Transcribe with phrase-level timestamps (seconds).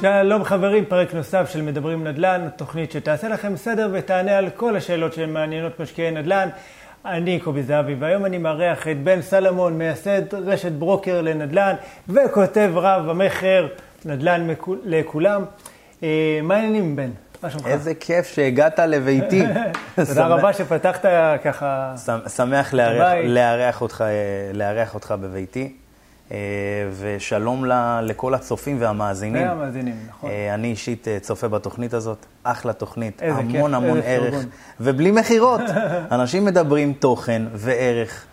[0.00, 5.12] שלום חברים, פרק נוסף של מדברים נדל"ן, תוכנית שתעשה לכם סדר ותענה על כל השאלות
[5.12, 6.48] שמעניינות משקיעי נדל"ן.
[7.04, 11.74] אני קובי זהבי, והיום אני מארח את בן סלמון, מייסד רשת ברוקר לנדל"ן,
[12.08, 13.66] וכותב רב המכר
[14.04, 14.46] נדל"ן
[14.84, 15.44] לכולם.
[16.02, 17.10] אה, מה העניינים, בן?
[17.42, 17.66] מה שלומך?
[17.66, 19.42] איזה כיף שהגעת לביתי.
[20.06, 21.04] תודה רבה שפתחת
[21.44, 21.94] ככה...
[22.36, 22.74] שמח
[24.52, 25.72] לארח אותך בביתי.
[26.32, 26.36] אה,
[27.00, 27.64] ושלום
[28.02, 29.48] לכל הצופים והמאזינים.
[29.48, 30.30] והמאזינים, נכון.
[30.30, 34.44] אה, אני אישית אה, צופה בתוכנית הזאת, אחלה תוכנית, המון כיף, המון ערך, פרגון.
[34.80, 35.60] ובלי מכירות.
[36.12, 38.26] אנשים מדברים תוכן וערך,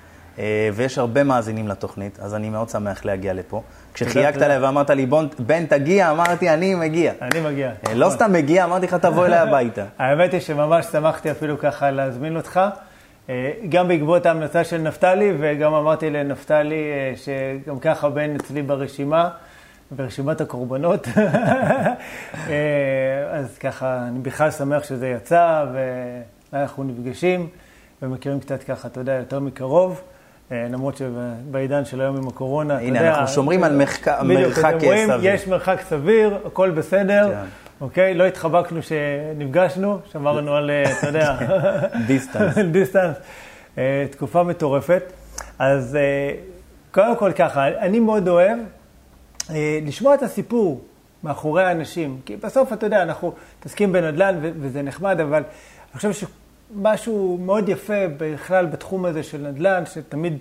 [0.73, 3.61] ויש הרבה מאזינים לתוכנית, אז אני מאוד שמח להגיע לפה.
[3.93, 5.05] כשחייגת אליי ואמרת לי,
[5.39, 7.13] בן, תגיע, אמרתי, אני מגיע.
[7.21, 7.71] אני מגיע.
[7.95, 8.17] לא נכון.
[8.17, 9.85] סתם מגיע, אמרתי לך, תבוא אליי הביתה.
[9.99, 12.59] האמת היא שממש שמחתי אפילו ככה להזמין אותך.
[13.29, 19.29] אה, גם בעקבות ההמלצה של נפתלי, וגם אמרתי לנפתלי אה, שגם ככה בן אצלי ברשימה,
[19.91, 21.07] ברשימת הקורבנות.
[22.49, 22.53] אה,
[23.31, 25.65] אז ככה, אני בכלל שמח שזה יצא,
[26.53, 27.47] ואנחנו נפגשים
[28.01, 30.01] ומכירים קצת ככה, אתה יודע, יותר מקרוב.
[30.51, 32.99] למרות שבעידן של היום עם הקורונה, אתה יודע...
[32.99, 34.17] הנה, אנחנו שומרים על מרחק
[34.79, 35.19] סביר.
[35.21, 37.31] יש מרחק סביר, הכל בסדר.
[37.31, 37.66] כן.
[37.81, 38.13] אוקיי?
[38.13, 41.37] לא התחבקנו כשנפגשנו, שמרנו על, אה, אתה יודע...
[42.07, 42.57] Distance.
[42.71, 43.17] Distance.
[43.77, 45.03] אה, תקופה מטורפת.
[45.59, 46.33] אז אה,
[46.91, 48.59] קודם כל ככה, אני מאוד אוהב
[49.85, 50.81] לשמוע את הסיפור
[51.23, 52.19] מאחורי האנשים.
[52.25, 55.43] כי בסוף, אתה יודע, אנחנו מתעסקים בנדל"ן וזה נחמד, אבל
[55.93, 56.27] אני חושב
[56.73, 60.37] שמשהו מאוד יפה בכלל בתחום הזה של נדל"ן, שתמיד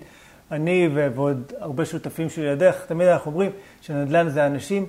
[0.51, 4.85] אני ועוד הרבה שותפים שלי לדרך, תמיד אנחנו אומרים שנדל"ן זה אנשים,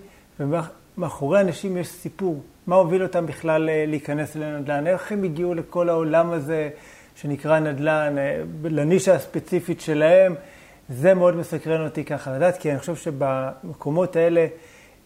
[0.99, 2.43] מאחורי אנשים יש סיפור.
[2.67, 4.87] מה הוביל אותם בכלל אה, להיכנס לנדל"ן?
[4.87, 6.71] איך הם הגיעו לכל העולם הזה
[7.17, 10.35] שנקרא נדל"ן, אה, לנישה הספציפית שלהם?
[10.89, 14.47] זה מאוד מסקרן אותי ככה לדעת, כי אני חושב שבמקומות האלה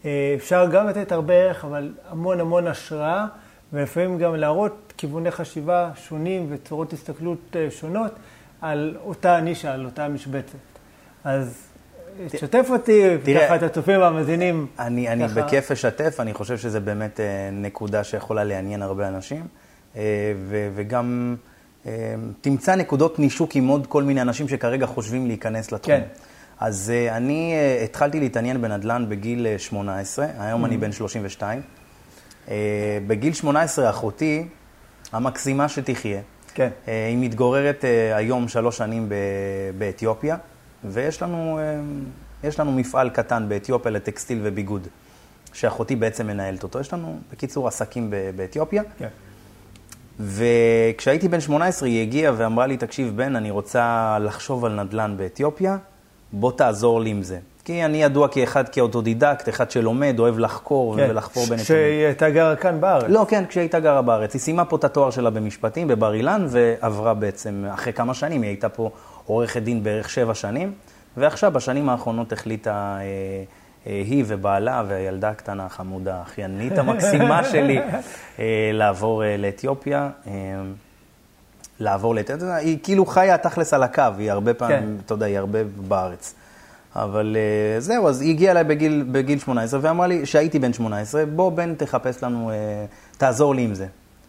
[0.04, 3.26] אה, אפשר גם לתת הרבה ערך, אבל המון המון השראה,
[3.72, 8.12] ולפעמים גם להראות כיווני חשיבה שונים וצורות הסתכלות שונות
[8.60, 10.58] על אותה נישה, על אותה משבצת.
[11.24, 11.71] אז
[12.28, 13.02] תשתף אותי,
[13.36, 14.66] ככה את הצופים והמאזינים.
[14.78, 19.46] אני, אני בכיף אשתף, אני חושב שזה באמת אה, נקודה שיכולה לעניין הרבה אנשים,
[19.96, 20.02] אה,
[20.48, 21.36] ו, וגם
[21.86, 25.94] אה, תמצא נקודות נישוק עם עוד כל מיני אנשים שכרגע חושבים להיכנס לתחום.
[25.94, 26.02] כן.
[26.60, 30.66] אז אני התחלתי להתעניין בנדל"ן בגיל 18, היום mm.
[30.66, 31.60] אני בן 32.
[33.06, 34.48] בגיל 18 אחותי,
[35.12, 36.20] המקסימה שתחיה,
[36.54, 36.68] כן.
[36.86, 37.84] היא מתגוררת
[38.14, 39.08] היום שלוש שנים
[39.78, 40.36] באתיופיה.
[40.84, 41.80] ויש לנו, אה,
[42.48, 44.88] יש לנו מפעל קטן באתיופיה לטקסטיל וביגוד,
[45.52, 46.80] שאחותי בעצם מנהלת אותו.
[46.80, 48.82] יש לנו, בקיצור, עסקים באתיופיה.
[48.98, 49.08] כן.
[50.20, 55.76] וכשהייתי בן 18 היא הגיעה ואמרה לי, תקשיב, בן, אני רוצה לחשוב על נדל"ן באתיופיה,
[56.32, 57.38] בוא תעזור לי עם זה.
[57.64, 61.06] כי אני ידוע כאחד כאוטודידקט, אחד שלומד, אוהב לחקור כן.
[61.10, 61.64] ולחפור בנתונים.
[61.64, 63.04] כשהיא הייתה גרה כאן בארץ.
[63.08, 64.34] לא, כן, כשהיא הייתה גרה בארץ.
[64.34, 68.48] היא סיימה פה את התואר שלה במשפטים, בבר אילן, ועברה בעצם, אחרי כמה שנים, היא
[68.48, 68.90] הייתה פה
[69.26, 70.72] עורכת דין בערך שבע שנים,
[71.16, 73.02] ועכשיו, בשנים האחרונות החליטה אה,
[73.86, 77.78] אה, היא ובעלה והילדה הקטנה, החמודה, האחיינית המקסימה שלי,
[78.38, 80.10] אה, לעבור אה, לאתיופיה.
[80.26, 80.32] אה,
[81.80, 85.04] לעבור לאתיופיה, היא כאילו חיה תכלס על הקו, היא הרבה פעמים, כן.
[85.06, 86.34] אתה יודע, היא הרבה בארץ.
[86.96, 91.26] אבל uh, זהו, אז היא הגיעה אליי בגיל, בגיל 18 ואמרה לי, שהייתי בן 18,
[91.26, 93.86] בוא בן תחפש לנו, uh, תעזור לי עם זה.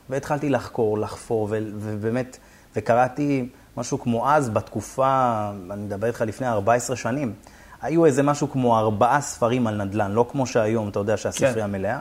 [0.09, 2.37] והתחלתי לחקור, לחפור, ובאמת,
[2.75, 3.45] וקראתי
[3.77, 7.33] משהו כמו אז, בתקופה, אני מדבר איתך לפני 14 שנים,
[7.81, 11.71] היו איזה משהו כמו ארבעה ספרים על נדל"ן, לא כמו שהיום, אתה יודע שהספרייה כן.
[11.71, 11.99] מלאה.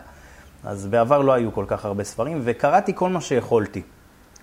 [0.64, 3.82] אז בעבר לא היו כל כך הרבה ספרים, וקראתי כל מה שיכולתי.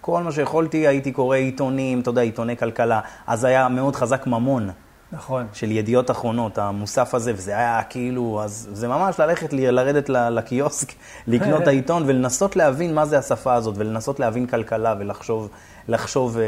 [0.02, 3.00] כל מה שיכולתי, הייתי קורא עיתונים, אתה יודע, עיתוני כלכלה.
[3.28, 4.70] אז היה מאוד חזק ממון.
[5.12, 5.48] נכון.
[5.54, 10.88] של ידיעות אחרונות, המוסף הזה, וזה היה כאילו, אז זה ממש ללכת, לרדת לקיוסק,
[11.28, 15.50] לקנות העיתון ולנסות להבין מה זה השפה הזאת, ולנסות להבין כלכלה ולחשוב
[15.88, 16.40] לחשוב, uh,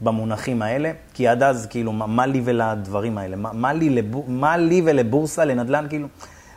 [0.00, 3.36] במונחים האלה, כי עד אז, כאילו, מה, מה לי ולדברים האלה?
[3.36, 6.08] מה, מה, לי לבור, מה לי ולבורסה, לנדל"ן, כאילו,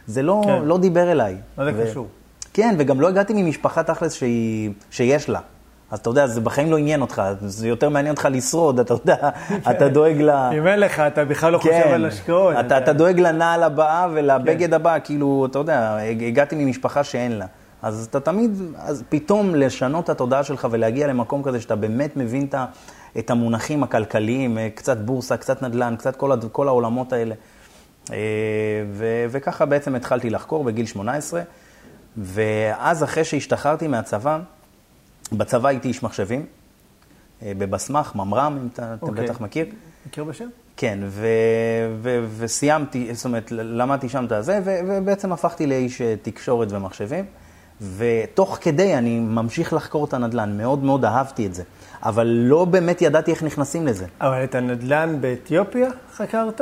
[0.08, 0.62] זה לא, כן.
[0.64, 1.36] לא דיבר אליי.
[1.58, 1.86] מה זה ו...
[1.86, 2.08] קשור?
[2.54, 5.40] כן, וגם לא הגעתי ממשפחה תכלס שהיא, שיש לה.
[5.92, 9.30] אז אתה יודע, זה בחיים לא עניין אותך, זה יותר מעניין אותך לשרוד, אתה יודע,
[9.72, 10.30] אתה דואג ל...
[10.30, 11.94] אם אין לך, אתה בכלל לא חושב כן.
[11.94, 12.56] על השקעות.
[12.60, 14.74] אתה, אתה דואג לנעל הבאה ולבגד כן.
[14.74, 15.98] הבא, כאילו, אתה יודע,
[16.28, 17.46] הגעתי ממשפחה שאין לה.
[17.82, 22.46] אז אתה תמיד, אז פתאום לשנות את התודעה שלך ולהגיע למקום כזה שאתה באמת מבין
[22.50, 22.56] את
[23.30, 27.36] המונחים הכלכליים, קצת בורסה, קצת נדל"ן, קצת כל, כל העולמות האלה.
[28.12, 28.18] אה,
[28.92, 31.42] ו, וככה בעצם התחלתי לחקור בגיל 18,
[32.18, 34.40] ואז אחרי שהשתחררתי מהצבא,
[35.32, 36.46] בצבא הייתי איש מחשבים,
[37.42, 38.96] אה, בבסמך, ממר"ם, אם אתה, okay.
[38.96, 39.24] אתה אוקיי.
[39.24, 39.66] בטח מכיר.
[40.08, 40.48] מכיר בשם?
[40.78, 41.28] כן, ו,
[42.02, 47.26] ו, וסיימתי, זאת אומרת, למדתי שם את הזה, ו, ובעצם הפכתי לאיש אה, תקשורת ומחשבים.
[47.98, 51.64] ותוך כדי אני ממשיך לחקור את הנדל"ן, מאוד מאוד אהבתי את זה,
[52.04, 54.06] אבל לא באמת ידעתי איך נכנסים לזה.
[54.22, 56.62] אבל את הנדל"ן באתיופיה חקרת?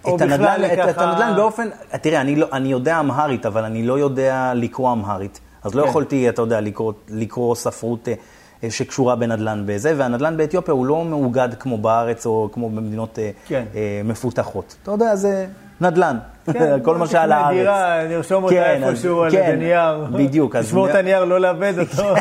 [0.00, 1.68] את הנדל"ן, את, את הנדל"ן באופן,
[2.02, 5.40] תראה, אני, לא, אני יודע אמהרית, אבל אני לא יודע לקרוא אמהרית.
[5.62, 5.88] אז לא כן.
[5.88, 11.48] יכולתי, אתה יודע, לקרוא, לקרוא ספרות אה, שקשורה בנדל"ן בזה, והנדל"ן באתיופיה הוא לא מאוגד
[11.58, 13.64] כמו בארץ או כמו במדינות אה, כן.
[14.04, 14.76] מפותחות.
[14.82, 15.46] אתה יודע, זה
[15.80, 16.16] נדל"ן.
[16.52, 17.56] כן, כל מה שעל הארץ.
[17.56, 20.04] דירה, נרשום אותה כן, איפשהו על כן, נייר.
[20.12, 20.56] בדיוק.
[20.56, 22.14] לשמור את הנייר, לא לאבד אותו.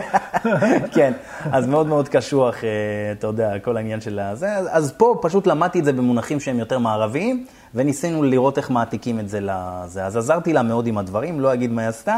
[0.95, 1.13] כן,
[1.51, 2.69] אז מאוד מאוד קשוח, אה,
[3.11, 4.49] אתה יודע, כל העניין של הזה.
[4.69, 9.29] אז פה פשוט למדתי את זה במונחים שהם יותר מערביים, וניסינו לראות איך מעתיקים את
[9.29, 10.05] זה לזה.
[10.05, 12.17] אז עזרתי לה מאוד עם הדברים, לא אגיד מה היא עשתה.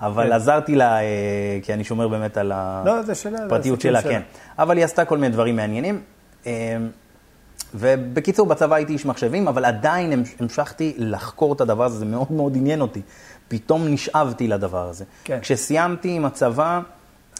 [0.00, 0.32] אבל כן.
[0.32, 4.20] עזרתי לה, אה, כי אני שומר באמת על הפרטיות לא, שלה, כן.
[4.58, 6.00] אבל היא עשתה כל מיני דברים מעניינים.
[7.74, 12.56] ובקיצור, בצבא הייתי איש מחשבים, אבל עדיין המשכתי לחקור את הדבר הזה, זה מאוד מאוד
[12.56, 13.00] עניין אותי.
[13.48, 15.04] פתאום נשאבתי לדבר הזה.
[15.24, 15.38] כן.
[15.42, 16.80] כשסיימתי עם הצבא,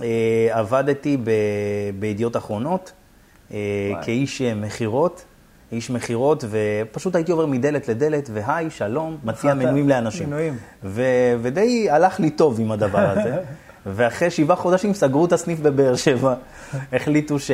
[0.02, 1.30] אה, עבדתי ב,
[1.98, 2.92] בידיעות אחרונות,
[3.52, 3.58] אה,
[4.02, 5.24] כאיש אה, מכירות,
[5.72, 10.26] איש מכירות, ופשוט הייתי עובר מדלת לדלת, והי, שלום, מציע מנויים לאנשים.
[10.26, 10.56] מנויים.
[10.84, 11.02] ו,
[11.42, 13.36] ודי הלך לי טוב עם הדבר הזה.
[13.86, 16.34] ואחרי שבעה חודשים סגרו את הסניף בבאר שבע.
[16.92, 17.50] החליטו ש...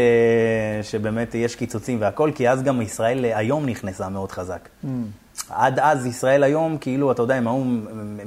[0.83, 4.69] שבאמת יש קיצוצים והכל, כי אז גם ישראל היום נכנסה מאוד חזק.
[4.85, 4.89] Mm.
[5.51, 7.63] עד אז ישראל היום, כאילו, אתה יודע, הם היו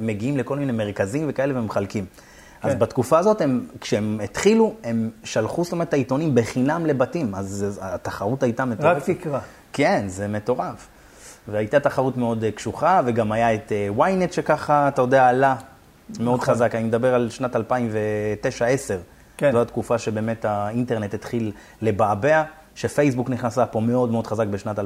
[0.00, 2.04] מגיעים לכל מיני מרכזים וכאלה ומחלקים.
[2.62, 2.68] כן.
[2.68, 7.78] אז בתקופה הזאת, הם, כשהם התחילו, הם שלחו, זאת אומרת, את העיתונים בחינם לבתים, אז
[7.80, 9.08] התחרות הייתה מטורפת.
[9.08, 9.38] רק תקרא.
[9.72, 10.88] כן, זה מטורף.
[11.48, 15.56] והייתה תחרות מאוד אה, קשוחה, וגם היה את אה, ynet שככה, אתה יודע, עלה
[16.20, 16.54] מאוד נכון.
[16.54, 16.74] חזק.
[16.74, 17.60] אני מדבר על שנת 2009-2010.
[19.36, 19.52] כן.
[19.52, 22.42] זו התקופה שבאמת האינטרנט התחיל לבעבע,
[22.74, 24.82] שפייסבוק נכנסה פה מאוד מאוד חזק בשנת 2008-2009.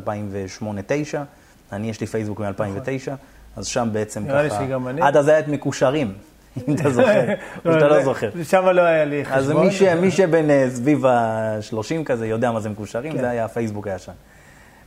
[1.72, 3.16] אני, יש לי פייסבוק מ-2009, נכון.
[3.56, 4.32] אז שם בעצם ככה...
[4.32, 5.02] נראה לי שגם אני.
[5.02, 6.12] עד אז היה את מקושרים.
[6.68, 7.24] אם אתה זוכר,
[7.64, 8.30] או שאתה לא זוכר.
[8.42, 9.66] שם לא היה לי חשבון.
[9.66, 13.18] אז מי שבין אה, סביב ה-30 כזה יודע מה זה מקושרים, כן.
[13.18, 14.12] זה היה הפייסבוק הישן.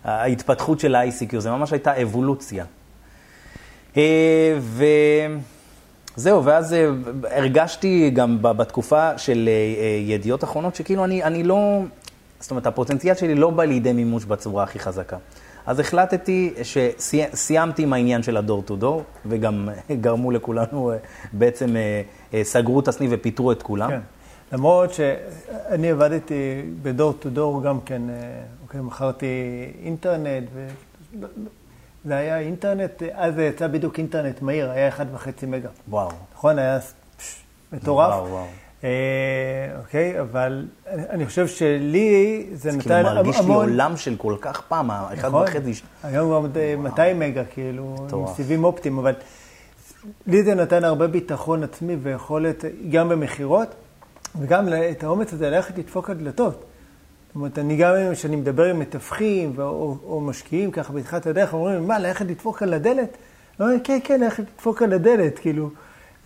[0.03, 2.65] ההתפתחות של ה-ICQ, זה ממש הייתה אבולוציה.
[3.97, 4.85] אה, ו...
[6.15, 6.89] זהו, ואז אה,
[7.37, 11.81] הרגשתי גם בתקופה של אה, אה, ידיעות אחרונות, שכאילו אני, אני לא,
[12.39, 15.17] זאת אומרת, הפוטנציאל שלי לא בא לידי מימוש בצורה הכי חזקה.
[15.65, 20.91] אז החלטתי שסיימתי עם העניין של הדור טו דור, וגם גרמו לכולנו,
[21.33, 21.75] בעצם
[22.43, 23.89] סגרו את הסניף ופיטרו את כולם.
[23.89, 23.99] כן.
[24.51, 28.01] למרות שאני עבדתי בדור טו דור גם כן,
[28.63, 29.25] אוקיי, מכרתי
[29.83, 30.67] אינטרנט, ו...
[32.05, 35.69] זה היה אינטרנט, אז יצא בדיוק אינטרנט מהיר, היה 1.5 מגה.
[35.89, 36.09] וואו.
[36.33, 36.79] נכון, היה
[37.17, 38.09] פש, מטורף.
[38.09, 38.45] וואו, וואו.
[38.83, 38.89] אה,
[39.79, 43.03] אוקיי, אבל אני חושב שלי זה נתן המון...
[43.03, 45.73] זה כאילו מרגיש לי עולם של כל כך פעם, האחד נכון, וחצי...
[46.03, 49.13] היום כבר 200 מגה, כאילו, עם סיבים אופטיים, אבל
[50.27, 53.67] לי זה נתן הרבה ביטחון עצמי ויכולת, גם במכירות,
[54.39, 56.65] וגם את האומץ הזה ללכת לדפוק על דלתות.
[57.33, 61.87] זאת אומרת, אני גם, כשאני מדבר עם מתווכים או, או משקיעים ככה בתחילת הדרך, אומרים,
[61.87, 63.17] מה, ללכת לדפוק על הדלת?
[63.59, 65.69] לא, כן, כן, ללכת לדפוק על הדלת, כאילו.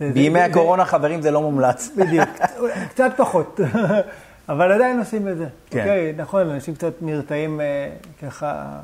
[0.00, 1.90] בימי הקורונה, חברים, זה לא מומלץ.
[1.96, 2.28] בדיוק,
[2.90, 3.60] קצת פחות.
[4.48, 5.46] אבל עדיין עושים את זה.
[5.70, 5.78] כן.
[5.78, 7.88] אוקיי, נכון, אנשים קצת נרתעים אה,
[8.22, 8.78] ככה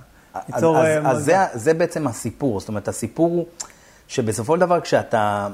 [0.48, 0.78] ליצור...
[0.78, 2.60] אז, אז, אז זה, זה בעצם הסיפור.
[2.60, 3.46] זאת אומרת, הסיפור הוא
[4.08, 5.48] שבסופו של דבר, כשאתה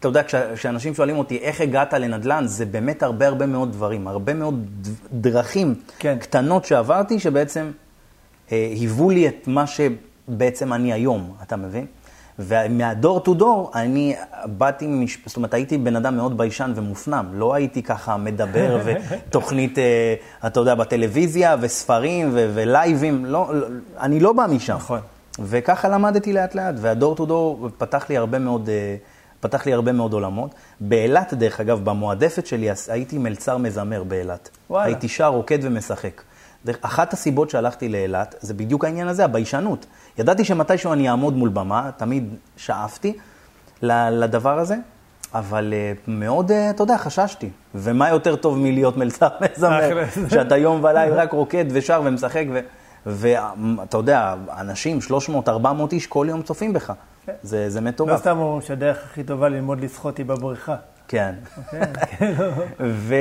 [0.00, 0.22] אתה יודע,
[0.54, 4.66] כשאנשים שואלים אותי איך הגעת לנדל"ן, זה באמת הרבה הרבה מאוד דברים, הרבה מאוד
[5.12, 6.18] דרכים כן.
[6.18, 7.70] קטנות שעברתי, שבעצם
[8.52, 11.86] אה, היוו לי את מה שבעצם אני היום, אתה מבין?
[12.38, 15.18] ומה door to door, אני באתי, מש...
[15.26, 17.26] זאת אומרת, הייתי בן אדם מאוד ביישן ומופנם.
[17.32, 20.14] לא הייתי ככה מדבר ותוכנית, אה,
[20.46, 23.24] אתה יודע, בטלוויזיה וספרים ו- ולייבים.
[23.24, 23.66] לא, לא,
[24.00, 24.76] אני לא בא משם.
[24.76, 25.00] נכון.
[25.40, 28.68] וככה למדתי לאט לאט, וה door to door פתח לי הרבה מאוד...
[28.68, 28.96] אה,
[29.42, 30.54] פתח לי הרבה מאוד עולמות.
[30.80, 34.50] באילת, דרך אגב, במועדפת שלי, הייתי מלצר מזמר באילת.
[34.70, 34.84] וואלה.
[34.86, 36.22] הייתי שר, רוקד ומשחק.
[36.64, 39.86] דרך, אחת הסיבות שהלכתי לאילת, זה בדיוק העניין הזה, הביישנות.
[40.18, 43.16] ידעתי שמתישהו אני אעמוד מול במה, תמיד שאפתי
[43.82, 44.76] לדבר הזה,
[45.34, 47.50] אבל uh, מאוד, uh, אתה יודע, חששתי.
[47.74, 52.44] ומה יותר טוב מלהיות מלצר מזמר, שאתה יום וליל רק רוקד ושר ומשחק,
[53.06, 54.98] ואתה יודע, אנשים,
[55.48, 55.48] 300-400
[55.92, 56.92] איש כל יום צופים בך.
[57.26, 57.32] כן.
[57.42, 58.10] זה, זה מטורף.
[58.10, 60.76] לא סתם אומרים שהדרך הכי טובה ללמוד לשחות היא בבריכה.
[61.08, 61.34] כן.
[61.58, 61.80] אוקיי,
[62.18, 62.32] כן.
[62.80, 63.14] ו...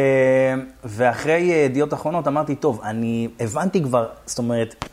[0.84, 4.86] ואחרי ידיעות אחרונות אמרתי, טוב, אני הבנתי כבר, זאת אומרת,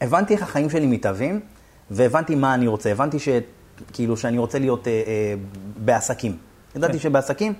[0.00, 1.40] הבנתי איך החיים שלי מתהווים,
[1.90, 2.90] והבנתי מה אני רוצה.
[2.90, 3.28] הבנתי ש...
[3.92, 5.34] כאילו שאני רוצה להיות אה, אה,
[5.76, 6.36] בעסקים.
[6.76, 6.98] ידעתי כן.
[6.98, 7.54] שבעסקים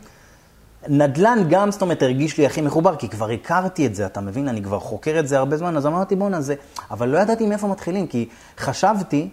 [0.89, 4.49] נדל"ן גם, זאת אומרת, הרגיש לי הכי מחובר, כי כבר הכרתי את זה, אתה מבין?
[4.49, 6.55] אני כבר חוקר את זה הרבה זמן, אז אמרתי, בואנה, זה...
[6.91, 9.31] אבל לא ידעתי מאיפה מתחילים, כי חשבתי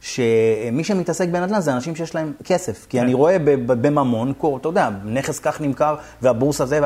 [0.00, 2.86] שמי שמתעסק בנדל"ן זה אנשים שיש להם כסף.
[2.88, 3.04] כי כן.
[3.04, 6.80] אני רואה בממון, קור, אתה יודע, נכס כך נמכר, והבורסה זה...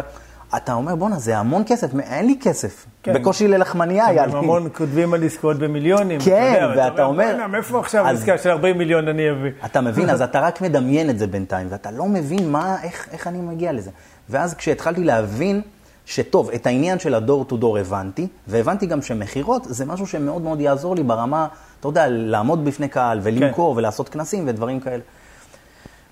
[0.56, 2.86] אתה אומר, בואנה, זה המון כסף, אין לי כסף.
[3.02, 3.14] כן.
[3.14, 4.32] בקושי ללחמניה היה לי.
[4.32, 6.20] המון כותבים על עסקאות במיליונים.
[6.20, 9.50] כן, אתה יודע, ואתה אומר- בוא'נה, מאיפה עכשיו אז- עסקה של 40 מיליון אני אביא?
[9.66, 13.26] אתה מבין, אז אתה רק מדמיין את זה בינתיים, ואתה לא מבין מה, איך, איך
[13.26, 13.90] אני מגיע לזה.
[14.30, 15.60] ואז כשהתחלתי להבין
[16.06, 20.60] שטוב, את העניין של הדור טו דור הבנתי, והבנתי גם שמכירות זה משהו שמאוד מאוד
[20.60, 21.46] יעזור לי ברמה,
[21.80, 23.78] אתה יודע, לעמוד בפני קהל ולמכור כן.
[23.78, 25.02] ולעשות כנסים ודברים כאלה.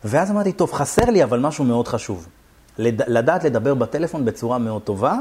[0.05, 2.27] ואז אמרתי, טוב, חסר לי אבל משהו מאוד חשוב.
[2.79, 3.03] לד...
[3.11, 5.17] לדעת לדבר בטלפון בצורה מאוד טובה,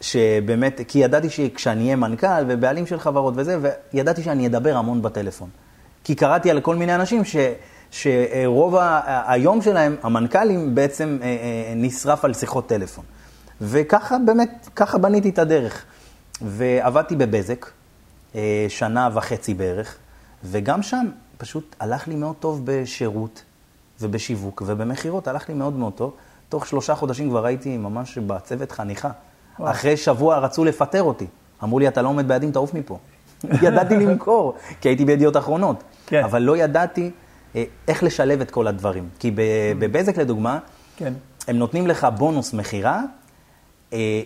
[0.00, 3.58] שבאמת, כי ידעתי שכשאני אהיה מנכ"ל ובעלים של חברות וזה,
[3.92, 5.48] וידעתי שאני אדבר המון בטלפון.
[6.04, 7.36] כי קראתי על כל מיני אנשים ש...
[7.90, 9.00] שרוב ה...
[9.26, 13.04] היום שלהם, המנכ"לים, בעצם אה, אה, נשרף על שיחות טלפון.
[13.62, 15.84] וככה באמת, ככה בניתי את הדרך.
[16.42, 17.66] ועבדתי בבזק,
[18.34, 19.96] אה, שנה וחצי בערך,
[20.44, 21.06] וגם שם
[21.38, 23.42] פשוט הלך לי מאוד טוב בשירות
[24.00, 26.14] ובשיווק ובמכירות, הלך לי מאוד מאוד טוב.
[26.48, 29.10] תוך שלושה חודשים כבר הייתי ממש בצוות חניכה.
[29.58, 29.70] וואו.
[29.70, 31.26] אחרי שבוע רצו לפטר אותי.
[31.62, 32.98] אמרו לי, אתה לא עומד ביעדים, תעוף מפה.
[33.62, 35.82] ידעתי למכור, כי הייתי בידיעות אחרונות.
[36.06, 36.24] כן.
[36.24, 37.10] אבל לא ידעתי
[37.56, 39.08] אה, איך לשלב את כל הדברים.
[39.18, 40.58] כי ב- בבזק, לדוגמה,
[40.96, 41.12] כן.
[41.48, 43.02] הם נותנים לך בונוס מכירה,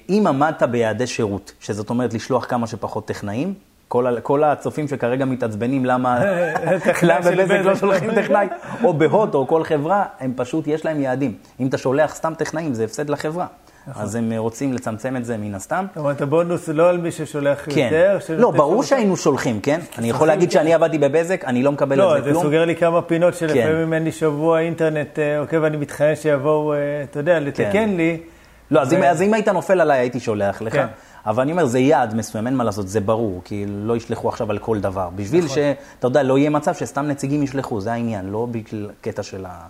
[0.08, 3.54] אם עמדת ביעדי שירות, שזאת אומרת לשלוח כמה שפחות טכנאים.
[3.88, 6.20] כל, כל הצופים שכרגע מתעצבנים למה,
[7.26, 7.74] בבזק לא.
[7.74, 8.46] שולחים טכנאי,
[8.84, 11.34] או בהוט או כל חברה, הם פשוט, יש להם יעדים.
[11.60, 13.46] אם אתה שולח סתם טכנאים, זה הפסד לחברה.
[13.88, 14.02] נכון.
[14.02, 15.86] אז הם אה, רוצים לצמצם את זה מן הסתם.
[15.88, 17.80] זאת אומרת, הבונוס לא על מי ששולח כן.
[17.80, 18.18] יותר.
[18.38, 19.80] לא, ברור שהיינו שולחים, כן?
[19.98, 22.42] אני יכול להגיד שאני עבדתי בבזק, אני לא מקבל לא, על זה זה כלום.
[22.42, 23.40] סוגר לי כמה פינות כן.
[23.40, 26.78] שלפעמים אין לי שבוע אינטרנט אה, עוקב, ואני מתחנן שיבואו, אה,
[27.10, 27.90] אתה יודע, לתקן כן.
[27.96, 28.18] לי.
[28.70, 30.72] לא, אז, ו- אם, אז אם היית נופל עליי, הייתי שולח לך.
[30.72, 30.86] כן.
[31.26, 34.50] אבל אני אומר, זה יעד מסוים, אין מה לעשות, זה ברור, כי לא ישלחו עכשיו
[34.50, 35.08] על כל דבר.
[35.16, 35.54] בשביל נכון.
[35.54, 39.66] שאתה יודע, לא יהיה מצב שסתם נציגים ישלחו, זה העניין, לא בגלל קטע של ה...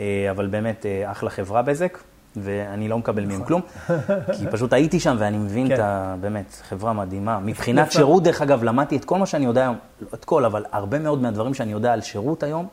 [0.00, 1.98] אה, אבל באמת, אה, אחלה חברה בזק,
[2.36, 3.60] ואני לא מקבל מהם כלום,
[4.38, 5.76] כי פשוט הייתי שם ואני מבין נכון.
[5.76, 5.82] כן.
[5.82, 6.14] את ה...
[6.20, 7.38] באמת, חברה מדהימה.
[7.38, 7.92] מבחינת.
[7.92, 10.98] שירות, דרך אגב, למדתי את כל מה שאני יודע היום, לא את כל, אבל הרבה
[10.98, 12.66] מאוד מהדברים שאני יודע על שירות היום,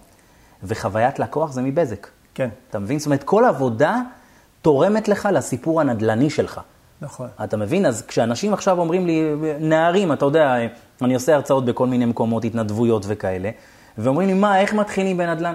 [0.64, 2.08] וחוויית לקוח זה מבזק.
[2.34, 3.00] כן, אתה מבין?
[3.00, 4.02] זאת אומרת, כל עבודה
[4.62, 6.62] תורמת לך לסיפור הנדל"ני שלך.
[7.02, 7.28] נכון.
[7.44, 7.86] אתה מבין?
[7.86, 9.22] אז כשאנשים עכשיו אומרים לי,
[9.60, 10.56] נערים, אתה יודע,
[11.02, 13.50] אני עושה הרצאות בכל מיני מקומות, התנדבויות וכאלה,
[13.98, 15.54] ואומרים לי, מה, איך מתחילים בנדל"ן?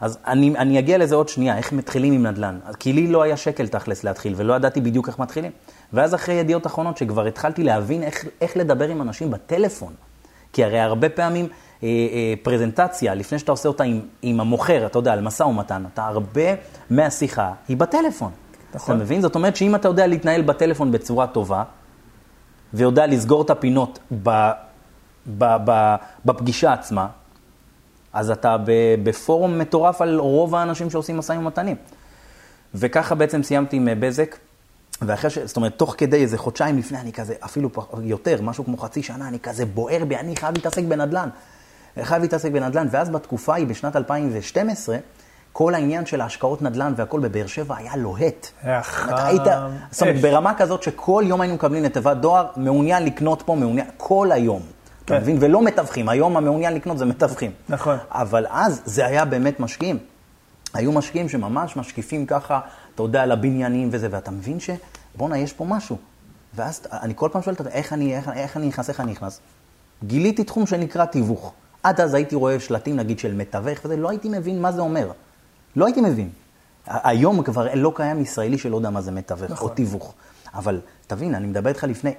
[0.00, 2.58] אז אני, אני אגיע לזה עוד שנייה, איך מתחילים עם נדל"ן.
[2.78, 5.52] כי לי לא היה שקל תכלס להתחיל, ולא ידעתי בדיוק איך מתחילים.
[5.92, 9.92] ואז אחרי ידיעות אחרונות, שכבר התחלתי להבין איך, איך לדבר עם אנשים בטלפון.
[10.52, 11.48] כי הרי הרבה פעמים
[11.82, 15.84] אה, אה, פרזנטציה, לפני שאתה עושה אותה עם, עם המוכר, אתה יודע, על משא ומתן,
[15.92, 16.54] אתה הרבה
[16.90, 18.30] מהשיחה היא בטלפון.
[18.74, 18.96] נכון.
[18.96, 19.20] אתה מבין?
[19.20, 21.64] זאת אומרת שאם אתה יודע להתנהל בטלפון בצורה טובה,
[22.74, 24.50] ויודע לסגור את הפינות ב,
[25.38, 27.06] ב, ב, בפגישה עצמה,
[28.12, 28.70] אז אתה ב,
[29.02, 31.76] בפור מטורף על רוב האנשים שעושים משאים ומתנים.
[32.74, 34.36] וככה בעצם סיימתי עם אה, בזק,
[35.02, 35.38] ואחרי ש...
[35.38, 37.70] זאת אומרת, תוך כדי איזה חודשיים לפני, אני כזה, אפילו
[38.02, 41.28] יותר, משהו כמו חצי שנה, אני כזה בוער בי, אני חייב להתעסק בנדל"ן.
[42.02, 44.96] חייב להתעסק בנדל"ן, ואז בתקופה ההיא, בשנת 2012,
[45.52, 48.46] כל העניין של ההשקעות נדל"ן והכל בבאר שבע היה לוהט.
[48.60, 49.26] אתה.
[49.26, 49.42] היית,
[49.90, 50.20] זאת אומרת.
[50.20, 54.62] ברמה כזאת שכל יום היינו מקבלים לתיבת דואר, מעוניין לקנות פה, מעוניין, כל היום.
[55.04, 55.20] אתה כן.
[55.20, 55.36] מבין?
[55.40, 57.50] ולא מתווכים, היום המעוניין לקנות זה מתווכים.
[57.68, 57.96] נכון.
[58.10, 59.98] אבל אז זה היה באמת משקיעים.
[60.74, 62.60] היו משקיעים שממש משקיפים ככה,
[62.94, 65.96] אתה יודע, על הבניינים וזה, ואתה מבין שבואנה, יש פה משהו.
[66.54, 67.54] ואז אני כל פעם שואל,
[67.92, 69.40] אני, איך, איך אני נכנס, איך אני נכנס?
[70.04, 71.52] גיליתי תחום שנקרא תיווך.
[71.84, 75.10] עד אז הייתי רואה שלטים, נגיד, של מתווך וזה, לא הייתי מבין מה זה אומר.
[75.76, 76.28] לא הייתי מבין.
[76.86, 79.68] היום כבר לא קיים ישראלי שלא יודע מה זה מתווך נכון.
[79.68, 80.14] או תיווך.
[80.54, 82.10] אבל תבין, אני מדבר איתך לפני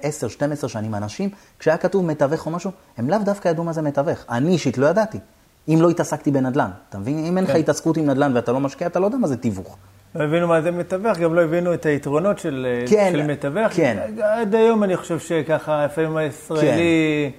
[0.64, 4.24] 10-12 שנים, אנשים, כשהיה כתוב מתווך או משהו, הם לאו דווקא ידעו מה זה מתווך.
[4.30, 5.18] אני אישית לא ידעתי.
[5.68, 6.70] אם לא התעסקתי בנדל"ן.
[6.88, 7.24] אתה מבין?
[7.24, 7.58] אם אין לך כן.
[7.58, 9.76] התעסקות עם נדל"ן ואתה לא משקיע, אתה לא יודע מה זה תיווך.
[10.14, 13.72] לא הבינו מה זה מתווך, גם לא הבינו את היתרונות של, כן, של מתווך.
[13.72, 13.96] כן.
[14.22, 17.32] עד היום אני חושב שככה, לפעמים הישראלי,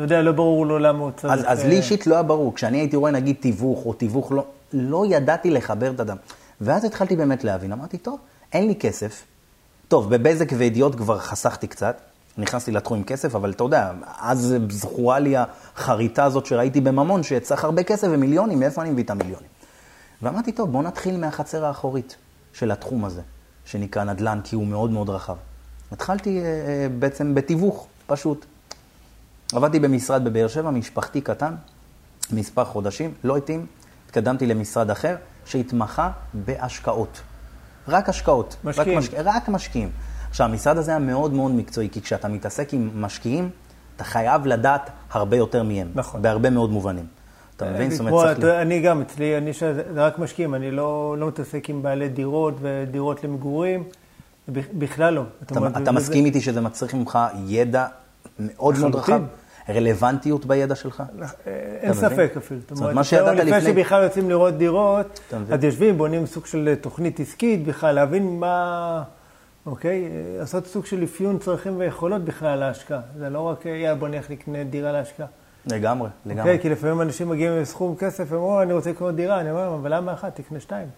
[0.00, 1.32] אתה יודע, לא ברור לו למה הוא צריך...
[1.32, 2.54] אז, אז אה, לי אישית לא היה ברור.
[2.54, 6.16] כשאני הייתי רואה נגיד תיווך או תיווך, לא, לא ידעתי לחבר את הדם.
[6.60, 8.18] ואז התחלתי באמת להבין, אמרתי, טוב,
[8.52, 9.22] אין לי כסף.
[9.88, 12.00] טוב, בבזק וידיעות כבר חסכתי קצת,
[12.38, 13.90] נכנסתי לתחום עם כסף, אבל אתה יודע,
[14.20, 19.10] אז זכורה לי החריטה הזאת שראיתי בממון, שצריך הרבה כסף ומיליונים, מאיפה אני מביא את
[19.10, 19.48] המיליונים?
[20.22, 22.16] ואמרתי, טוב, בוא נתחיל מהחצר האחורית
[22.52, 23.22] של התחום הזה,
[23.64, 25.36] שנקרא נדל"ן, כי הוא מאוד מאוד רחב.
[25.92, 28.46] התחלתי אה, אה, בעצם בתיווך, פשוט.
[29.54, 31.54] עבדתי במשרד בבאר שבע, משפחתי קטן,
[32.32, 33.66] מספר חודשים, לא התאים,
[34.06, 37.20] התקדמתי למשרד אחר שהתמחה בהשקעות.
[37.88, 38.56] רק השקעות.
[38.64, 38.98] משקיעים.
[38.98, 39.14] רק, משק...
[39.24, 39.90] רק משקיעים.
[40.30, 43.50] עכשיו, המשרד הזה היה מאוד מאוד מקצועי, כי כשאתה מתעסק עם משקיעים,
[43.96, 45.90] אתה חייב לדעת הרבה יותר מהם.
[45.94, 46.22] נכון.
[46.22, 47.06] בהרבה מאוד מובנים.
[47.56, 47.90] אתה מבין?
[47.90, 48.38] זאת אומרת, צריך...
[48.38, 49.62] אתה- אני גם, אצלי, אני ש-
[49.94, 53.84] רק משקיעים, אני לא לא מתעסק עם בעלי דירות ודירות למגורים,
[54.48, 55.22] בכ- בכלל לא.
[55.42, 57.86] אתה, אתה וזה- מסכים איתי שזה מצריך ממך ידע
[58.40, 59.14] מאוד מאוד לחלוטין.
[59.14, 59.22] רחב?
[59.76, 61.02] רלוונטיות בידע שלך?
[61.46, 61.92] אה, אין?
[61.94, 62.60] ספק אפילו.
[62.68, 65.20] זאת אומרת, מה שידעת לפני לפני- שבכלל יוצאים לראות דירות?
[65.52, 69.02] אז יושבים, בונים סוג של תוכנית עסקית בכלל, להבין מה,
[69.66, 70.08] אוקיי?
[70.38, 73.00] לעשות סוג של אפיון צרכים ויכולות בכלל להשקעה.
[73.18, 75.26] זה לא רק, יאללה, בוא נלך לקנות דירה להשקעה.
[75.66, 76.40] לגמרי, לגמרי.
[76.42, 76.58] אוקיי?
[76.62, 79.74] כי לפעמים אנשים מגיעים עם סכום כסף, הם אומרים, אני רוצה לקנות דירה, אני אומר
[79.74, 80.40] אבל למה אחת?
[80.40, 80.88] תקנה שתיים.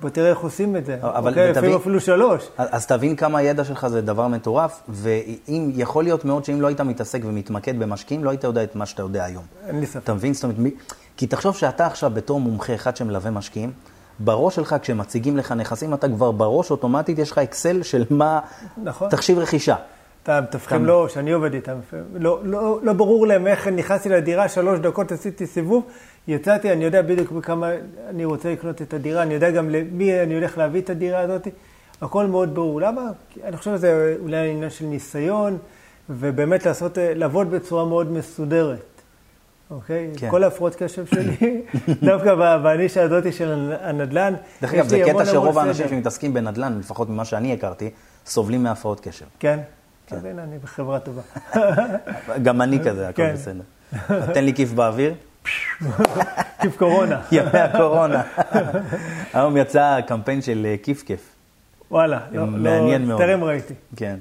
[0.00, 0.96] בוא תראה איך עושים את זה.
[1.02, 1.44] אבל אוקיי?
[1.50, 2.48] ותבין- לפעמים אפילו שלוש.
[2.58, 6.66] אז אז תבין כמה הידע שלך זה דבר מטורף, ואם, יכול להיות מאוד שאם לא
[6.66, 9.44] היית מתעסק ומתמקד במשקיעים, לא היית יודע את מה שאתה יודע היום.
[9.66, 10.02] אין לי ספק.
[10.02, 10.34] אתה מבין?
[10.34, 10.70] זאת אומרת, מי...
[11.16, 13.72] כי תחשוב שאתה עכשיו בתור מומחה אחד שמלווה משקיעים,
[14.18, 18.40] בראש שלך כשמציגים לך נכסים, אתה כבר בראש אוטומטית, יש לך אקסל של מה...
[18.84, 19.08] נכון.
[19.08, 19.76] תחשיב רכישה.
[20.22, 20.84] אתה מתווכים?
[20.86, 21.76] לו, שאני עובד איתם,
[22.14, 25.84] לא, לא, לא ברור להם איך נכנסתי לדירה, שלוש דקות עשיתי סיבוב,
[26.28, 27.70] יצאתי, אני יודע בדיוק בכמה
[28.08, 31.48] אני רוצה לקנות את הדירה, אני יודע גם למי אני הולך להביא את הדירה הזאת,
[32.00, 32.80] הכל מאוד ברור.
[32.80, 33.02] למה?
[33.44, 35.58] אני חושב שזה אולי עניין של ניסיון,
[36.10, 38.96] ובאמת לעשות, לעבוד בצורה מאוד מסודרת.
[39.70, 40.10] אוקיי?
[40.16, 40.30] כן.
[40.30, 41.62] כל ההפרעות קשב שלי,
[42.10, 44.34] דווקא בנישה הזאת של הנדל"ן.
[44.62, 45.88] דרך אגב, זה קטע שרוב האנשים.
[45.88, 47.90] שמתעסקים בנדל"ן, לפחות ממה שאני הכרתי,
[48.26, 49.26] סובלים מהפרעות קשב.
[49.38, 49.58] כן?
[50.10, 51.22] אז הנה, אני בחברה טובה.
[52.44, 53.34] גם אני כזה, הכל כן.
[53.34, 53.62] בסדר.
[54.34, 55.14] תן לי כיף באוויר.
[56.62, 57.20] כיף קורונה.
[57.32, 58.22] ימי הקורונה.
[59.34, 61.20] היום יצא קמפיין של אה, כיף כיף.
[61.90, 63.20] וואלה, לא, מעניין לא, מאוד.
[63.20, 63.74] טרם ראיתי.
[63.96, 64.16] כן.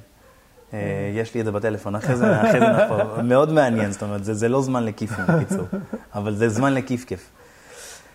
[0.73, 0.79] אה,
[1.15, 3.21] יש לי את זה בטלפון, אחרי זה אחרי זה נחפור.
[3.23, 5.65] מאוד מעניין, זאת אומרת, זה- זה לא זמן לכיפים, בקיצור.
[6.15, 7.29] אבל זה זמן לכיף כיף.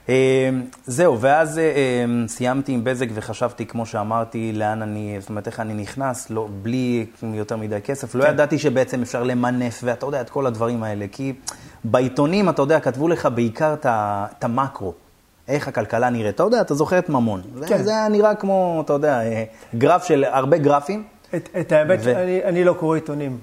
[0.08, 0.50] אה,
[0.86, 5.74] זהו, ואז אה, סיימתי עם בזק וחשבתי, כמו שאמרתי, לאן אני, זאת אומרת, איך אני
[5.74, 8.14] נכנס, לא, בלי יותר מדי כסף.
[8.14, 8.30] לא כן.
[8.30, 11.06] ידעתי שבעצם אפשר למנף, ואתה יודע, את כל הדברים האלה.
[11.12, 11.32] כי
[11.84, 14.94] בעיתונים, אתה יודע, כתבו לך בעיקר את המקרו.
[15.48, 16.34] איך הכלכלה נראית.
[16.34, 17.42] אתה יודע, אתה זוכר את ממון.
[17.66, 17.82] כן.
[17.82, 21.04] זה היה נראה כמו, אתה יודע, אה, גרף של הרבה גרפים.
[21.34, 23.38] את, את האמת, ו- שאני אני לא קורא עיתונים,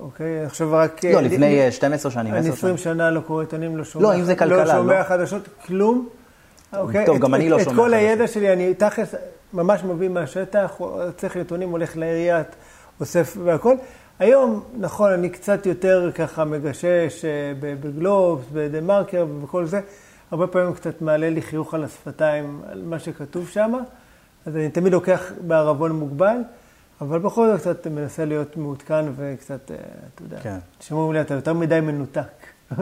[0.00, 0.44] אוקיי?
[0.44, 1.04] עכשיו רק...
[1.04, 2.94] לא, אה, לפני לי- אה, 12 שנים, אני 10 20 שנים.
[2.94, 4.02] שנה לא קורא עיתונים, לא שומע...
[4.08, 5.04] לא, אם זה כלכלה, לא שומע לא.
[5.04, 6.08] חדשות, כלום.
[6.76, 7.06] אוקיי?
[7.06, 7.94] טוב, את- גם אני את- לא את שומע כל חדשות.
[7.98, 9.14] הידע שלי, אני תכלס
[9.52, 10.80] ממש מביא מהשטח,
[11.16, 12.46] צריך נתונים, הולך לעיריית,
[13.00, 13.74] אוסף והכל.
[14.18, 19.80] היום, נכון, אני קצת יותר ככה מגשש אה, בגלובס, בדה מרקר וכל זה.
[20.30, 23.72] הרבה פעמים קצת מעלה לי חיוך על השפתיים, על מה שכתוב שם.
[24.46, 26.36] אז אני תמיד לוקח בערבון מוגבל,
[27.00, 29.76] אבל בכל זאת קצת מנסה להיות מעודכן וקצת, אה,
[30.14, 30.58] אתה יודע, כן.
[30.80, 32.46] שאומרים לי, אתה יותר מדי מנותק.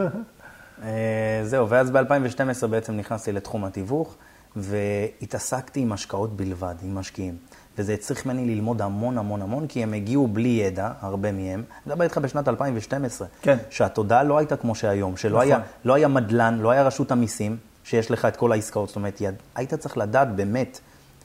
[0.83, 4.15] אה, זהו, ואז ב-2012 בעצם נכנסתי לתחום התיווך,
[4.55, 7.37] והתעסקתי עם השקעות בלבד, עם משקיעים.
[7.77, 11.59] וזה הצריך ממני ללמוד המון המון המון, כי הם הגיעו בלי ידע, הרבה מהם.
[11.59, 13.27] אני מדבר איתך בשנת 2012.
[13.41, 13.57] כן.
[13.69, 15.47] שהתודעה לא הייתה כמו שהיום, שלא נכון.
[15.47, 18.87] היה, לא היה מדלן, לא היה רשות המיסים, שיש לך את כל העסקאות.
[18.87, 20.79] זאת אומרת, יד, היית צריך לדעת באמת,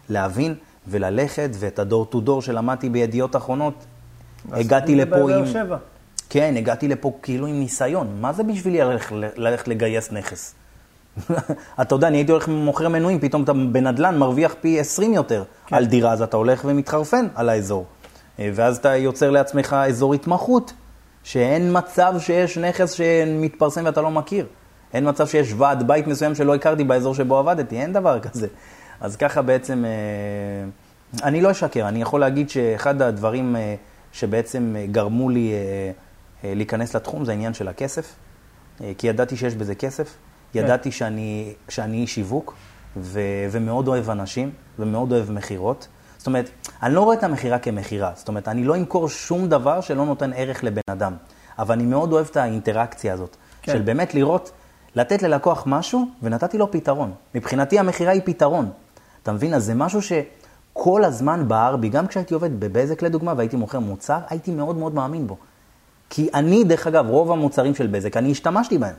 [0.08, 0.54] להבין
[0.88, 3.84] וללכת, ואת הדור טו דור שלמדתי בידיעות אחרונות,
[4.52, 5.46] הגעתי לפה עם...
[5.46, 5.76] שבע.
[6.30, 8.16] כן, הגעתי לפה כאילו עם ניסיון.
[8.20, 10.54] מה זה בשבילי ללכת, ללכת לגייס נכס?
[11.80, 15.76] אתה יודע, אני הייתי הולך מוכר מנויים, פתאום אתה בנדלן מרוויח פי 20 יותר כן.
[15.76, 17.84] על דירה, אז אתה הולך ומתחרפן על האזור.
[18.38, 20.72] אה, ואז אתה יוצר לעצמך אזור התמחות,
[21.24, 24.46] שאין מצב שיש נכס שמתפרסם ואתה לא מכיר.
[24.94, 28.46] אין מצב שיש ועד בית מסוים שלא הכרתי באזור שבו עבדתי, אין דבר כזה.
[29.02, 33.74] אז ככה בעצם, אה, אני לא אשקר, אני יכול להגיד שאחד הדברים אה,
[34.12, 35.52] שבעצם גרמו לי
[36.44, 38.14] אה, להיכנס לתחום זה העניין של הכסף,
[38.98, 40.16] כי ידעתי שיש בזה כסף,
[40.54, 42.54] ידעתי שאני, שאני איש שיווק,
[42.96, 45.88] ו, ומאוד אוהב אנשים, ומאוד אוהב מכירות.
[46.18, 46.50] זאת אומרת,
[46.82, 50.30] אני לא רואה את המכירה כמכירה, זאת אומרת, אני לא אמכור שום דבר שלא נותן
[50.36, 51.16] ערך לבן אדם,
[51.58, 53.72] אבל אני מאוד אוהב את האינטראקציה הזאת, כן.
[53.72, 54.52] של באמת לראות,
[54.96, 57.12] לתת ללקוח משהו, ונתתי לו פתרון.
[57.34, 58.70] מבחינתי המכירה היא פתרון.
[59.22, 59.54] אתה מבין?
[59.54, 64.18] אז זה משהו שכל הזמן בער בי, גם כשהייתי עובד בבזק לדוגמה, והייתי מוכר מוצר,
[64.28, 65.36] הייתי מאוד מאוד מאמין בו.
[66.10, 68.94] כי אני, דרך אגב, רוב המוצרים של בזק, אני השתמשתי בהם.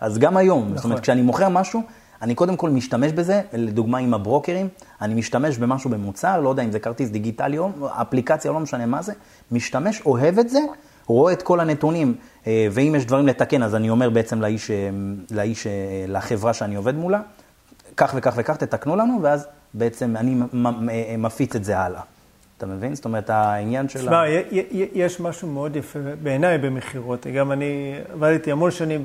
[0.00, 0.76] אז גם היום, נכון.
[0.76, 1.82] זאת אומרת, כשאני מוכר משהו,
[2.22, 4.68] אני קודם כל משתמש בזה, לדוגמה עם הברוקרים,
[5.00, 9.02] אני משתמש במשהו במוצר, לא יודע אם זה כרטיס דיגיטלי או אפליקציה, לא משנה מה
[9.02, 9.12] זה,
[9.52, 10.58] משתמש, אוהב את זה,
[11.06, 12.14] רואה את כל הנתונים,
[12.46, 14.90] אה, ואם יש דברים לתקן, אז אני אומר בעצם לאיש, אה,
[15.30, 15.72] לאיש, אה,
[16.08, 17.20] לחברה שאני עובד מולה,
[17.96, 19.46] כך וכך וכך, תתקנו לנו, ואז
[19.78, 20.36] בעצם אני
[21.18, 22.00] מפיץ את זה הלאה.
[22.58, 22.94] אתה מבין?
[22.94, 23.98] זאת אומרת, העניין של...
[23.98, 24.22] תשמע,
[24.72, 27.26] יש משהו מאוד יפה בעיניי במכירות.
[27.26, 29.00] גם אני עבדתי המון שנים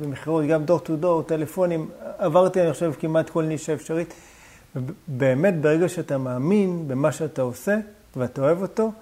[0.00, 1.90] במכירות, גם דור טו דור, טלפונים.
[2.18, 4.14] עברתי, אני חושב, כמעט כל נישה אפשרית.
[5.08, 7.76] באמת, ברגע שאתה מאמין במה שאתה עושה
[8.16, 8.92] ואתה אוהב אותו,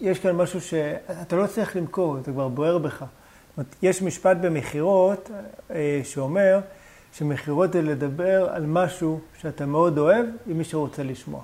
[0.00, 3.04] יש כאן משהו שאתה לא צריך למכור, זה כבר בוער בך.
[3.82, 5.30] יש משפט במכירות
[5.70, 6.60] אה, שאומר
[7.12, 11.40] שמכירות זה לדבר על משהו שאתה מאוד אוהב עם מי שרוצה לשמוע.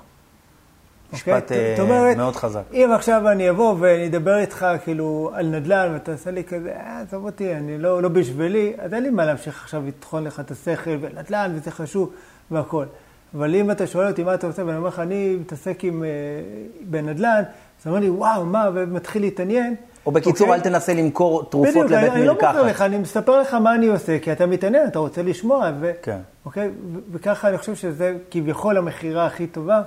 [1.13, 1.81] משפט okay?
[1.81, 2.13] אוקיי?
[2.13, 2.63] uh, מאוד חזק.
[2.73, 7.01] אם עכשיו אני אבוא ואני אדבר איתך כאילו על נדל"ן ואתה עושה לי כזה, אה,
[7.01, 10.51] עזוב אותי, אני לא, לא בשבילי, אז אין לי מה להמשיך עכשיו לטחון לך את
[10.51, 12.13] השכל ונדל"ן וזה חשוב
[12.51, 12.87] והכול.
[13.35, 16.87] אבל אם אתה שואל אותי מה אתה עושה, ואני אומר לך, אני מתעסק עם, uh,
[16.91, 17.43] בנדל"ן,
[17.81, 19.75] אז אומר לי, וואו, מה, ומתחיל להתעניין.
[20.07, 20.61] או בקיצור, אוקיי?
[20.61, 22.03] אל תנסה למכור תרופות לבית מרקחת.
[22.03, 24.99] בדיוק, אני לא מוכר לך, אני מספר לך מה אני עושה, כי אתה מתעניין, אתה
[24.99, 25.71] רוצה לשמוע.
[25.81, 25.92] ו...
[26.03, 26.19] כן.
[26.45, 26.71] אוקיי?
[27.12, 29.83] וככה אני חושב שזה כביכול המכירה הכי טובה,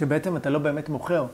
[0.00, 1.26] שבעצם אתה לא באמת מוכר.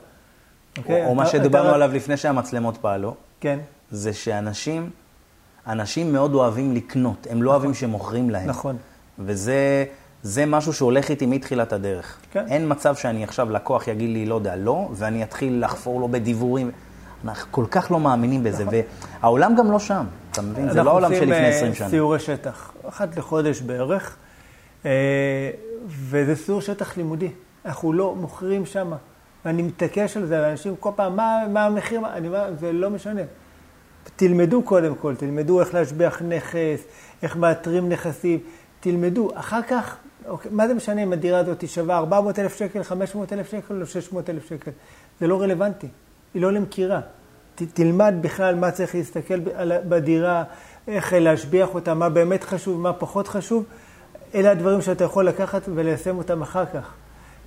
[0.78, 1.04] אוקיי?
[1.04, 1.74] או, או מה שדיברנו אתה...
[1.74, 3.14] עליו לפני שהמצלמות פעלו.
[3.40, 3.58] כן.
[3.90, 4.90] זה שאנשים,
[5.66, 7.56] אנשים מאוד אוהבים לקנות, הם לא נכון.
[7.56, 8.48] אוהבים שמוכרים להם.
[8.48, 8.76] נכון.
[9.18, 9.84] וזה...
[10.22, 12.16] זה משהו שהולך איתי מתחילת הדרך.
[12.32, 12.44] כן.
[12.48, 16.70] אין מצב שאני עכשיו, לקוח יגיד לי, לא יודע, לא, ואני אתחיל לחפור לו בדיבורים.
[17.24, 18.78] אנחנו כל כך לא מאמינים בזה, נכון.
[19.20, 20.70] והעולם גם לא שם, אתה מבין?
[20.70, 21.66] זה לא העולם של לפני 20 שנה.
[21.68, 24.16] אנחנו עושים סיורי שטח, אחת לחודש בערך,
[24.84, 25.50] אה,
[25.86, 27.30] וזה סיור שטח לימודי.
[27.64, 28.92] אנחנו לא מוכרים שם.
[29.44, 32.00] ואני מתעקש על זה, ואנשים כל פעם, מה, מה המחיר?
[32.12, 33.22] אני אומר, זה לא משנה.
[34.16, 36.80] תלמדו קודם כל, תלמדו איך להשביח נכס,
[37.22, 38.38] איך מאתרים נכסים,
[38.80, 39.30] תלמדו.
[39.34, 43.50] אחר כך, אוקיי, מה זה משנה אם הדירה הזאת שווה 400 אלף שקל, 500 אלף
[43.50, 44.70] שקל או 600 אלף שקל?
[45.20, 45.88] זה לא רלוונטי.
[46.34, 47.00] היא לא למכירה.
[47.54, 49.40] תלמד בכלל מה צריך להסתכל
[49.88, 50.44] בדירה,
[50.88, 53.64] איך להשביח אותה, מה באמת חשוב, מה פחות חשוב.
[54.34, 56.92] אלה הדברים שאתה יכול לקחת וליישם אותם אחר כך.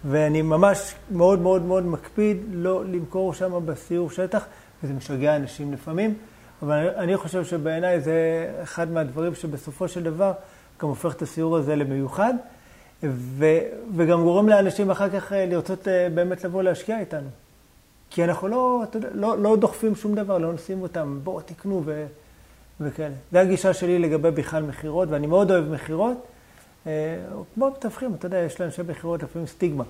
[0.06, 4.46] ואני ממש מאוד מאוד מאוד מקפיד לא למכור שם בסיור שטח,
[4.84, 6.14] וזה משגע אנשים לפעמים,
[6.62, 10.32] אבל אני חושב שבעיניי זה אחד מהדברים שבסופו של דבר
[10.82, 12.34] גם הופך את הסיור הזה למיוחד,
[13.04, 13.46] ו,
[13.96, 17.30] וגם גורם לאנשים אחר כך אה, לרצות אה, באמת לבוא להשקיע איתנו.
[18.14, 21.82] כי אנחנו לא, אתה יודע, לא, לא דוחפים שום דבר, לא נשים אותם, בואו תקנו
[21.86, 22.06] ו,
[22.82, 23.14] וכאלה.
[23.32, 26.26] זו הגישה שלי לגבי בכלל מכירות, ואני מאוד אוהב מכירות.
[26.88, 26.92] אה,
[27.54, 29.84] כמו מתווכים, אתה יודע, יש לאנשי מכירות לפעמים סטיגמה.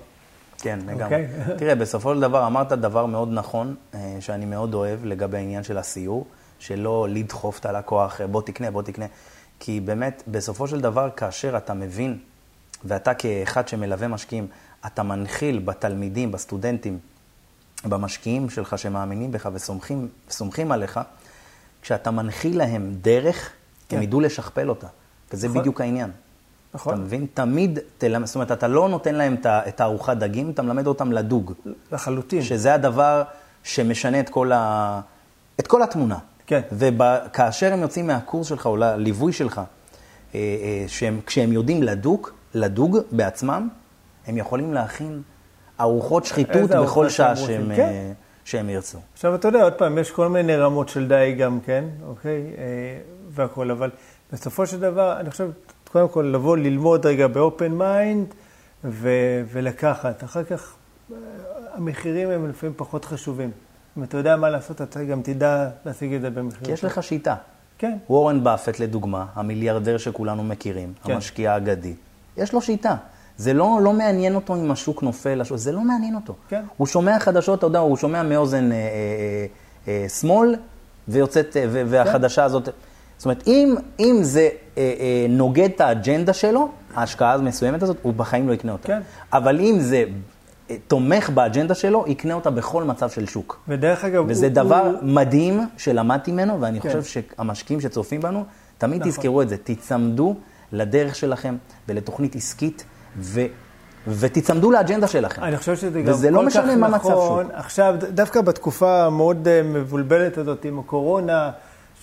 [0.58, 1.04] כן, לגמרי.
[1.04, 1.04] Okay.
[1.40, 1.56] אוקיי?
[1.58, 5.78] תראה, בסופו של דבר אמרת דבר מאוד נכון, אה, שאני מאוד אוהב לגבי העניין של
[5.78, 6.26] הסיור,
[6.58, 9.06] שלא לדחוף את הלקוח, בוא תקנה, בוא תקנה.
[9.60, 12.18] כי באמת, בסופו של דבר, כאשר אתה מבין,
[12.84, 14.46] ואתה כאחד שמלווה משקיעים,
[14.86, 16.98] אתה מנחיל בתלמידים, בסטודנטים,
[17.86, 19.48] במשקיעים שלך שמאמינים בך
[20.28, 21.00] וסומכים, עליך,
[21.82, 23.50] כשאתה מנחיל להם דרך,
[23.88, 23.96] כן.
[23.96, 24.86] הם ידעו לשכפל אותה.
[25.32, 25.60] וזה נכון.
[25.60, 26.10] בדיוק העניין.
[26.74, 26.94] נכון.
[26.94, 27.26] אתה מבין?
[27.34, 31.52] תמיד תלמד, זאת אומרת, אתה לא נותן להם את הארוחת דגים, אתה מלמד אותם לדוג.
[31.92, 32.42] לחלוטין.
[32.42, 33.22] שזה הדבר
[33.62, 35.00] שמשנה את כל, ה...
[35.60, 36.18] את כל התמונה.
[36.46, 36.60] כן.
[36.72, 39.64] וכאשר הם יוצאים מהקורס שלך או לליווי שלך, אה,
[40.34, 43.68] אה, שהם, כשהם יודעים לדוג, לדוג בעצמם,
[44.26, 45.22] הם יכולים להכין
[45.80, 47.82] ארוחות שחיתות בכל שעה שהם, כן.
[47.82, 48.12] אה,
[48.44, 48.98] שהם ירצו.
[49.12, 52.42] עכשיו, אתה יודע, עוד פעם, יש כל מיני רמות של דייג גם כן, אוקיי?
[53.30, 53.90] והכול, אבל
[54.32, 55.50] בסופו של דבר, אני חושב,
[55.92, 58.34] קודם כל לבוא ללמוד רגע ב open mind
[59.52, 60.24] ולקחת.
[60.24, 60.74] אחר כך
[61.74, 63.50] המחירים הם לפעמים פחות חשובים.
[63.98, 66.64] אם אתה יודע מה לעשות, אתה גם תדע להשיג את זה במחירים.
[66.64, 67.34] כי יש לך שיטה.
[67.78, 67.96] כן.
[68.10, 71.12] וורן באפט, לדוגמה, המיליארדר שכולנו מכירים, כן.
[71.12, 71.94] המשקיע האגדי,
[72.36, 72.96] יש לו שיטה.
[73.36, 76.34] זה לא, לא מעניין אותו אם השוק נופל, השוק, זה לא מעניין אותו.
[76.48, 76.62] כן.
[76.76, 79.46] הוא שומע חדשות, אתה יודע, הוא שומע מאוזן אה, אה,
[79.88, 80.56] אה, שמאל,
[81.08, 82.46] ויוצאת, אה, והחדשה כן.
[82.46, 82.68] הזאת...
[83.16, 88.14] זאת אומרת, אם, אם זה אה, אה, נוגד את האג'נדה שלו, ההשקעה המסוימת הזאת, הוא
[88.14, 88.86] בחיים לא יקנה אותה.
[88.86, 89.00] כן.
[89.32, 90.04] אבל אם זה
[90.70, 93.60] אה, תומך באג'נדה שלו, יקנה אותה בכל מצב של שוק.
[93.68, 94.54] ודרך אגב, וזה הוא...
[94.54, 94.92] דבר הוא...
[95.02, 96.88] מדהים שלמדתי ממנו, ואני כן.
[96.88, 98.44] חושב שהמשקיעים שצופים בנו,
[98.78, 99.12] תמיד נכון.
[99.12, 100.36] תזכרו את זה, תיצמדו
[100.72, 101.56] לדרך שלכם
[101.88, 102.84] ולתוכנית עסקית,
[103.18, 103.40] ו...
[104.08, 105.42] ותיצמדו לאג'נדה שלכם.
[105.42, 106.56] אני חושב שזה גם כל לא כך
[106.90, 107.46] נכון.
[107.52, 111.50] עכשיו, דווקא בתקופה המאוד מבולבלת הזאת עם הקורונה,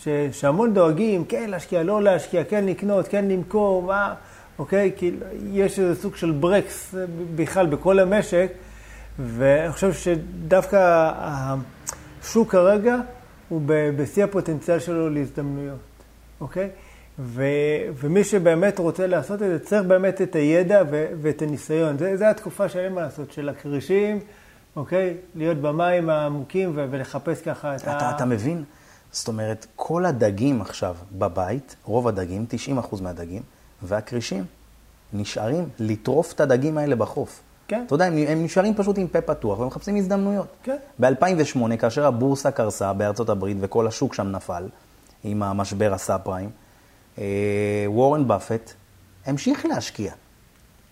[0.03, 4.13] ש, שהמון דואגים, כן להשקיע, לא להשקיע, כן לקנות, כן למכור, מה,
[4.59, 4.91] אוקיי?
[4.97, 5.11] כי
[5.51, 6.95] יש איזה סוג של ברקס
[7.35, 8.51] בכלל בכל המשק,
[9.19, 12.95] ואני חושב שדווקא השוק כרגע
[13.49, 13.61] הוא
[13.95, 15.79] בשיא הפוטנציאל שלו להזדמנויות,
[16.41, 16.69] אוקיי?
[17.19, 17.43] ו,
[17.95, 21.97] ומי שבאמת רוצה לעשות את זה, צריך באמת את הידע ו, ואת הניסיון.
[21.97, 24.19] זה, זה התקופה שאין מה לעשות, של הכרישים,
[24.75, 25.17] אוקיי?
[25.35, 28.15] להיות במים העמוקים ולחפש ככה את אתה, ה...
[28.15, 28.63] אתה מבין?
[29.11, 32.45] זאת אומרת, כל הדגים עכשיו בבית, רוב הדגים,
[32.77, 33.41] 90% מהדגים,
[33.81, 34.45] והכרישים,
[35.13, 37.41] נשארים לטרוף את הדגים האלה בחוף.
[37.67, 37.83] כן.
[37.85, 40.47] אתה יודע, הם, הם נשארים פשוט עם פה פתוח ומחפשים הזדמנויות.
[40.63, 40.77] כן.
[40.99, 44.67] ב-2008, כאשר הבורסה קרסה בארצות הברית וכל השוק שם נפל,
[45.23, 46.49] עם המשבר הסאב פריים,
[47.87, 48.73] וורן באפט
[49.25, 50.11] המשיך להשקיע.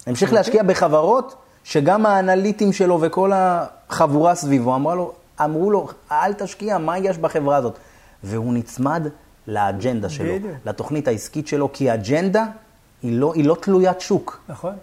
[0.06, 6.78] המשיך להשקיע בחברות שגם האנליטים שלו וכל החבורה סביבו אמרו לו, אמרו לו, אל תשקיע,
[6.78, 7.78] מה יש בחברה הזאת?
[8.24, 9.08] והוא נצמד
[9.48, 10.54] לאג'נדה שלו, בדיוק.
[10.66, 12.46] לתוכנית העסקית שלו, כי האג'נדה
[13.04, 14.42] היא לא, היא לא תלוית שוק.
[14.50, 14.74] נכון.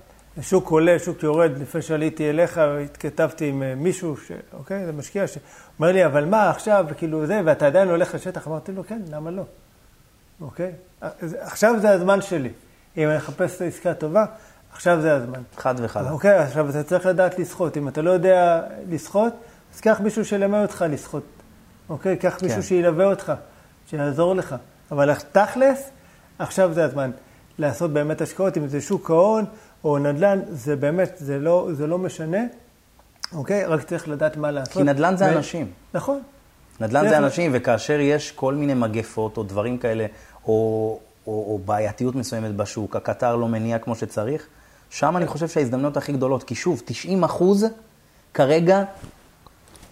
[0.40, 1.58] שוק עולה, שוק יורד.
[1.58, 4.32] לפני שעליתי אליך, התכתבתי עם אה, מישהו, ש...
[4.58, 8.48] אוקיי, זה משקיע, שאומר לי, אבל מה עכשיו, כאילו זה, ואתה עדיין הולך לשטח?
[8.48, 9.42] אמרתי לו, כן, למה לא?
[10.40, 10.72] אוקיי?
[11.40, 12.50] עכשיו זה הזמן שלי.
[12.96, 14.24] אם אני אחפש עסקה טובה,
[14.72, 15.42] עכשיו זה הזמן.
[15.56, 16.10] חד וחלק.
[16.10, 17.76] אוקיי, עכשיו אתה צריך לדעת לשחות.
[17.76, 19.32] אם אתה לא יודע לשחות,
[19.74, 21.22] אז קח מישהו שילמד אותך לשחות.
[21.88, 22.16] אוקיי?
[22.16, 22.62] קח מישהו כן.
[22.62, 23.32] שילווה אותך,
[23.86, 24.54] שיעזור לך.
[24.90, 25.90] אבל תכלס,
[26.38, 27.10] עכשיו זה הזמן.
[27.58, 29.44] לעשות באמת השקעות, אם זה שוק ההון
[29.84, 32.38] או נדל"ן, זה באמת, זה לא, זה לא משנה.
[33.32, 33.64] אוקיי?
[33.64, 34.72] רק צריך לדעת מה לעשות.
[34.72, 35.70] כי נדל"ן זה ו- אנשים.
[35.94, 36.20] נכון.
[36.80, 40.06] נדל"ן זה אנשים, וכאשר יש כל מיני מגפות או דברים כאלה,
[40.44, 40.52] או,
[41.26, 44.46] או, או בעייתיות מסוימת בשוק, הקטר לא מניע כמו שצריך,
[44.90, 47.66] שם אני חושב שההזדמנויות הכי גדולות, כי שוב, 90 אחוז
[48.34, 48.84] כרגע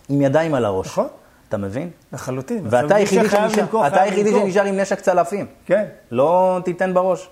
[0.08, 0.86] עם ידיים על הראש.
[0.86, 1.06] נכון.
[1.48, 1.90] אתה מבין?
[2.12, 2.66] לחלוטין.
[2.70, 4.30] ואתה היחידי שנשאר, אתה היחידי.
[4.30, 5.46] שנשאר עם נשק צלפים.
[5.66, 5.84] כן.
[6.10, 7.28] לא תיתן בראש.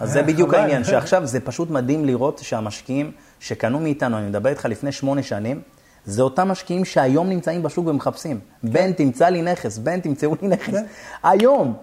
[0.00, 0.54] אז זה אה, בדיוק.
[0.54, 5.60] העניין, שעכשיו זה פשוט מדהים לראות שהמשקיעים שקנו מאיתנו, אני מדבר איתך לפני שמונה שנים,
[6.06, 8.40] זה אותם משקיעים שהיום נמצאים בשוק ומחפשים.
[8.62, 10.70] בן, תמצא לי נכס, בן, תמצאו לי נכס.
[10.70, 10.84] כן.
[11.22, 11.74] היום.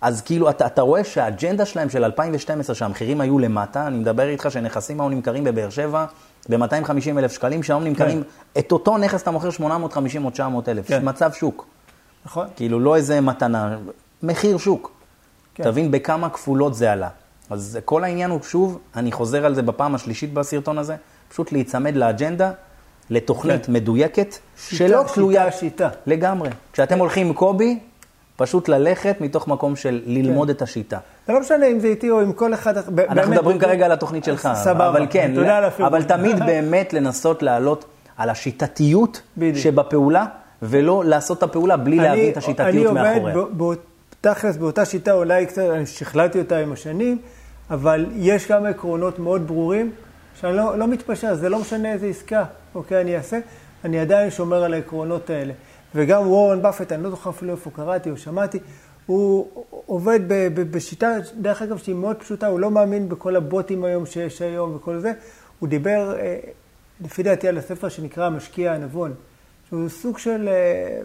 [0.00, 4.50] אז כאילו, אתה, אתה רואה שהאג'נדה שלהם של 2012, שהמחירים היו למטה, אני מדבר איתך
[4.50, 6.04] שנכסים היו נמכרים בבאר שבע
[6.48, 8.22] ב-250 אלף שקלים, שהיום נמכרים,
[8.58, 10.88] את אותו נכס אתה מוכר 850 או 900 אלף.
[10.88, 11.08] כן.
[11.08, 11.66] מצב שוק.
[12.26, 12.46] נכון.
[12.56, 13.78] כאילו, לא איזה מתנה,
[14.22, 14.92] מחיר שוק.
[15.54, 15.64] כן.
[15.64, 17.08] תבין בכמה כפולות זה עלה.
[17.50, 20.96] אז כל העניין הוא, שוב, אני חוזר על זה בפעם השלישית בסרטון הזה,
[21.28, 22.52] פשוט להיצמד לאג'נדה,
[23.12, 23.72] לתוכנית כן.
[23.72, 25.52] מדויקת, שיטה, שלא שיטה, תלויה...
[25.52, 25.88] שיטה.
[26.06, 26.50] לגמרי.
[26.72, 27.78] כשאתם הולכים עם קובי,
[28.36, 30.98] פשוט ללכת מתוך מקום של ללמוד את השיטה.
[31.26, 32.74] זה לא משנה אם זה איתי או עם כל אחד.
[32.78, 34.88] ב- אנחנו באמת, מדברים זה- כרגע על התוכנית שלך, סבבה.
[34.88, 35.32] אבל כן,
[35.66, 35.92] הפירוט.
[35.92, 37.84] אבל תמיד באמת לנסות לעלות
[38.16, 39.56] על השיטתיות בדיוק.
[39.56, 40.24] שבפעולה,
[40.62, 43.32] ולא לעשות את הפעולה בלי להבין את השיטתיות מאחוריה.
[43.32, 43.74] אני עובד בא-
[44.20, 47.18] תכלס באותה שיטה, אולי קצת, אני שכללתי אותה עם השנים,
[47.70, 49.90] אבל יש כמה עקרונות מאוד ברורים,
[50.42, 53.38] שאני לא, לא מתפשר, זה לא משנה איזה עסקה, אוקיי, אני אעשה,
[53.84, 55.52] אני עדיין שומר על העקרונות האלה.
[55.94, 58.58] וגם וורן באפט, אני לא זוכר אפילו איפה קראתי או שמעתי,
[59.06, 59.48] הוא
[59.86, 64.06] עובד ב, ב, בשיטה, דרך אגב, שהיא מאוד פשוטה, הוא לא מאמין בכל הבוטים היום
[64.06, 65.12] שיש היום וכל זה.
[65.58, 66.38] הוא דיבר, אה,
[67.00, 69.14] לפי דעתי, על הספר שנקרא המשקיע הנבון,
[69.68, 71.00] שהוא סוג של, אה,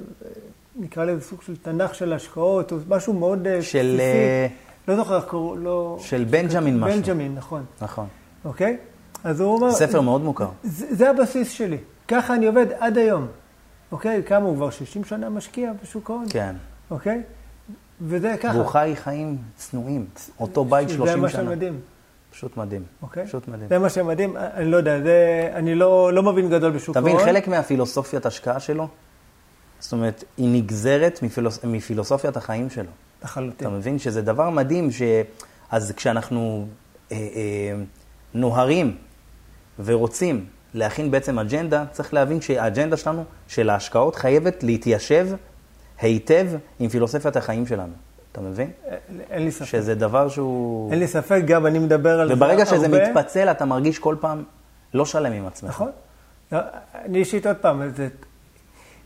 [0.75, 4.01] נקרא לזה סוג של תנ"ך של השקעות, או משהו מאוד אה, של, בסיסי.
[4.01, 4.47] אה,
[4.87, 5.97] לא זוכר איך קראו, לא...
[6.01, 7.01] של בנג'מין משהו.
[7.01, 7.65] בנג'מין, נכון.
[7.81, 8.07] נכון.
[8.45, 8.77] אוקיי?
[9.23, 9.71] אז הוא אומר...
[9.71, 10.49] ספר מאוד מוכר.
[10.63, 11.77] זה, זה הבסיס שלי.
[12.07, 13.27] ככה אני עובד עד היום.
[13.91, 14.23] אוקיי?
[14.25, 16.25] כמה הוא כבר 60 שנה משקיע בשוק ההון?
[16.29, 16.55] כן.
[16.91, 17.21] אוקיי?
[18.01, 18.57] וזה ככה.
[18.57, 20.05] והוא חי חיים צנועים.
[20.39, 21.21] אותו בית 30 זה שנה.
[21.21, 21.79] מה שמדהים.
[22.31, 22.83] פשוט מדהים.
[23.01, 23.25] אוקיי?
[23.25, 23.69] פשוט מדהים.
[23.69, 24.37] זה מה שמדהים.
[24.37, 25.49] אני לא יודע, זה...
[25.53, 27.11] אני לא, לא מבין גדול בשוק ההון.
[27.11, 28.87] תבין, חלק מהפילוסופיית השקעה שלו,
[29.79, 31.59] זאת אומרת, היא נגזרת מפילוס...
[31.63, 32.91] מפילוסופיית החיים שלו.
[33.23, 33.67] לחלוטין.
[33.67, 35.01] אתה מבין שזה דבר מדהים, ש...
[35.71, 36.67] אז כשאנחנו
[37.11, 37.73] אה, אה,
[38.33, 38.95] נוהרים
[39.85, 45.27] ורוצים להכין בעצם אג'נדה, צריך להבין שהאג'נדה שלנו, של ההשקעות, חייבת להתיישב
[46.01, 46.47] היטב
[46.79, 47.93] עם פילוסופיית החיים שלנו.
[48.31, 48.71] אתה מבין?
[49.29, 49.65] אין לי ספק.
[49.65, 50.91] שזה דבר שהוא...
[50.91, 53.09] אין לי ספק, גם אני מדבר על זה וברגע שזה הרבה.
[53.09, 54.43] מתפצל, אתה מרגיש כל פעם
[54.93, 55.69] לא שלם עם עצמך.
[55.69, 55.91] נכון.
[56.51, 56.59] לא,
[57.05, 58.07] אני אישית עוד פעם, זה,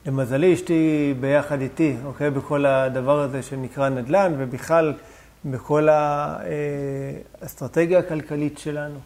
[0.05, 4.93] למזלי אשתי ביחד איתי, אוקיי, בכל הדבר הזה שנקרא נדל"ן, ובכלל
[5.45, 6.37] בכל אה,
[7.41, 8.99] האסטרטגיה הכלכלית שלנו,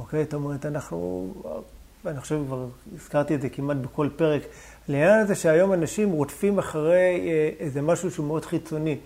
[0.00, 0.24] אוקיי?
[0.24, 1.28] זאת אומרת, אנחנו,
[2.04, 4.42] ואני חושב כבר הזכרתי את זה כמעט בכל פרק,
[4.88, 8.98] לעניין הזה שהיום אנשים רודפים אחרי אה, איזה משהו שהוא מאוד חיצוני,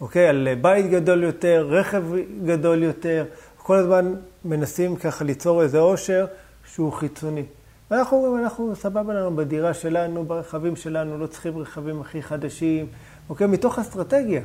[0.00, 0.28] אוקיי?
[0.28, 2.02] על בית גדול יותר, רכב
[2.44, 3.24] גדול יותר,
[3.56, 6.26] כל הזמן מנסים ככה ליצור איזה עושר
[6.64, 7.44] שהוא חיצוני.
[7.90, 12.86] ואנחנו אומרים, אנחנו סבבה לנו בדירה שלנו, ברכבים שלנו, לא צריכים רכבים הכי חדשים,
[13.28, 13.46] אוקיי?
[13.46, 14.42] מתוך אסטרטגיה,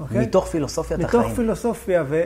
[0.00, 0.20] אוקיי?
[0.20, 1.34] מתוך פילוסופיית מתוך החיים.
[1.34, 2.22] פילוסופיה, ו-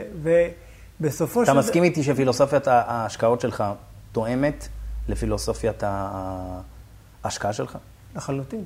[1.01, 1.51] ובסופו של...
[1.51, 3.63] אתה מסכים איתי שפילוסופיית ההשקעות שלך
[4.11, 4.67] תואמת
[5.07, 5.83] לפילוסופיית
[7.23, 7.77] ההשקעה שלך?
[8.15, 8.63] לחלוטין.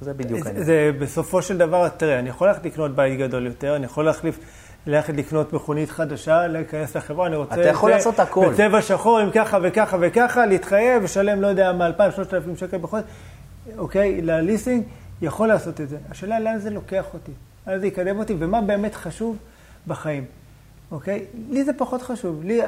[0.00, 0.66] זה בדיוק זה, העניין.
[0.66, 4.38] זה בסופו של דבר, תראה, אני יכול ללכת לקנות בית גדול יותר, אני יכול להחליף,
[4.86, 7.54] ללכת לקנות מכונית חדשה, להיכנס לחברה, אני רוצה...
[7.54, 8.48] אתה יכול זה לעשות הכל.
[8.52, 13.04] בצבע שחור עם ככה וככה וככה, להתחייב, לשלם, לא יודע, מ-2,000-3,000 שקל בחודש,
[13.78, 14.84] אוקיי, לליסינג,
[15.22, 15.96] יכול לעשות את זה.
[16.10, 17.32] השאלה לאן זה לוקח אותי,
[17.66, 19.36] לאן זה יקדם אותי, ומה באמת חשוב
[19.86, 20.24] בחיים,
[20.90, 21.24] אוקיי?
[21.50, 22.44] לי זה פחות חשוב.
[22.44, 22.60] לי,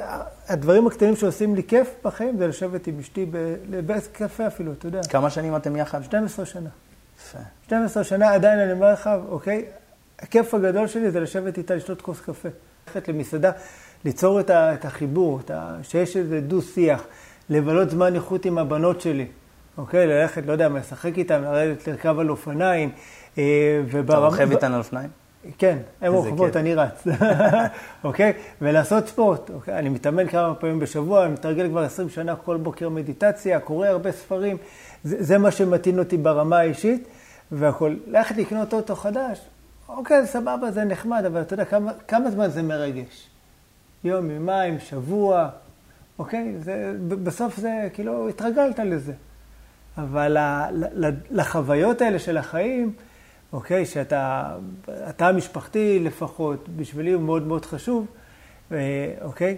[0.49, 4.87] הדברים הקטנים שעושים לי כיף בחיים זה לשבת עם אשתי ב- לבית קפה אפילו, אתה
[4.87, 5.01] יודע.
[5.11, 6.05] כמה שנים אתם יחד?
[6.05, 6.69] 12 שנה.
[7.19, 7.39] יפה.
[7.67, 9.65] 12 שנה, עדיין אני אומר לך, אוקיי,
[10.19, 12.49] הכיף הגדול שלי זה לשבת איתה, לשתות כוס קפה.
[12.87, 13.51] ללכת למסעדה,
[14.05, 17.05] ליצור את, ה, את החיבור, את ה, שיש איזה דו-שיח,
[17.51, 19.27] לבלות זמן איכות עם הבנות שלי,
[19.79, 20.07] אוקיי?
[20.07, 22.91] ללכת, לא יודע, לשחק איתן, לרדת לרכב על אופניים.
[23.39, 25.20] אה, אתה רוכב איתן על אופניים?
[25.59, 27.07] כן, הן רוכבות, אני רץ,
[28.05, 28.33] אוקיי?
[28.63, 29.79] ולעשות ספורט, אוקיי?
[29.79, 34.13] אני מתאמן כמה פעמים בשבוע, אני מתרגל כבר 20 שנה כל בוקר מדיטציה, קורא הרבה
[34.13, 34.57] ספרים,
[35.05, 37.09] זה, זה מה שמתאים אותי ברמה האישית,
[37.53, 37.99] והכול.
[38.07, 39.41] ללכת לקנות אוטו חדש,
[39.89, 43.29] אוקיי, סבבה, זה נחמד, אבל אתה יודע כמה, כמה זמן זה מרגש?
[44.05, 45.49] יום, יומיים, שבוע,
[46.19, 46.55] אוקיי?
[46.59, 49.13] זה, בסוף זה, כאילו, התרגלת לזה.
[49.99, 50.37] אבל
[51.31, 52.93] לחוויות האלה של החיים,
[53.53, 53.87] אוקיי?
[53.87, 54.53] שאתה,
[55.09, 58.07] אתה המשפחתי לפחות, בשבילי הוא מאוד מאוד חשוב,
[58.73, 59.57] אה, אוקיי?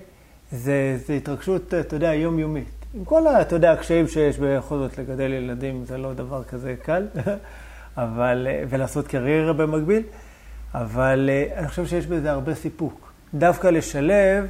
[0.52, 2.68] זה, זה התרגשות, אתה יודע, יומיומית.
[2.94, 7.06] עם כל, אתה יודע, הקשיים שיש בכל זאת לגדל ילדים, זה לא דבר כזה קל,
[7.96, 10.02] אבל, אה, ולעשות קריירה במקביל,
[10.74, 13.12] אבל אה, אני חושב שיש בזה הרבה סיפוק.
[13.34, 14.46] דווקא לשלב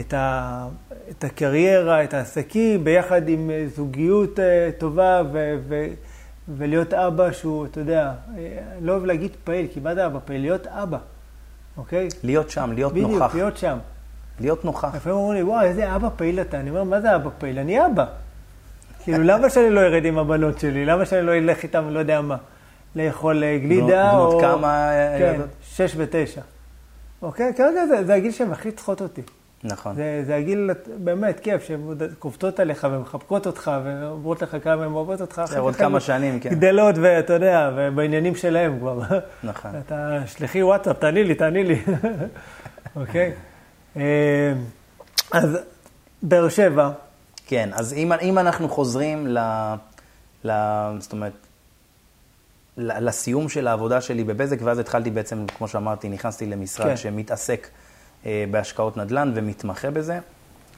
[0.00, 0.66] את, ה,
[1.10, 4.38] את הקריירה, את העסקים, ביחד עם זוגיות
[4.78, 5.56] טובה ו...
[5.68, 5.86] ו
[6.56, 10.40] ולהיות אבא שהוא, אתה יודע, אני לא אוהב להגיד פעיל, כי מה זה אבא פעיל?
[10.40, 10.98] להיות אבא,
[11.76, 12.08] אוקיי?
[12.22, 13.24] להיות שם, להיות בדיוק, נוכח.
[13.24, 13.78] בדיוק, להיות שם.
[14.40, 14.94] להיות נוכח.
[14.94, 16.60] לפעמים אומרים לי, וואי, איזה אבא פעיל אתה.
[16.60, 17.58] אני אומר, מה זה אבא פעיל?
[17.58, 18.04] אני אבא.
[19.04, 20.86] כאילו, למה שאני לא ארד עם הבנות שלי?
[20.86, 22.36] למה שאני לא אלך איתם, לא יודע מה,
[22.96, 24.30] לאכול אה, גלידה או...
[24.30, 25.48] בנות כמה כן, ילדות?
[25.62, 26.40] שש ותשע.
[27.22, 27.52] אוקיי?
[27.56, 29.22] כרגע זה, זה הגיל שהן הכי צריכות אותי.
[29.64, 29.94] נכון.
[29.94, 31.80] זה, זה הגיל באמת כיף, שהן
[32.18, 35.42] קופצות עליך ומחבקות אותך ואומרות לך כמה הן אוהבות אותך.
[35.46, 36.50] זה עוד כמה שנים, כן.
[36.50, 39.02] גדלות, ואתה יודע, ובעניינים שלהם כבר.
[39.42, 39.70] נכון.
[39.86, 41.82] אתה, שלחי וואטסאפ, תעני לי, תעני לי.
[42.96, 43.32] אוקיי?
[43.96, 44.52] אה,
[45.32, 45.58] אז
[46.22, 46.90] באר שבע.
[47.46, 49.38] כן, אז אם, אם אנחנו חוזרים ל...
[50.44, 50.50] ל
[50.98, 51.32] זאת אומרת,
[52.76, 56.96] לסיום של העבודה שלי בבזק, ואז התחלתי בעצם, כמו שאמרתי, נכנסתי למשרד כן.
[56.96, 57.68] שמתעסק
[58.50, 60.18] בהשקעות נדל"ן ומתמחה בזה.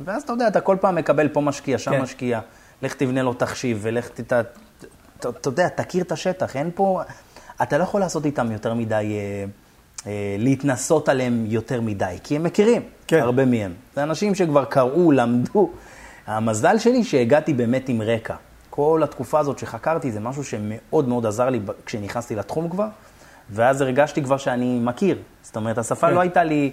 [0.00, 2.02] ואז אתה יודע, אתה כל פעם מקבל פה משקיע, שם כן.
[2.02, 2.40] משקיע,
[2.82, 4.32] לך תבנה לו תחשיב ולך ת...
[5.18, 7.02] אתה יודע, תכיר את השטח, אין פה...
[7.62, 9.44] אתה לא יכול לעשות איתם יותר מדי, אה,
[10.06, 13.20] אה, להתנסות עליהם יותר מדי, כי הם מכירים, כן.
[13.20, 13.72] הרבה מהם.
[13.94, 15.70] זה אנשים שכבר קראו, למדו.
[16.26, 18.34] המזל שלי שהגעתי באמת עם רקע.
[18.70, 22.86] כל התקופה הזאת שחקרתי זה משהו שמאוד מאוד עזר לי כשנכנסתי לתחום כבר,
[23.50, 25.18] ואז הרגשתי כבר שאני מכיר.
[25.42, 26.14] זאת אומרת, השפה כן.
[26.14, 26.70] לא הייתה לי...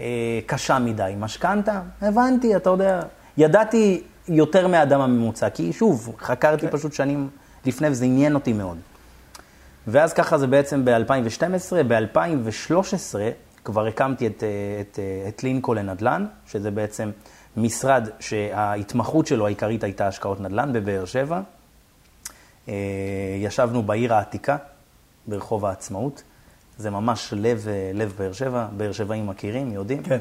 [0.00, 1.14] אה, קשה מדי.
[1.18, 3.00] משכנתה, הבנתי, אתה יודע,
[3.36, 6.72] ידעתי יותר מהאדם הממוצע, כי שוב, חקרתי כן.
[6.72, 7.28] פשוט שנים
[7.66, 8.78] לפני וזה עניין אותי מאוד.
[9.86, 13.16] ואז ככה זה בעצם ב-2012, ב-2013
[13.64, 14.48] כבר הקמתי את, אה,
[14.80, 17.10] את, אה, את לינקו לנדל"ן, שזה בעצם
[17.56, 21.40] משרד שההתמחות שלו העיקרית הייתה השקעות נדל"ן בבאר שבע.
[23.38, 24.56] ישבנו בעיר העתיקה,
[25.26, 26.22] ברחוב העצמאות.
[26.78, 30.02] זה ממש לב, אה, לב באר שבע, באר שבעים מכירים, יודעים.
[30.02, 30.18] כן.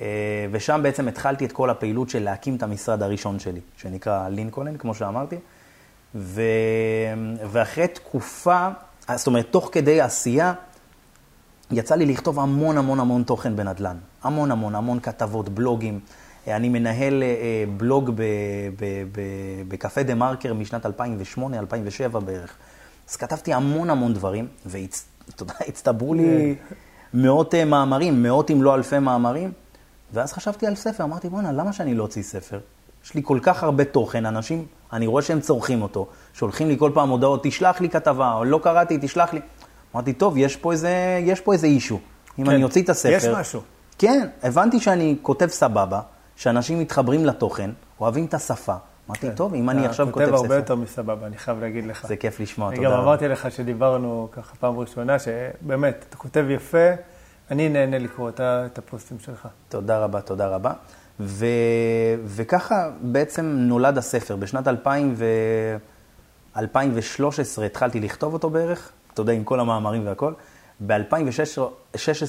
[0.00, 4.76] אה, ושם בעצם התחלתי את כל הפעילות של להקים את המשרד הראשון שלי, שנקרא לינקולן,
[4.76, 5.36] כמו שאמרתי.
[6.14, 6.42] ו...
[7.50, 8.68] ואחרי תקופה,
[9.14, 10.52] זאת אומרת, תוך כדי עשייה,
[11.70, 13.96] יצא לי לכתוב המון המון המון תוכן בנדל"ן.
[14.22, 16.00] המון המון, המון כתבות, בלוגים.
[16.48, 18.10] אני מנהל אה, בלוג
[19.68, 20.88] בקפה דה מרקר משנת 2008-2007
[22.24, 22.56] בערך.
[23.10, 25.13] אז כתבתי המון המון דברים, והצ...
[25.28, 26.54] אתה יודע, הצטברו לי
[27.14, 29.52] מאות אה, מאמרים, מאות אם לא אלפי מאמרים,
[30.12, 32.60] ואז חשבתי על ספר, אמרתי, בואנה, למה שאני לא אוציא ספר?
[33.04, 36.90] יש לי כל כך הרבה תוכן, אנשים, אני רואה שהם צורכים אותו, שולחים לי כל
[36.94, 39.40] פעם הודעות, תשלח לי כתבה, או לא קראתי, תשלח לי.
[39.94, 41.98] אמרתי, טוב, יש פה איזה, יש פה איזה אישו.
[42.38, 43.12] אם כן, אני אוציא את הספר...
[43.12, 43.60] יש משהו.
[43.98, 46.00] כן, הבנתי שאני כותב סבבה,
[46.36, 48.74] שאנשים מתחברים לתוכן, אוהבים את השפה.
[49.08, 49.34] אמרתי, כן.
[49.34, 50.24] טוב, אם אני עכשיו כותב ספר...
[50.24, 52.06] אתה כותב הרבה יותר מסבבה, אני חייב להגיד לך.
[52.06, 52.88] זה כיף לשמוע, תודה.
[52.88, 56.88] אני גם אמרתי לך שדיברנו ככה פעם ראשונה, שבאמת, אתה כותב יפה,
[57.50, 59.48] אני נהנה לקרוא את הפוסטים שלך.
[59.68, 60.72] תודה רבה, תודה רבה.
[61.20, 61.46] ו...
[62.24, 64.36] וככה בעצם נולד הספר.
[64.36, 65.24] בשנת 2000 ו...
[66.56, 70.32] 2013 התחלתי לכתוב אותו בערך, אתה יודע, עם כל המאמרים והכל.
[70.86, 71.58] ב-2016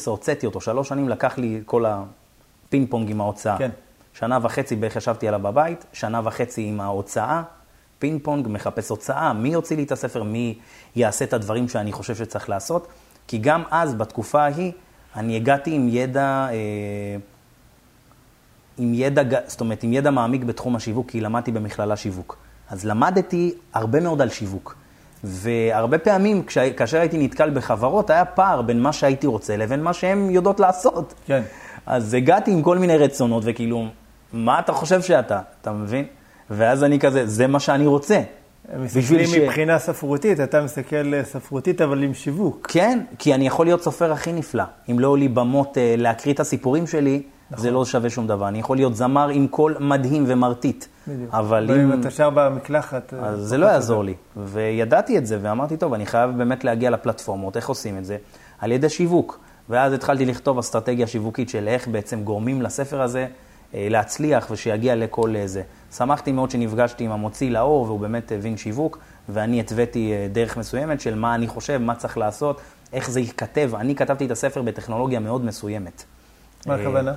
[0.06, 3.58] הוצאתי אותו, שלוש שנים לקח לי כל הפינג פונג עם ההוצאה.
[3.58, 3.70] כן.
[4.20, 7.42] שנה וחצי בערך ישבתי עליו בבית, שנה וחצי עם ההוצאה,
[8.00, 10.58] פינג פונג, מחפש הוצאה, מי יוציא לי את הספר, מי
[10.96, 12.88] יעשה את הדברים שאני חושב שצריך לעשות.
[13.28, 14.72] כי גם אז, בתקופה ההיא,
[15.16, 16.56] אני הגעתי עם ידע, אה,
[18.78, 22.38] עם ידע, זאת אומרת, עם ידע מעמיק בתחום השיווק, כי למדתי במכללה שיווק.
[22.70, 24.76] אז למדתי הרבה מאוד על שיווק.
[25.24, 26.44] והרבה פעמים,
[26.78, 31.14] כאשר הייתי נתקל בחברות, היה פער בין מה שהייתי רוצה לבין מה שהן יודעות לעשות.
[31.26, 31.44] כן.
[31.86, 33.88] אז הגעתי עם כל מיני רצונות, וכאילו,
[34.34, 36.06] מה אתה חושב שאתה, אתה מבין?
[36.50, 38.22] ואז אני כזה, זה מה שאני רוצה.
[38.80, 39.36] מסתכלים ש...
[39.36, 42.68] מבחינה ספרותית, אתה מסתכל אה, ספרותית אבל עם שיווק.
[42.72, 44.64] כן, כי אני יכול להיות סופר הכי נפלא.
[44.92, 47.22] אם לא לי במות אה, להקריא את הסיפורים שלי,
[47.52, 47.64] נכון.
[47.64, 48.48] זה לא שווה שום דבר.
[48.48, 50.86] אני יכול להיות זמר עם קול מדהים ומרטיט.
[51.08, 51.34] בדיוק.
[51.34, 52.00] אבל ואם אם...
[52.00, 53.14] אתה שר במקלחת...
[53.14, 54.14] אה, אז זה לא יעזור לי.
[54.38, 58.18] וידעתי את זה, ואמרתי, טוב, אני חייב באמת להגיע לפלטפורמות, איך עושים את זה?
[58.60, 59.40] על ידי שיווק.
[59.70, 63.28] ואז התחלתי לכתוב אסטרטגיה שיווקית של איך בעצם גורמים לספר הזה
[63.74, 65.62] להצליח ושיגיע לכל זה.
[65.98, 69.00] שמחתי מאוד שנפגשתי עם המוציא לאור, והוא באמת הבין שיווק,
[69.30, 72.62] ואני התוויתי אה, דרך מסוימת של מה אני חושב, מה צריך לעשות,
[72.94, 73.72] איך זה ייכתב.
[73.76, 76.04] אני כתבתי את הספר בטכנולוגיה מאוד מסוימת.
[76.66, 77.14] מה הכוונה?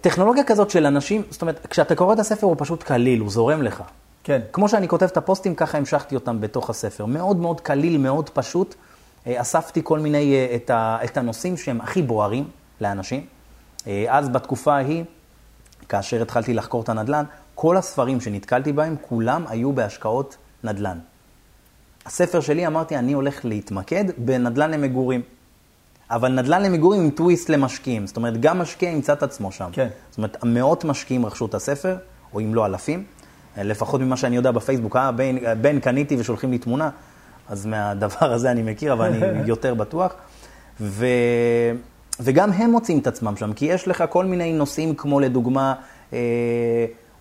[0.00, 3.62] טכנולוגיה כזאת של אנשים, זאת אומרת, כשאתה קורא את הספר הוא פשוט קליל, הוא זורם
[3.62, 3.82] לך.
[4.24, 4.40] כן.
[4.52, 7.06] כמו שאני כותב את הפוסטים, ככה המשכתי אותם בתוך הספר.
[7.06, 8.74] מאוד מאוד קליל, מאוד פשוט.
[9.26, 12.44] אה, אספתי כל מיני, אה, את, ה, את הנושאים שהם הכי בוערים
[12.80, 13.26] לאנשים.
[13.86, 15.04] אה, אז בתקופה ההיא,
[15.88, 17.24] כאשר התחלתי לחקור את הנדל"ן,
[17.54, 20.98] כל הספרים שנתקלתי בהם, כולם היו בהשקעות נדל"ן.
[22.06, 25.22] הספר שלי, אמרתי, אני הולך להתמקד בנדל"ן למגורים.
[26.10, 28.06] אבל נדל"ן למגורים עם טוויסט למשקיעים.
[28.06, 29.70] זאת אומרת, גם משקיע ימצא את עצמו שם.
[29.72, 29.88] כן.
[30.10, 31.96] זאת אומרת, מאות משקיעים רכשו את הספר,
[32.34, 33.04] או אם לא אלפים.
[33.56, 36.90] לפחות ממה שאני יודע בפייסבוק, אה, בין, בין קניתי ושולחים לי תמונה,
[37.48, 40.14] אז מהדבר הזה אני מכיר, אבל אני יותר בטוח.
[40.80, 41.06] ו...
[42.20, 45.74] וגם הם מוצאים את עצמם שם, כי יש לך כל מיני נושאים כמו לדוגמה
[46.12, 46.18] אה,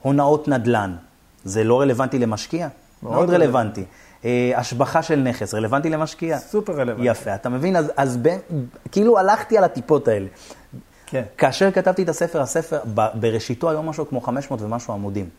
[0.02, 0.96] הונאות נדל"ן.
[1.44, 2.68] זה לא רלוונטי למשקיע?
[3.04, 3.84] מאוד, מאוד רלוונטי.
[4.26, 6.38] אה, השבחה של נכס, רלוונטי למשקיע?
[6.38, 7.10] סופר רלוונטי.
[7.10, 7.76] יפה, אתה מבין?
[7.76, 8.38] אז, אז ב,
[8.92, 10.28] כאילו הלכתי על הטיפות האלה.
[11.06, 11.24] כן.
[11.38, 15.30] כאשר כתבתי את הספר, הספר ב, בראשיתו היום משהו כמו 500 ומשהו עמודים.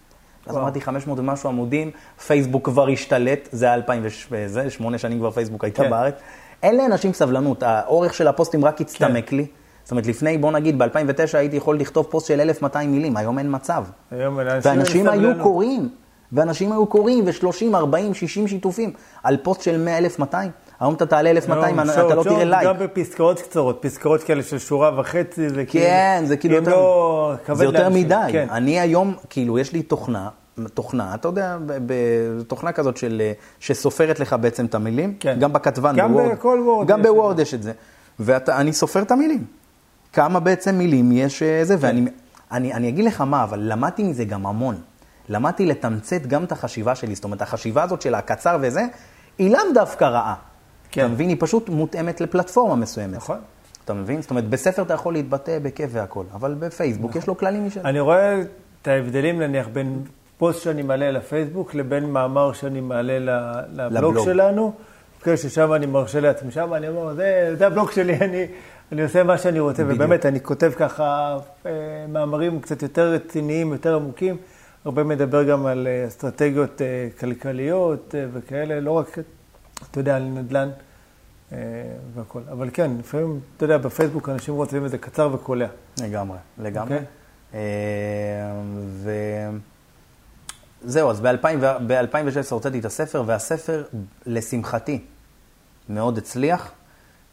[0.47, 1.91] אז אמרתי 500 ומשהו עמודים,
[2.27, 5.91] פייסבוק כבר השתלט, זה היה 2008 שנים כבר פייסבוק הייתה כן.
[5.91, 6.15] בארץ.
[6.63, 9.37] אין לאנשים סבלנות, האורך של הפוסטים רק הצטמק כן.
[9.37, 9.47] לי.
[9.85, 13.47] זאת אומרת, לפני, בוא נגיד, ב-2009 הייתי יכול לכתוב פוסט של 1,200 מילים, היום אין
[13.55, 13.85] מצב.
[14.11, 15.43] היום לאנשים אין ואנשים היו.
[15.43, 15.89] קוראים,
[16.33, 18.93] ואנשים היו קוראים, ו-30, 40, 60 שיתופים
[19.23, 20.51] על פוסט של 100, 1,200.
[20.81, 22.69] היום אתה תעלה 1,200, היום, אתה לא תראה לייק.
[22.69, 25.85] גם בפסקאות קצרות, פסקאות כאלה של שורה וחצי, זה כאילו...
[25.85, 27.89] כן, זה כאילו יותר, לא זה יותר.
[27.89, 28.15] מדי.
[28.33, 28.47] כן.
[28.51, 30.29] אני היום, כאילו, יש לי תוכנה,
[30.75, 31.59] תוכנה, אתה יודע,
[32.47, 33.23] תוכנה כזאת של,
[33.61, 35.39] שסופרת לך בעצם את המילים, כן.
[35.41, 36.33] גם בכתבן, גם ב Word.
[36.33, 37.73] בכל Word גם ב Word יש את זה.
[38.21, 39.45] ואני סופר את המילים.
[40.13, 42.09] כמה בעצם מילים יש אה, זה, ואני
[42.53, 44.77] אני, אני אגיד לך מה, אבל למדתי מזה גם המון.
[45.29, 48.87] למדתי לתמצת גם את החשיבה שלי, זאת אומרת, החשיבה הזאת של הקצר וזה,
[49.39, 50.35] היא לאו דווקא רעה.
[50.91, 51.01] כן.
[51.01, 51.29] אתה מבין?
[51.29, 53.17] היא פשוט מותאמת לפלטפורמה מסוימת.
[53.17, 53.39] נכון.
[53.85, 54.23] אתה מבין?
[54.23, 57.83] זאת אומרת, בספר אתה יכול להתבטא בכיף והכל, אבל בפייסבוק יש לו כללים משלו.
[57.85, 58.43] אני רואה
[58.83, 60.03] את ההבדלים נניח בין
[60.39, 63.19] פוסט שאני מעלה לפייסבוק לבין מאמר שאני מעלה
[63.73, 64.25] לבלוג לבלוג.
[64.25, 64.73] שלנו.
[65.23, 68.47] כן, ששם אני מרשה לעצמי, שם אני אומר, זה, זה הבלוג שלי, אני,
[68.93, 69.97] אני עושה מה שאני רוצה, בדיוק.
[69.97, 71.71] ובאמת, אני כותב ככה אה,
[72.09, 74.37] מאמרים קצת יותר רציניים, יותר עמוקים,
[74.85, 79.19] הרבה מדבר גם על אה, אסטרטגיות אה, כלכליות אה, וכאלה, לא רק,
[79.91, 80.69] אתה יודע, על נדל"ן
[81.53, 81.59] אה,
[82.15, 82.43] והכול.
[82.51, 85.69] אבל כן, לפעמים, אתה יודע, בפייסבוק אנשים רוצים את זה קצר וקולע.
[86.03, 86.95] לגמרי, לגמרי.
[86.95, 87.07] אוקיי.
[87.55, 87.61] אה,
[88.87, 89.11] ו...
[90.85, 93.85] זהו, אז ב-2016 הוצאתי את הספר, והספר,
[94.27, 95.01] לשמחתי,
[95.89, 96.71] מאוד הצליח,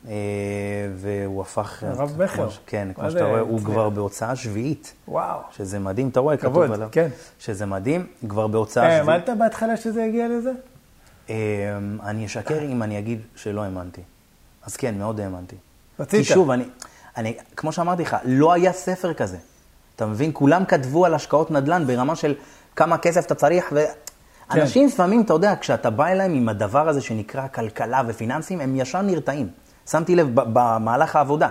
[0.08, 0.14] אה,
[0.96, 1.84] והוא הפך...
[1.84, 2.50] רב מכר.
[2.66, 3.60] כן, כמו שאתה רואה, הוא?
[3.60, 5.40] כבר בהוצאה שביעית, וואו.
[5.52, 6.90] שזה מדהים, אתה רואה, כתוב עליו.
[6.92, 7.10] כן.
[7.40, 9.30] שזה מדהים, כבר בהוצאה אה, שביעית.
[9.30, 10.52] האמנת בהתחלה שזה יגיע לזה?
[11.30, 11.36] אה,
[12.04, 14.02] אני אשקר אם אני אגיד שלא האמנתי.
[14.66, 15.56] אז כן, מאוד האמנתי.
[16.00, 16.20] רצית.
[16.20, 16.64] כי שוב, אני,
[17.18, 19.38] אני, כמו שאמרתי לך, לא היה ספר כזה.
[19.96, 20.32] אתה מבין?
[20.34, 22.36] כולם כתבו על השקעות נדל"ן ברמה של
[22.76, 23.76] כמה כסף אתה צריך, כן.
[24.50, 29.02] ואנשים לפעמים, אתה יודע, כשאתה בא אליהם עם הדבר הזה שנקרא כלכלה ופיננסים, הם ישר
[29.02, 29.48] נרתעים.
[29.90, 31.50] שמתי לב במהלך העבודה.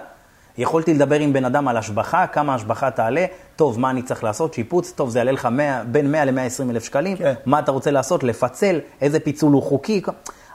[0.59, 4.55] יכולתי לדבר עם בן אדם על השבחה, כמה השבחה תעלה, טוב, מה אני צריך לעשות,
[4.55, 7.35] שיפוץ, טוב, זה יעלה לך 100, בין 100 ל-120 אלף שקלים, כן.
[7.47, 10.03] מה אתה רוצה לעשות, לפצל, איזה פיצול הוא חוקי.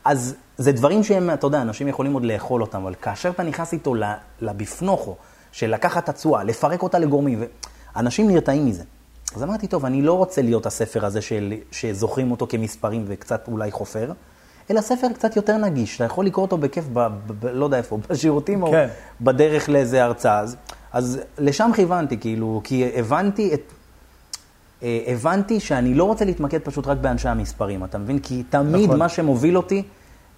[0.05, 3.73] אז זה דברים שהם, אתה יודע, אנשים יכולים עוד לאכול אותם, אבל כאשר אתה נכנס
[3.73, 3.95] איתו
[4.41, 5.15] לביפנוכו,
[5.51, 7.43] של לקחת את התשואה, לפרק אותה לגורמים,
[7.95, 8.83] אנשים נרתעים מזה.
[9.35, 13.71] אז אמרתי, טוב, אני לא רוצה להיות הספר הזה של, שזוכרים אותו כמספרים וקצת אולי
[13.71, 14.11] חופר,
[14.71, 17.09] אלא ספר קצת יותר נגיש, אתה יכול לקרוא אותו בכיף, ב, ב,
[17.39, 18.87] ב, לא יודע איפה, בשירותים או כן.
[19.21, 20.39] בדרך לאיזה הרצאה.
[20.39, 20.57] אז,
[20.91, 23.61] אז לשם כיוונתי, כאילו, כי הבנתי את...
[24.83, 28.19] אה, הבנתי שאני לא רוצה להתמקד פשוט רק באנשי המספרים, אתה מבין?
[28.19, 28.99] כי תמיד נכון.
[28.99, 29.83] מה שמוביל אותי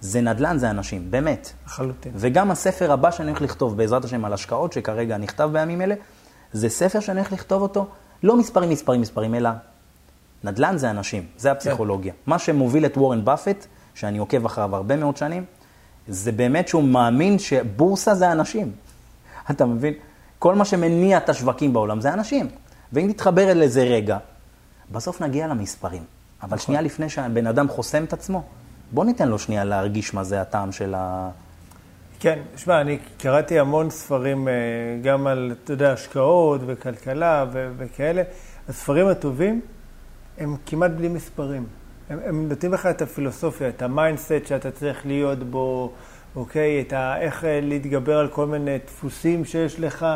[0.00, 1.52] זה נדל"ן, זה אנשים, באמת.
[1.66, 2.12] לחלוטין.
[2.14, 5.94] וגם הספר הבא שאני הולך לכתוב, בעזרת השם, על השקעות, שכרגע נכתב בימים אלה,
[6.52, 7.86] זה ספר שאני הולך לכתוב אותו,
[8.22, 9.50] לא מספרים, מספרים, מספרים, אלא
[10.44, 12.12] נדל"ן זה אנשים, זה הפסיכולוגיה.
[12.26, 15.44] מה שמוביל את וורן באפט, שאני עוקב אחריו הרבה מאוד שנים,
[16.08, 18.72] זה באמת שהוא מאמין שבורסה זה אנשים.
[19.50, 19.94] אתה מבין?
[20.38, 22.48] כל מה שמניע את השווקים בעולם זה אנשים.
[22.92, 24.18] ואם תתחבר אל איזה רגע,
[24.92, 26.04] בסוף נגיע למספרים.
[26.42, 28.42] אבל שנייה לפני שהבן אדם חוסם את עצמו,
[28.92, 31.30] בוא ניתן לו שנייה להרגיש מה זה הטעם של ה...
[32.22, 34.52] כן, שמע, אני קראתי המון ספרים אה,
[35.02, 38.22] גם על, אתה יודע, השקעות וכלכלה ו- וכאלה.
[38.68, 39.60] הספרים הטובים
[40.38, 41.66] הם כמעט בלי מספרים.
[42.10, 45.92] הם, הם נותנים לך את הפילוסופיה, את ה mindset שאתה צריך להיות בו,
[46.36, 46.80] אוקיי?
[46.80, 50.06] את ה, איך אה, להתגבר על כל מיני דפוסים שיש לך,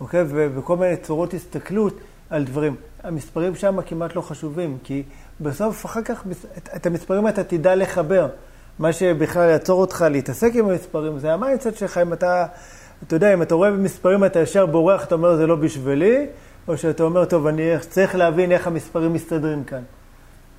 [0.00, 0.22] אוקיי?
[0.22, 1.98] ו- וכל מיני צורות הסתכלות
[2.30, 2.76] על דברים.
[3.02, 5.02] המספרים שם כמעט לא חשובים, כי
[5.40, 6.24] בסוף, אחר כך,
[6.76, 8.28] את המספרים אתה תדע לחבר.
[8.78, 12.46] מה שבכלל יעצור אותך להתעסק עם המספרים זה ה mindset שלך, אם אתה,
[13.06, 16.26] אתה יודע, אם אתה רואה במספרים אתה ישר בורח, אתה אומר זה לא בשבילי,
[16.68, 19.82] או שאתה אומר, טוב, אני צריך להבין איך המספרים מסתדרים כאן.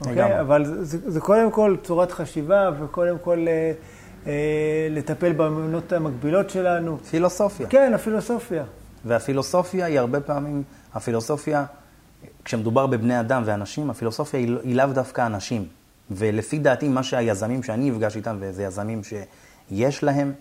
[0.01, 0.41] אוקיי?
[0.41, 3.71] אבל זה, זה, זה קודם כל צורת חשיבה, וקודם כל אה,
[4.27, 6.97] אה, לטפל באמונות המגבילות שלנו.
[6.97, 7.67] פילוסופיה.
[7.67, 8.63] כן, הפילוסופיה.
[9.05, 10.63] והפילוסופיה היא הרבה פעמים,
[10.93, 11.65] הפילוסופיה,
[12.45, 15.65] כשמדובר בבני אדם ואנשים, הפילוסופיה היא, היא לאו דווקא אנשים.
[16.11, 20.33] ולפי דעתי, מה שהיזמים שאני אפגש איתם, וזה יזמים שיש להם,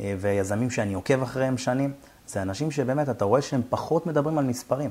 [0.00, 1.92] אה, ויזמים שאני עוקב אחריהם שנים,
[2.26, 4.90] זה אנשים שבאמת, אתה רואה שהם פחות מדברים על מספרים.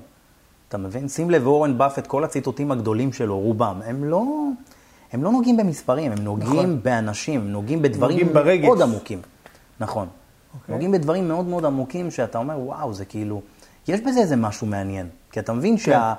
[0.67, 1.07] אתה מבין?
[1.07, 4.25] שים לב, אורן באפט, כל הציטוטים הגדולים שלו, רובם, הם לא,
[5.13, 6.79] הם לא נוגעים במספרים, הם נוגעים נכון.
[6.83, 9.21] באנשים, הם נוגעים בדברים נוגעים מאוד עמוקים.
[9.79, 10.07] נכון.
[10.07, 10.55] Okay.
[10.55, 10.73] אוקיי.
[10.73, 13.41] נוגעים בדברים מאוד מאוד עמוקים, שאתה אומר, וואו, זה כאילו,
[13.87, 15.07] יש בזה איזה משהו מעניין.
[15.31, 15.83] כי אתה מבין כן.
[15.83, 16.13] שה...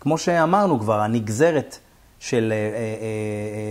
[0.00, 1.78] כמו שאמרנו כבר, הנגזרת
[2.22, 2.62] של אה, אה,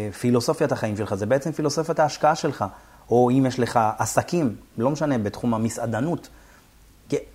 [0.08, 2.66] אה, פילוסופיית החיים שלך, זה בעצם פילוסופיית ההשקעה שלך.
[3.10, 6.30] או אם יש לך עסקים, לא משנה, בתחום המסעדנות.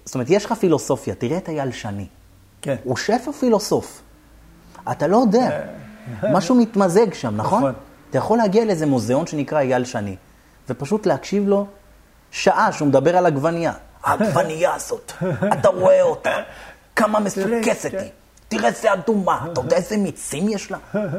[0.05, 2.07] זאת אומרת, יש לך פילוסופיה, תראה את אייל שני.
[2.63, 2.77] כן.
[2.85, 4.03] הוא שף הפילוסוף.
[4.91, 5.61] אתה לא יודע,
[6.33, 7.59] משהו מתמזג שם, נכון?
[7.59, 7.73] נכון.
[8.11, 10.17] אתה יכול להגיע לאיזה מוזיאון שנקרא אייל שני,
[10.69, 11.67] ופשוט להקשיב לו
[12.31, 13.73] שעה שהוא מדבר על עגבנייה.
[14.05, 15.13] העגבנייה הזאת,
[15.53, 16.35] אתה רואה אותה,
[16.97, 18.11] כמה מסוכסת היא.
[18.49, 20.79] תראה איזה אדומה, אתה יודע איזה מיצים יש לה?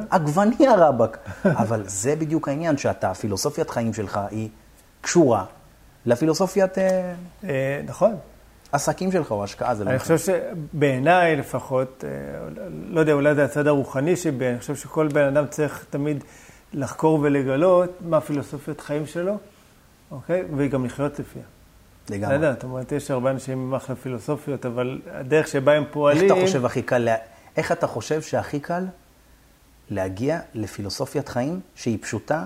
[0.10, 1.18] עגבניה רבאק.
[1.64, 4.50] אבל זה בדיוק העניין, שאתה, הפילוסופיית חיים שלך היא
[5.02, 5.46] קשורה
[6.06, 6.78] לפילוסופיית...
[6.78, 7.14] אה,
[7.44, 8.16] אה, נכון.
[8.72, 9.90] עסקים שלך או השקעה, זה לא.
[9.90, 12.10] אני חושב שבעיניי לפחות, אה,
[12.90, 16.24] לא יודע, אולי זה הצד הרוחני שבי, אני חושב שכל בן אדם צריך תמיד
[16.74, 19.38] לחקור ולגלות מה פילוסופיית חיים שלו,
[20.12, 20.44] אוקיי?
[20.58, 21.44] וגם לחיות לפיה.
[22.10, 22.38] לגמרי.
[22.38, 26.24] לא יודע, זאת אומרת, יש הרבה אנשים עם אחלה פילוסופיות, אבל הדרך שבה הם פועלים...
[26.24, 27.16] איך אתה חושב הכי קל, לה...
[27.58, 28.86] איך אתה חושב שהכי קל
[29.90, 32.46] להגיע לפילוסופיית חיים שהיא פשוטה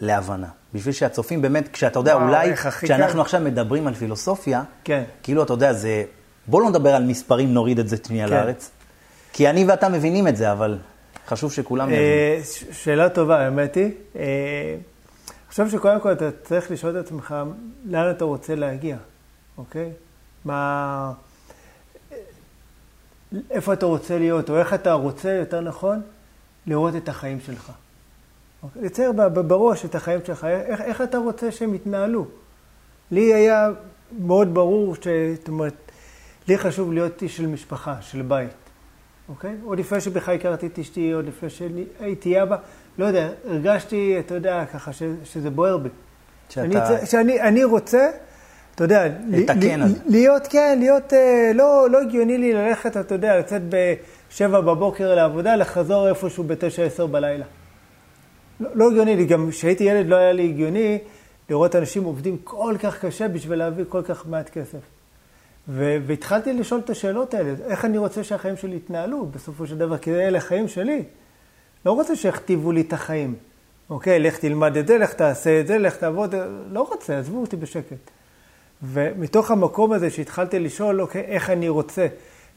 [0.00, 0.48] להבנה?
[0.74, 3.20] בשביל שהצופים באמת, כשאתה יודע, וואו, אולי כשאנחנו קל.
[3.20, 5.02] עכשיו מדברים על פילוסופיה, כן.
[5.22, 6.04] כאילו, אתה יודע, זה...
[6.46, 8.34] בוא לא נדבר על מספרים, נוריד את זה שנייה כן.
[8.34, 8.70] לארץ.
[9.32, 10.78] כי אני ואתה מבינים את זה, אבל
[11.26, 12.44] חשוב שכולם אה, יבינו.
[12.72, 13.90] שאלה טובה, האמת היא.
[15.52, 17.34] חושב שקודם כל אתה צריך לשאול את עצמך
[17.84, 18.96] לאן אתה רוצה להגיע,
[19.58, 19.90] אוקיי?
[20.44, 21.12] מה...
[23.50, 26.00] איפה אתה רוצה להיות, או איך אתה רוצה, יותר נכון,
[26.66, 27.72] לראות את החיים שלך.
[28.62, 28.82] אוקיי?
[28.82, 32.26] לצייר בראש את החיים שלך, איך, איך אתה רוצה שהם יתנהלו.
[33.10, 33.70] לי היה
[34.18, 35.08] מאוד ברור, ש...
[35.34, 35.92] זאת אומרת,
[36.48, 38.50] לי חשוב להיות איש של משפחה, של בית,
[39.28, 39.56] אוקיי?
[39.64, 42.56] עוד לפני שבכלל הכרתי את אשתי, עוד לפני שהייתי אבא.
[42.98, 45.88] לא יודע, הרגשתי, אתה יודע, ככה, ש, שזה בוער בי.
[46.48, 47.06] שאתה...
[47.06, 48.10] שאני אני רוצה,
[48.74, 53.38] אתה יודע, לתקן ל, להיות, כן, להיות, אה, לא, לא הגיוני לי ללכת, אתה יודע,
[53.38, 57.44] לצאת בשבע בבוקר לעבודה, לחזור איפשהו בתשע עשר בלילה.
[58.60, 60.98] לא, לא הגיוני לי, גם כשהייתי ילד לא היה לי הגיוני
[61.50, 64.78] לראות אנשים עובדים כל כך קשה בשביל להביא כל כך מעט כסף.
[65.68, 69.98] ו- והתחלתי לשאול את השאלות האלה, איך אני רוצה שהחיים שלי יתנהלו בסופו של דבר,
[69.98, 71.04] כי אלה החיים שלי.
[71.86, 73.34] לא רוצה שיכתיבו לי את החיים.
[73.90, 76.34] אוקיי, לך תלמד את זה, לך תעשה את זה, לך תעבוד,
[76.70, 78.10] לא רוצה, עזבו אותי בשקט.
[78.82, 82.06] ומתוך המקום הזה שהתחלתי לשאול, אוקיי, איך אני רוצה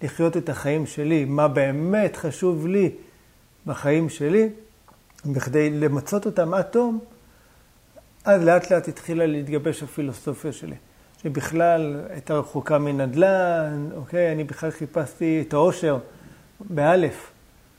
[0.02, 2.90] לחיות את החיים שלי, מה באמת חשוב לי
[3.66, 4.50] בחיים שלי,
[5.26, 7.00] בכדי למצות אותם עד תום,
[8.26, 10.76] אז לאט לאט התחילה להתגבש הפילוסופיה שלי,
[11.24, 15.98] שבכלל הייתה רחוקה מנדל"ן, אוקיי, אני בכלל חיפשתי את העושר,
[16.60, 17.32] באלף,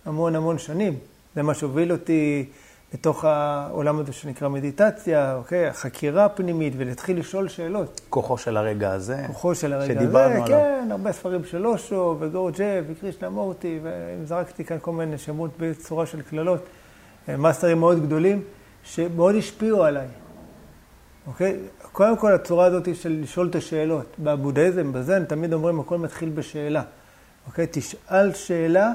[0.04, 0.98] המון המון שנים.
[1.36, 2.48] זה מה שהוביל אותי
[2.94, 5.66] לתוך העולם הזה שנקרא מדיטציה, אוקיי?
[5.66, 8.00] החקירה הפנימית, ולהתחיל לשאול שאלות.
[8.10, 9.24] כוחו של הרגע הזה.
[9.26, 10.46] כוחו של הרגע הזה, עליו.
[10.46, 16.06] כן, הרבה ספרים של אושו, וגורג'ה, וקרישנה מורטי, ואם זרקתי כאן כל מיני שמות בצורה
[16.06, 16.60] של קללות,
[17.28, 18.42] אה, מאסטרים מאוד גדולים,
[18.84, 20.06] שמאוד השפיעו עליי.
[21.26, 21.56] אוקיי?
[21.92, 24.16] קודם כל, הצורה הזאת של לשאול את השאלות.
[24.18, 26.82] בבודהיזם, בזן, תמיד אומרים, הכל מתחיל בשאלה.
[27.46, 27.66] אוקיי?
[27.70, 28.92] תשאל שאלה.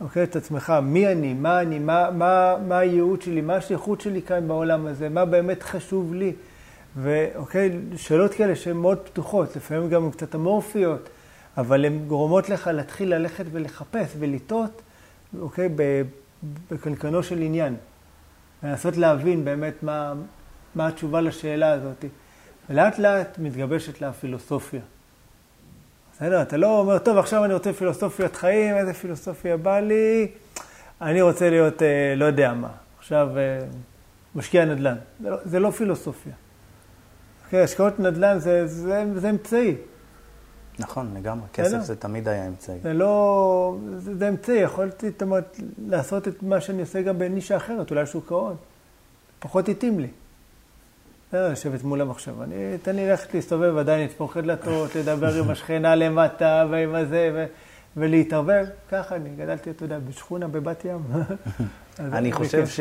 [0.00, 4.22] אוקיי, את עצמך, מי אני, מה אני, מה, מה, מה הייעוד שלי, מה השליחות שלי
[4.22, 6.32] כאן בעולם הזה, מה באמת חשוב לי.
[6.96, 11.08] ואוקיי, שאלות כאלה שהן מאוד פתוחות, לפעמים גם קצת אמורפיות,
[11.56, 14.82] אבל הן גורמות לך להתחיל ללכת ולחפש ולטעות,
[15.40, 15.68] אוקיי,
[16.70, 17.76] בקנקנו של עניין.
[18.62, 20.14] לנסות להבין באמת מה,
[20.74, 22.04] מה התשובה לשאלה הזאת.
[22.70, 24.80] ולאט לאט מתגבשת לה הפילוסופיה.
[26.22, 26.42] בסדר?
[26.42, 30.30] אתה לא אומר, טוב, עכשיו אני רוצה פילוסופיית חיים, איזה פילוסופיה בא לי?
[31.00, 32.68] אני רוצה להיות, אה, לא יודע מה,
[32.98, 33.58] עכשיו אה,
[34.34, 34.96] משקיע נדל"ן.
[35.22, 36.32] זה לא, זה לא פילוסופיה.
[37.50, 39.76] כן, השקעות נדל"ן זה, זה, זה אמצעי.
[40.78, 41.46] נכון, לגמרי.
[41.52, 42.78] כסף זה תמיד היה אמצעי.
[42.82, 43.76] זה לא...
[43.96, 48.06] זה, זה אמצעי, יכולתי, זאת אומרת, לעשות את מה שאני עושה גם בנישה אחרת, אולי
[48.06, 48.56] שוק ההון.
[49.38, 50.08] פחות התאים לי.
[51.32, 52.42] בסדר, לשבת מול המחשב.
[52.42, 57.44] אני, תן לי ללכת להסתובב, עדיין לתפור חדלתות, לדבר עם השכנה למטה ועם הזה, ו,
[57.96, 58.64] ולהתערבב.
[58.90, 61.00] ככה אני גדלתי, אתה יודע, בשכונה בבת ים.
[61.98, 62.80] אני חושב ש...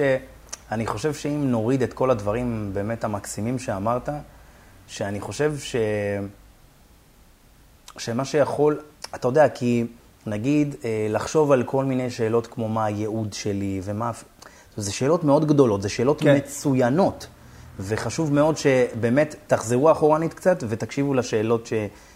[0.72, 4.10] אני חושב שאם נוריד את כל הדברים באמת המקסימים שאמרת,
[4.88, 5.76] שאני חושב ש...
[7.98, 8.80] שמה שיכול,
[9.16, 9.86] אתה יודע, כי
[10.28, 14.12] נגיד אה, לחשוב על כל מיני שאלות כמו מה הייעוד שלי ומה...
[14.78, 16.36] זה שאלות מאוד גדולות, זה שאלות כן.
[16.36, 17.28] מצוינות.
[17.82, 21.74] וחשוב מאוד שבאמת תחזרו אחורנית קצת ותקשיבו לשאלות ש,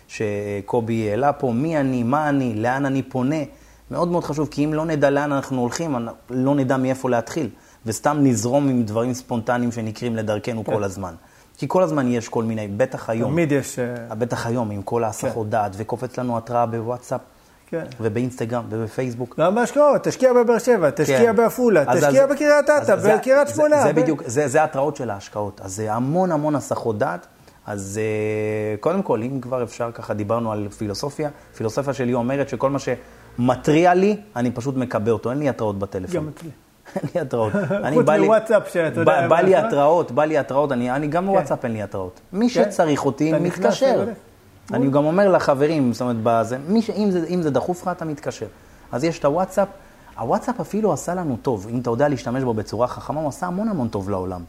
[0.08, 3.44] שקובי העלה פה, מי אני, מה אני, לאן אני פונה.
[3.92, 5.96] מאוד מאוד חשוב, כי אם לא נדע לאן אנחנו הולכים,
[6.30, 7.50] לא נדע מאיפה להתחיל.
[7.86, 10.74] וסתם נזרום עם דברים ספונטניים שנקרים לדרכנו כן.
[10.74, 11.14] כל הזמן.
[11.58, 13.32] כי כל הזמן יש כל מיני, בטח היום.
[13.32, 13.80] תמיד יש...
[13.80, 15.50] אה, בטח היום, עם כל ההסחות כן.
[15.50, 17.22] דעת, וקופץ לנו התראה בוואטסאפ.
[17.68, 17.84] כן.
[18.02, 19.40] ובאינסטגרם ובפייסבוק.
[19.40, 21.36] גם בהשקעות, תשקיע בבאר שבע, תשקיע כן.
[21.36, 23.78] בעפולה, תשקיע בקריית אתא, בקריית שמונה.
[23.78, 25.62] זה, זה בדיוק, זה, זה ההתראות של ההשקעות.
[25.64, 27.28] אז זה המון המון הסחות דעת.
[27.66, 32.70] אז uh, קודם כל, אם כבר אפשר, ככה דיברנו על פילוסופיה, פילוסופיה שלי אומרת שכל
[32.70, 36.16] מה שמתריע לי, אני פשוט מקבע אותו, אין לי התראות בטלפון.
[36.16, 36.50] גם אצלי.
[36.96, 37.54] אין לי התראות.
[37.94, 39.28] חוץ מוואטסאפ שאתה יודע.
[39.28, 41.68] בא לי התראות, בא לי התראות, אני גם בוואטסאפ כן.
[41.68, 42.20] אין לי התראות.
[42.34, 42.72] מי כן.
[42.72, 44.06] שצריך אותי, מתקשר.
[44.74, 46.90] אני גם אומר לחברים, זאת אומרת, בזה, ש...
[46.90, 48.48] אם, זה, אם זה דחוף לך, אתה מתקשר.
[48.92, 49.68] אז יש את הוואטסאפ,
[50.18, 53.70] הוואטסאפ אפילו עשה לנו טוב, אם אתה יודע להשתמש בו בצורה חכמה, הוא עשה המון
[53.70, 54.44] המון טוב לעולם.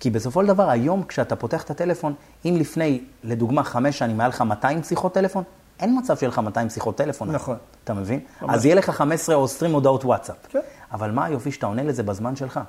[0.00, 2.14] כי בסופו של דבר, היום כשאתה פותח את הטלפון,
[2.44, 5.44] אם לפני, לדוגמה, חמש שנים היה לך 200 שיחות טלפון,
[5.80, 7.30] אין מצב שיהיה לך 200 שיחות טלפון.
[7.30, 7.56] נכון.
[7.84, 8.20] אתה מבין?
[8.42, 8.54] ממש.
[8.54, 10.36] אז יהיה לך 15 או 20 הודעות וואטסאפ.
[10.48, 10.58] כן.
[10.92, 12.60] אבל מה היופי שאתה עונה לזה בזמן שלך?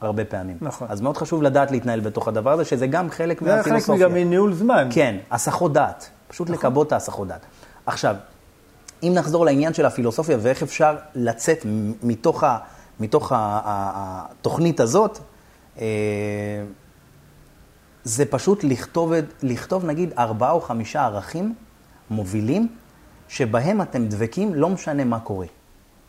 [0.00, 0.56] הרבה פעמים.
[0.60, 0.88] נכון.
[0.90, 3.96] אז מאוד חשוב לדעת להתנהל בתוך הדבר הזה, שזה גם חלק מהפילוסופיה.
[3.96, 4.88] זה חלק גם מניהול זמן.
[4.90, 6.10] כן, הסחות דעת.
[6.30, 6.58] פשוט נכון.
[6.58, 7.40] לכבות את ההסחות דעת.
[7.86, 8.16] עכשיו,
[9.02, 11.66] אם נחזור לעניין של הפילוסופיה ואיך אפשר לצאת
[12.02, 12.58] מתוך, ה,
[13.00, 15.18] מתוך התוכנית הזאת,
[15.78, 15.84] אה,
[18.04, 19.12] זה פשוט לכתוב,
[19.42, 21.54] לכתוב נגיד ארבעה או חמישה ערכים
[22.10, 22.68] מובילים,
[23.28, 25.46] שבהם אתם דבקים, לא משנה מה קורה.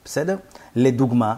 [0.06, 0.38] בסדר?
[0.76, 1.36] לדוגמה,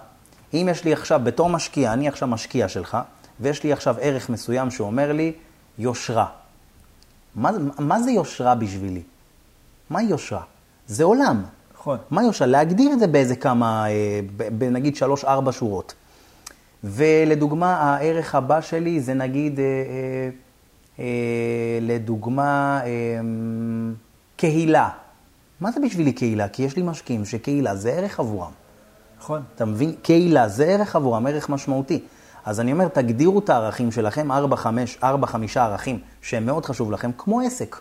[0.54, 2.98] אם יש לי עכשיו, בתור משקיע, אני עכשיו משקיע שלך,
[3.40, 5.34] ויש לי עכשיו ערך מסוים שאומר לי,
[5.78, 6.43] יושרה.
[7.36, 9.02] מה, מה זה יושרה בשבילי?
[9.90, 10.42] מה יושרה?
[10.88, 11.44] זה עולם.
[11.74, 11.98] נכון.
[12.10, 12.48] מה יושרה?
[12.48, 14.20] להגדיר את זה באיזה כמה, אה,
[14.72, 15.94] נגיד שלוש-ארבע שורות.
[16.84, 20.30] ולדוגמה, הערך הבא שלי זה נגיד, אה, אה,
[21.00, 21.06] אה,
[21.82, 22.90] לדוגמה, אה,
[24.36, 24.90] קהילה.
[25.60, 26.48] מה זה בשבילי קהילה?
[26.48, 28.52] כי יש לי משקיעים שקהילה זה ערך עבורם.
[29.20, 29.42] נכון.
[29.56, 29.94] אתה מבין?
[30.02, 32.00] קהילה זה ערך עבורם, ערך משמעותי.
[32.46, 34.34] אז אני אומר, תגדירו את הערכים שלכם, 4-5
[35.56, 37.76] ערכים שהם מאוד חשוב לכם, כמו עסק.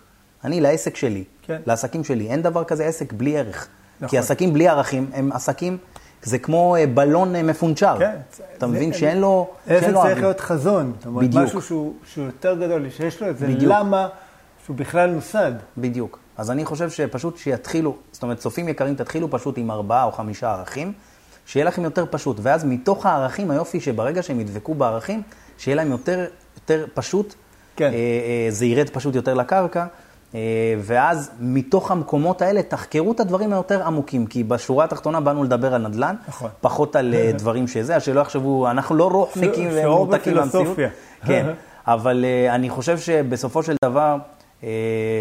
[0.44, 1.60] אני לעסק שלי, כן.
[1.66, 3.68] לעסקים שלי, אין דבר כזה עסק בלי ערך.
[3.96, 4.08] נכון.
[4.08, 5.78] כי עסקים בלי ערכים הם עסקים,
[6.22, 7.98] זה כמו אה, בלון אה, מפונצ'ר.
[7.98, 8.16] כן.
[8.58, 9.50] אתה זה, מבין שאין לו...
[9.66, 10.22] עסק צריך ערכים.
[10.22, 10.92] להיות חזון.
[10.98, 11.44] זאת אומרת, בדיוק.
[11.44, 13.72] משהו שהוא, שהוא יותר גדול, שיש לו את זה, בדיוק.
[13.76, 14.08] למה
[14.64, 15.52] שהוא בכלל נוסד.
[15.78, 16.18] בדיוק.
[16.36, 20.52] אז אני חושב שפשוט שיתחילו, זאת אומרת, צופים יקרים, תתחילו פשוט עם ארבעה או חמישה
[20.52, 20.92] ערכים.
[21.46, 22.36] שיהיה לכם יותר פשוט.
[22.42, 25.22] ואז מתוך הערכים, היופי שברגע שהם ידבקו בערכים,
[25.58, 26.26] שיהיה להם יותר,
[26.56, 27.34] יותר פשוט,
[27.76, 27.84] כן.
[27.84, 29.86] אה, אה, זה ירד פשוט יותר לקרקע.
[30.34, 30.40] אה,
[30.78, 35.88] ואז מתוך המקומות האלה תחקרו את הדברים היותר עמוקים, כי בשורה התחתונה באנו לדבר על
[35.88, 36.50] נדל"ן, נכון.
[36.60, 40.76] פחות על אה, דברים שזה, שלא יחשבו, אנחנו לא רוחניקים ומנותקים במציאות.
[41.26, 41.46] כן,
[41.86, 44.16] אבל אה, אני חושב שבסופו של דבר,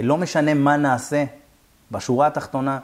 [0.03, 1.23] לא משנה מה נעשה,
[1.91, 2.79] בשורה התחתונה, אה,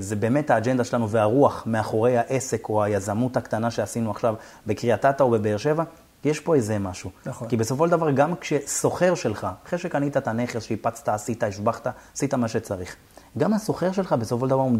[0.00, 4.34] זה באמת האג'נדה שלנו והרוח מאחורי העסק או היזמות הקטנה שעשינו עכשיו
[4.66, 5.84] בקריית אתא או בבאר שבע,
[6.24, 7.10] יש פה איזה משהו.
[7.26, 7.48] נכון.
[7.48, 12.34] כי בסופו של דבר, גם כשסוחר שלך, אחרי שקנית את הנכס, שיפצת, עשית, השבחת, עשית
[12.34, 12.96] מה שצריך,
[13.38, 14.78] גם הסוחר שלך בסופו של דבר הוא,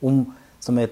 [0.00, 0.24] הוא,
[0.60, 0.90] זאת אומרת,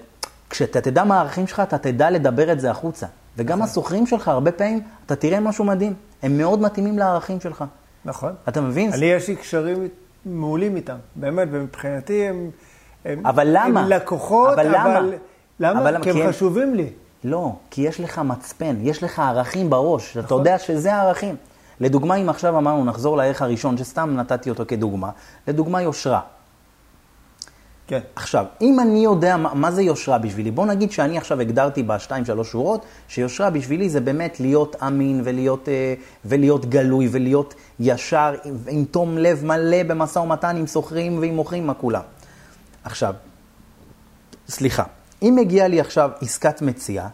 [0.49, 3.07] כשאתה תדע מה הערכים שלך, אתה תדע לדבר את זה החוצה.
[3.37, 3.69] וגם נכון.
[3.69, 5.93] הסוחרים שלך, הרבה פעמים, אתה תראה משהו מדהים.
[6.23, 7.63] הם מאוד מתאימים לערכים שלך.
[8.05, 8.33] נכון.
[8.47, 8.93] אתה מבין?
[8.93, 9.87] אני, יש לי קשרים
[10.25, 10.97] מעולים איתם.
[11.15, 12.49] באמת, ומבחינתי הם...
[13.07, 13.81] הם, אבל למה?
[13.81, 14.99] הם לקוחות, אבל, למה?
[14.99, 15.13] אבל
[15.59, 15.81] למה?
[15.81, 16.89] אבל כי הם חשובים לי.
[17.23, 20.25] לא, כי יש לך מצפן, יש לך ערכים בראש, נכון.
[20.25, 21.35] אתה יודע שזה הערכים.
[21.79, 25.09] לדוגמה, אם עכשיו אמרנו, נחזור לערך הראשון, שסתם נתתי אותו כדוגמה,
[25.47, 26.19] לדוגמה יושרה.
[27.87, 27.99] כן.
[28.15, 32.25] עכשיו, אם אני יודע מה, מה זה יושרה בשבילי, בוא נגיד שאני עכשיו הגדרתי בשתיים,
[32.25, 35.93] שלוש שורות, שיושרה בשבילי זה באמת להיות אמין ולהיות, אה,
[36.25, 38.35] ולהיות גלוי ולהיות ישר,
[38.67, 42.01] עם תום לב מלא במשא ומתן עם סוחרים ועם מוכרים, מה כולם.
[42.87, 43.15] עכשיו,
[44.47, 44.83] סליחה,
[45.21, 47.07] אם מגיעה לי עכשיו עסקת מציאה,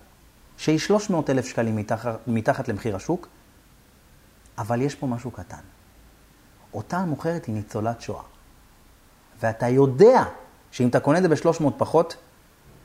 [0.58, 3.28] שהיא 300 אלף שקלים מתחת, מתחת למחיר השוק,
[4.58, 5.64] אבל יש פה משהו קטן.
[6.74, 8.22] אותה המוכרת היא ניצולת שואה.
[9.40, 10.24] ואתה יודע
[10.72, 12.16] שאם אתה קונה את זה ב-300 פחות,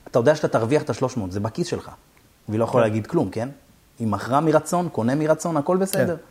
[0.07, 1.91] אתה יודע שאתה תרוויח את ה-300, זה בכיס שלך.
[2.49, 2.91] והיא לא יכולה כן.
[2.91, 3.49] להגיד כלום, כן?
[3.99, 6.17] היא מכרה מרצון, קונה מרצון, הכל בסדר.
[6.17, 6.23] כן.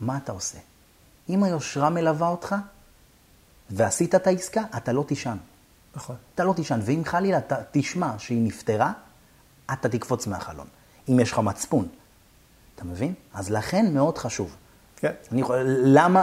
[0.00, 0.58] מה אתה עושה?
[1.28, 2.54] אם היושרה מלווה אותך,
[3.70, 5.36] ועשית את העסקה, אתה לא תישן.
[5.96, 6.16] נכון.
[6.34, 8.92] אתה לא תישן, ואם חלילה אתה תשמע שהיא נפטרה,
[9.72, 10.66] אתה תקפוץ מהחלון.
[11.08, 11.88] אם יש לך מצפון.
[12.74, 13.14] אתה מבין?
[13.34, 14.56] אז לכן מאוד חשוב.
[14.96, 15.12] כן.
[15.32, 16.22] אני יכול, למה?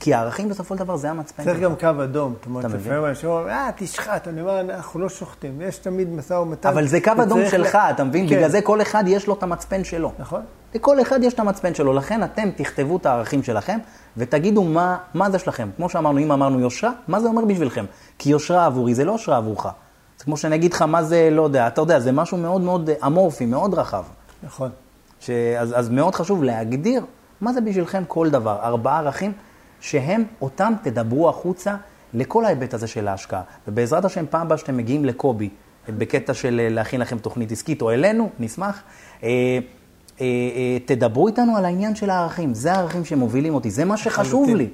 [0.00, 1.60] כי הערכים בסופו של דבר זה המצפן צריך.
[1.60, 2.34] גם קו אדום.
[2.36, 2.86] זאת אומרת, אתה מבין?
[2.86, 4.28] לפעמים אנשים אומרים, אה, תשחט.
[4.28, 5.60] אני אומר, אנחנו לא שוחטים.
[5.60, 6.68] יש תמיד משא ומתן.
[6.68, 8.28] אבל זה קו אדום שלך, אתה מבין?
[8.28, 8.36] כן.
[8.36, 10.12] בגלל זה כל אחד יש לו את המצפן שלו.
[10.18, 10.42] נכון.
[10.74, 13.78] לכל אחד יש את המצפן שלו, לכן אתם תכתבו את הערכים שלכם
[14.16, 15.70] ותגידו מה, מה זה שלכם.
[15.76, 17.84] כמו שאמרנו, אם אמרנו יושרה, מה זה אומר בשבילכם?
[18.18, 19.66] כי יושרה עבורי זה לא יושרה עבורך.
[20.18, 22.90] זה כמו שאני אגיד לך מה זה, לא יודע, אתה יודע, זה משהו מאוד מאוד
[23.06, 24.04] אמורפי, מאוד רחב.
[24.42, 24.70] נכון.
[25.20, 25.30] ש...
[25.58, 27.04] אז, אז מאוד חשוב להגדיר
[27.40, 28.58] מה זה בשבילכם כל דבר.
[28.62, 29.32] ארבעה ערכים
[29.80, 31.74] שהם, אותם תדברו החוצה
[32.14, 33.42] לכל ההיבט הזה של ההשקעה.
[33.68, 35.48] ובעזרת השם, פעם הבאה שאתם מגיעים לקובי,
[35.88, 38.82] בקטע של אה, להכין לכם תוכנית עסקית, או אלינו, נשמח,
[39.22, 39.58] אה,
[40.84, 42.54] תדברו איתנו על העניין של הערכים.
[42.54, 44.48] זה הערכים שמובילים אותי, זה מה שחשוב.
[44.48, 44.68] לי.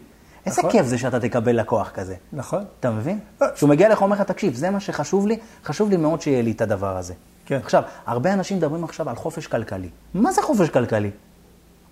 [0.47, 0.70] איזה נכון.
[0.70, 2.14] כיף זה שאתה תקבל לקוח כזה.
[2.32, 2.64] נכון.
[2.80, 3.18] אתה מבין?
[3.43, 3.47] אה.
[3.55, 6.51] כשהוא מגיע הוא אומר לך, תקשיב, זה מה שחשוב לי, חשוב לי מאוד שיהיה לי
[6.51, 7.14] את הדבר הזה.
[7.47, 7.61] כן.
[7.64, 9.88] עכשיו, הרבה אנשים מדברים עכשיו על חופש כלכלי.
[10.14, 11.11] מה זה חופש כלכלי?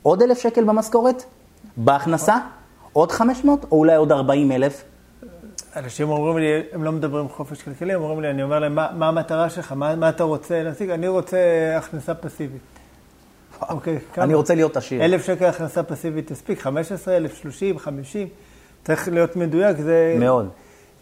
[0.02, 1.24] עוד אלף שקל במשכורת?
[1.76, 2.36] בהכנסה?
[2.92, 3.64] עוד 500?
[3.72, 4.84] או אולי עוד 40 אלף?
[5.76, 8.88] אנשים אומרים לי, הם לא מדברים חופש כלכלי, הם אומרים לי, אני אומר להם, מה,
[8.94, 9.72] מה המטרה שלך?
[9.72, 10.90] מה, מה אתה רוצה להשיג?
[10.90, 11.38] אני רוצה
[11.76, 12.77] הכנסה פסיבית.
[13.68, 14.24] אוקיי, כמה?
[14.24, 15.04] אני רוצה להיות עשיר.
[15.04, 18.28] אלף שקל הכנסה פסיבית תספיק, 15 אלף, 30, 50.
[18.84, 20.16] צריך להיות מדויק, זה...
[20.18, 20.48] מאוד.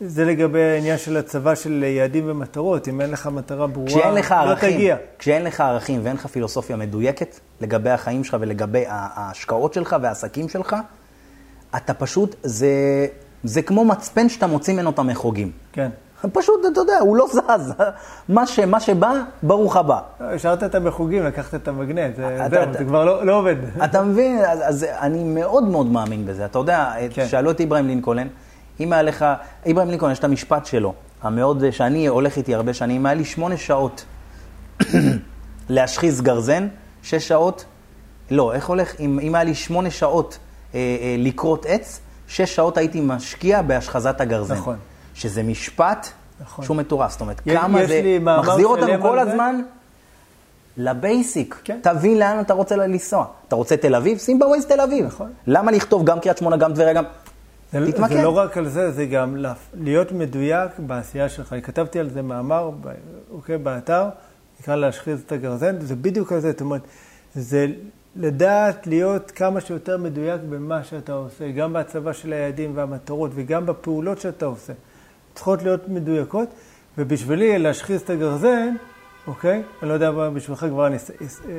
[0.01, 2.89] זה לגבי העניין של הצבה של יעדים ומטרות.
[2.89, 4.97] אם אין לך מטרה ברורה, כשאין לך לא ערכים, תגיע.
[5.19, 10.77] כשאין לך ערכים ואין לך פילוסופיה מדויקת לגבי החיים שלך ולגבי ההשקעות שלך והעסקים שלך,
[11.77, 13.07] אתה פשוט, זה,
[13.45, 15.51] זה כמו מצפן שאתה מוציא ממנו את המחוגים.
[15.73, 15.91] כן.
[16.33, 17.73] פשוט, אתה יודע, הוא לא זז.
[18.29, 19.13] מה, ש, מה שבא,
[19.43, 20.01] ברוך הבא.
[20.21, 23.57] השארת את המחוגים, לקחת את המגנט, זהו, אתה- זה כבר לא, לא עובד.
[23.85, 24.39] אתה מבין?
[24.49, 26.45] אז, אז אני מאוד מאוד מאמין בזה.
[26.45, 27.27] אתה יודע, כן.
[27.29, 28.29] שאלו את איברהים לינקולן,
[28.81, 29.25] אם היה לך,
[29.67, 30.93] איברהים לינקולן, יש את המשפט שלו,
[31.23, 34.05] המאוד, שאני הולך איתי הרבה שנים, אם היה לי שמונה שעות
[35.69, 36.69] להשחיז גרזן,
[37.03, 37.65] שש שעות,
[38.31, 39.01] לא, איך הולך?
[39.01, 40.39] אם, אם היה לי שמונה שעות
[40.75, 44.55] אה, אה, לכרות עץ, שש שעות הייתי משקיע בהשחזת הגרזן.
[44.55, 44.77] נכון.
[45.17, 46.07] שזה משפט
[46.41, 46.65] נכון.
[46.65, 47.11] שהוא מטורף.
[47.13, 49.19] זאת אומרת, יש- כמה יש זה מחזיר אותנו כל.
[49.19, 49.63] הזמן
[50.77, 51.61] לבייסיק.
[51.65, 51.79] כן.
[51.83, 53.27] תבין לאן אתה רוצה לנסוע.
[53.49, 54.19] אתה רוצה תל אביב?
[54.19, 55.07] שים בווייז תל אביב.
[55.07, 55.33] נכון.
[55.47, 57.05] למה לכתוב גם קריית שמונה, גם טבריה, גם...
[57.73, 58.17] זה, תתמקד.
[58.17, 61.55] זה לא רק על זה, זה גם לה- להיות מדויק בעשייה שלך.
[61.63, 62.71] כתבתי על זה מאמר,
[63.33, 64.09] אוקיי, באתר,
[64.61, 66.81] נקרא להשחיז את הגרזן, זה בדיוק על זה, זאת אומרת,
[67.35, 67.67] זה
[68.17, 74.21] לדעת להיות כמה שיותר מדויק במה שאתה עושה, גם בהצבה של היעדים והמטרות וגם בפעולות
[74.21, 74.73] שאתה עושה.
[75.37, 76.49] צריכות להיות מדויקות,
[76.99, 78.75] ובשבילי להשחיז את הגרזן,
[79.27, 79.63] אוקיי?
[79.83, 80.97] אני לא יודע מה בשבילך כבר אני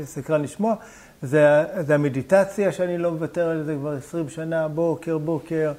[0.03, 0.75] סקרן לשמוע,
[1.21, 5.73] זה, זה המדיטציה שאני לא מוותר על זה כבר 20 שנה, בוקר, בוקר,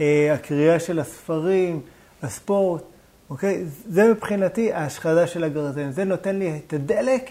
[0.00, 1.80] אה, הקריאה של הספרים,
[2.22, 2.82] הספורט,
[3.30, 3.64] אוקיי?
[3.88, 5.90] זה מבחינתי ההשחזה של הגרזן.
[5.90, 7.30] זה נותן לי את הדלק,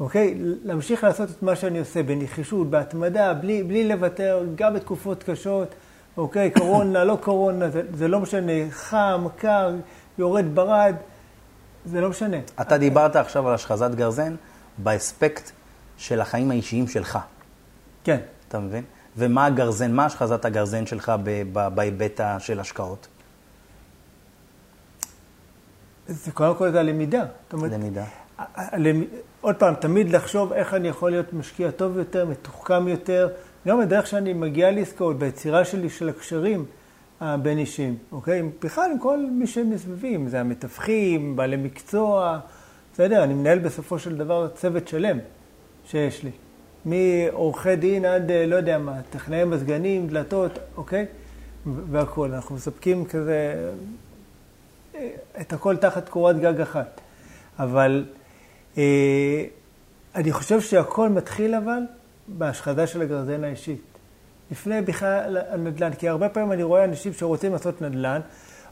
[0.00, 0.34] אוקיי?
[0.64, 5.74] להמשיך לעשות את מה שאני עושה בנחישות, בהתמדה, בלי, בלי לוותר, גם בתקופות קשות,
[6.16, 6.50] אוקיי?
[6.50, 9.74] קורונה, לא קורונה, זה, זה לא משנה, חם, קר,
[10.18, 10.94] יורד ברד,
[11.86, 12.36] זה לא משנה.
[12.60, 14.34] אתה דיברת עכשיו על השחזת גרזן
[14.78, 15.50] באספקט
[15.96, 17.18] של החיים האישיים שלך,
[18.04, 18.18] כן.
[18.48, 18.84] אתה מבין?
[19.16, 21.12] ומה הגרזן, מה השחזת הגרזן שלך
[21.74, 23.08] בהיבט של השקעות?
[26.06, 27.24] זה קודם כל זה הלמידה.
[27.52, 28.04] אומרת, למידה.
[29.40, 33.28] עוד פעם, תמיד לחשוב איך אני יכול להיות משקיע טוב יותר, מתוחכם יותר,
[33.68, 36.64] גם הדרך שאני מגיע לעסקאות, ביצירה שלי של הקשרים
[37.20, 38.42] הבין-אישיים, אוקיי?
[38.62, 42.38] בכלל עם כל מי שמסביבי, אם זה המתווכים, בעלי מקצוע,
[42.94, 45.18] בסדר, אני מנהל בסופו של דבר צוות שלם
[45.86, 46.30] שיש לי.
[46.84, 51.06] מעורכי דין עד, אה, לא יודע מה, טכנאי מזגנים, דלתות, אוקיי?
[51.66, 52.34] והכול.
[52.34, 53.70] אנחנו מספקים כזה
[54.94, 55.08] אה,
[55.40, 57.00] את הכל תחת קורת גג אחת.
[57.58, 58.04] אבל
[58.78, 59.44] אה,
[60.14, 61.80] אני חושב שהכל מתחיל אבל
[62.28, 63.80] בהשחזה של הגרזן האישית.
[64.50, 68.20] לפני בכלל הנדל"ן, כי הרבה פעמים אני רואה אנשים שרוצים לעשות נדל"ן,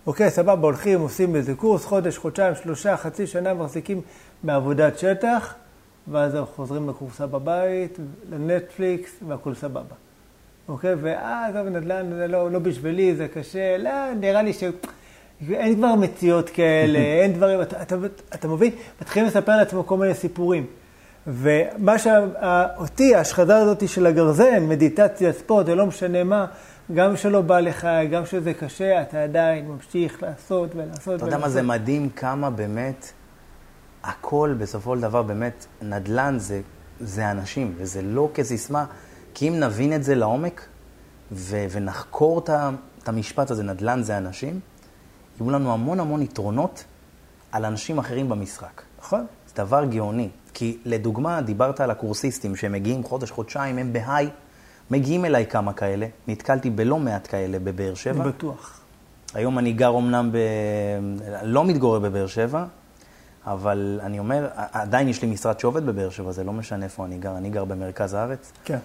[0.07, 4.01] אוקיי, סבבה, הולכים, עושים איזה קורס, חודש, חודשיים, שלושה, חצי שנה, מחזיקים
[4.43, 5.55] בעבודת שטח,
[6.09, 7.99] ואז הם חוזרים לקורסה בבית,
[8.31, 9.95] לנטפליקס, והכול סבבה.
[10.69, 15.95] אוקיי, ואז אבל נדל"ן זה לא, לא בשבילי, זה קשה, לא, נראה לי שאין כבר
[15.95, 17.97] מציאות כאלה, אין דברים, אתה, אתה,
[18.35, 18.73] אתה מבין?
[19.01, 20.67] מתחילים לספר לעצמו כל מיני סיפורים.
[21.33, 26.47] ומה שאותי, ההשחזה הזאת של הגרזן, מדיטציה, ספורט, זה לא משנה מה,
[26.95, 31.16] גם שלא בא לך, גם שזה קשה, אתה עדיין ממשיך לעשות ולעשות.
[31.16, 33.12] אתה יודע מה זה מדהים כמה באמת,
[34.03, 36.61] הכל בסופו של דבר באמת, נדל"ן זה,
[37.01, 38.85] זה אנשים, וזה לא כסיסמה,
[39.35, 40.66] כי אם נבין את זה לעומק,
[41.33, 44.61] ו- ונחקור את, המשפט הזה, נדל"ן זה אנשים,
[45.41, 46.85] יהיו לנו המון המון יתרונות
[47.53, 48.83] על אנשים אחרים במשחק.
[48.99, 49.26] נכון.
[49.47, 50.28] זה דבר גאוני.
[50.55, 54.31] כי לדוגמה, דיברת על הקורסיסטים שמגיעים חודש, חודשיים, הם בהיי,
[54.91, 58.23] מגיעים אליי כמה כאלה, נתקלתי בלא מעט כאלה בבאר שבע.
[58.23, 58.81] אני בטוח.
[59.35, 60.39] היום אני גר אמנם ב...
[61.43, 62.65] לא מתגורר בבאר שבע,
[63.47, 67.19] אבל אני אומר, עדיין יש לי משרד שעובד בבאר שבע, זה לא משנה איפה אני
[67.19, 68.53] גר, אני גר במרכז הארץ.
[68.65, 68.79] כן.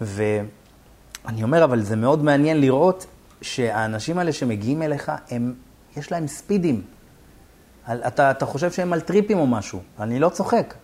[0.00, 3.06] ואני אומר, אבל זה מאוד מעניין לראות
[3.42, 5.54] שהאנשים האלה שמגיעים אליך, הם,
[5.96, 6.82] יש להם ספידים.
[7.90, 10.74] אתה, אתה חושב שהם על טריפים או משהו, אני לא צוחק.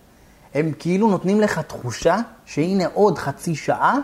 [0.55, 3.95] הם כאילו נותנים לך תחושה שהנה עוד חצי שעה,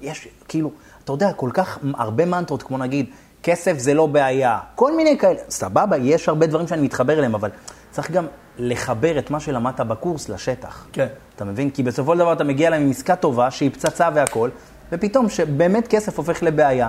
[0.00, 0.70] יש כאילו,
[1.04, 3.06] אתה יודע, כל כך הרבה מנטרות, כמו נגיד,
[3.42, 7.50] כסף זה לא בעיה, כל מיני כאלה, סבבה, יש הרבה דברים שאני מתחבר אליהם, אבל
[7.90, 8.26] צריך גם
[8.58, 10.86] לחבר את מה שלמדת בקורס לשטח.
[10.92, 11.06] כן.
[11.36, 11.70] אתה מבין?
[11.70, 14.50] כי בסופו של דבר אתה מגיע להם עם עסקה טובה, שהיא פצצה והכול,
[14.92, 16.88] ופתאום שבאמת כסף הופך לבעיה.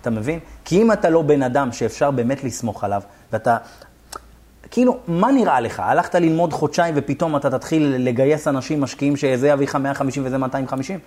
[0.00, 0.38] אתה מבין?
[0.64, 3.02] כי אם אתה לא בן אדם שאפשר באמת לסמוך עליו,
[3.32, 3.56] ואתה...
[4.70, 5.80] כאילו, מה נראה לך?
[5.80, 10.98] הלכת ללמוד חודשיים ופתאום אתה תתחיל לגייס אנשים משקיעים שזה יביא לך 150 וזה 250?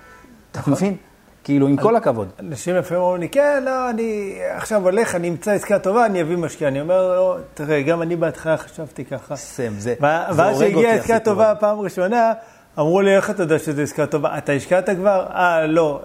[0.51, 0.73] אתה נכון.
[0.73, 0.95] מבין?
[1.43, 2.27] כאילו, עם כל הכבוד.
[2.39, 6.37] אנשים לפעמים אומרים לי, כן, לא, אני עכשיו הולך, אני אמצא עסקה טובה, אני אביא
[6.37, 6.67] משקיע.
[6.67, 9.35] אני אומר, לא, תראה, גם אני בהתחלה חשבתי ככה.
[9.35, 12.33] סם, זה ואז שהגיעה עסקה טובה פעם ראשונה,
[12.79, 14.37] אמרו לי, איך אתה יודע שזו עסקה טובה?
[14.37, 15.25] אתה השקעת כבר?
[15.33, 16.01] אה, לא.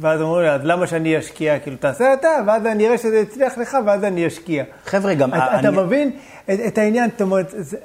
[0.00, 1.58] ואז אמרו לי, אז למה שאני אשקיע?
[1.58, 4.64] כאילו, תעשה אתה, ואז אני אראה שזה יצליח לך, ואז אני אשקיע.
[4.84, 5.34] חבר'ה, גם...
[5.34, 5.60] אתה, אני...
[5.60, 6.10] אתה מבין
[6.44, 7.76] את, את העניין, זאת אומרת, זה,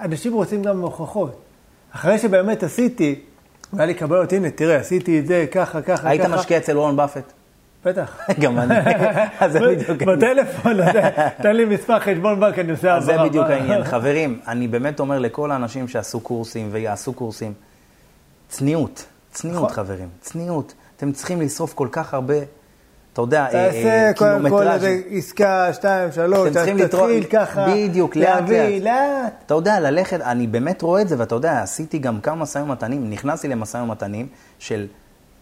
[0.00, 1.40] אנשים רוצים גם הוכחות.
[1.94, 3.20] אחרי שבאמת עשיתי,
[3.72, 6.30] והיה לי קבלות, הנה, תראה, עשיתי את זה, ככה, ככה, היית ככה.
[6.30, 7.32] היית משקיע אצל וורן באפט?
[7.84, 8.20] בטח.
[8.42, 8.74] גם אני.
[9.40, 10.18] אז זה בדיוק העניין.
[10.18, 10.76] בטלפון,
[11.42, 13.06] תן לי מספר חשבון בנק, אני עושה העברה.
[13.06, 13.84] זה בדיוק העניין.
[13.84, 17.52] חברים, אני באמת אומר לכל האנשים שעשו קורסים ויעשו קורסים,
[18.48, 19.74] צניעות, צניעות, נכון.
[19.74, 20.74] חברים, צניעות.
[21.04, 22.34] אתם צריכים לשרוף כל כך הרבה,
[23.12, 28.44] אתה יודע, תעשה קודם כל איזה עסקה, שתיים, שלוש, תתחיל ככה, בדיוק, לאט
[28.80, 29.32] לאט.
[29.46, 33.10] אתה יודע, ללכת, אני באמת רואה את זה, ואתה יודע, עשיתי גם כמה משאים ומתנים,
[33.10, 34.26] נכנסתי למשאים ומתנים
[34.58, 34.86] של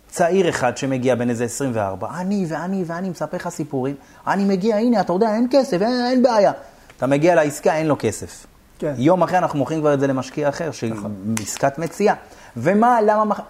[0.09, 3.95] צעיר אחד שמגיע בין איזה 24, אני ואני ואני מספר לך סיפורים,
[4.27, 6.53] אני מגיע, הנה, אתה יודע, אין כסף, אין, אין בעיה.
[6.97, 8.47] אתה מגיע לעסקה, אין לו כסף.
[8.79, 8.95] כן.
[8.97, 11.15] יום אחרי אנחנו מוכרים כבר את זה למשקיע אחר, שהיא נכון.
[11.43, 12.15] עסקת מציאה.
[12.57, 13.25] ומה, למה...
[13.25, 13.41] מח...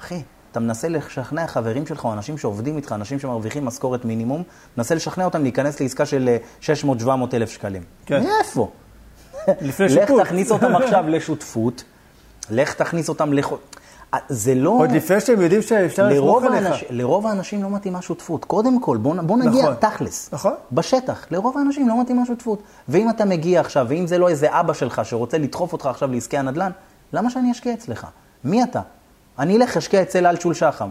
[0.00, 0.22] אחי,
[0.54, 4.42] אתה מנסה לשכנע חברים שלך, או אנשים שעובדים איתך, אנשים שמרוויחים משכורת מינימום,
[4.76, 6.66] מנסה לשכנע אותם להיכנס לעסקה של 600-700
[7.34, 7.82] אלף שקלים.
[8.06, 8.24] כן.
[8.24, 8.70] מאיפה?
[9.60, 10.20] לפני שיפוט.
[10.20, 11.84] לך תכניס אותם עכשיו לשותפות,
[12.50, 13.52] לך תכניס אותם לח...
[14.28, 14.70] זה לא...
[14.70, 16.66] עוד לפני שהם יודעים שאפשר לסמוך עליך.
[16.66, 16.84] האנש...
[16.90, 18.44] לרוב האנשים לא מתאימה שותפות.
[18.44, 19.74] קודם כל, בוא, בוא נגיע נכון.
[19.74, 20.28] תכלס.
[20.32, 20.52] נכון.
[20.72, 22.62] בשטח, לרוב האנשים לא מתאימה שותפות.
[22.88, 26.38] ואם אתה מגיע עכשיו, ואם זה לא איזה אבא שלך שרוצה לדחוף אותך עכשיו לעסקי
[26.38, 26.70] הנדל"ן,
[27.12, 28.06] למה שאני אשקיע אצלך?
[28.44, 28.80] מי אתה?
[29.38, 30.90] אני אלך אשקיע אצל אלצ'ול שחם.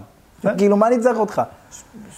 [0.58, 1.42] כאילו, מה אני צריך אותך?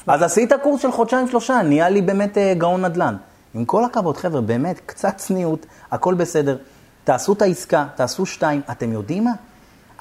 [0.07, 3.15] אז עשית קורס של חודשיים-שלושה, נהיה לי באמת אה, גאון נדל"ן.
[3.53, 6.57] עם כל הכבוד, חבר'ה, באמת, קצת צניעות, הכל בסדר.
[7.03, 8.61] תעשו את העסקה, תעשו שתיים.
[8.71, 9.31] אתם יודעים מה?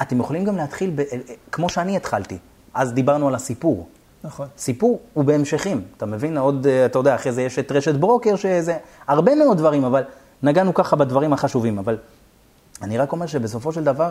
[0.03, 1.05] אתם יכולים גם להתחיל, ב, אה,
[1.53, 2.39] כמו שאני התחלתי.
[2.75, 3.89] אז דיברנו על הסיפור.
[4.25, 4.47] נכון.
[4.59, 5.83] סיפור הוא בהמשכים.
[5.97, 6.39] אתה מבין?
[6.39, 10.03] עוד, אה, אתה יודע, אחרי זה יש את רשת ברוקר, שזה הרבה מאוד דברים, אבל
[10.43, 11.79] נגענו ככה בדברים החשובים.
[11.79, 11.97] אבל
[12.83, 14.11] אני רק אומר שבסופו של דבר,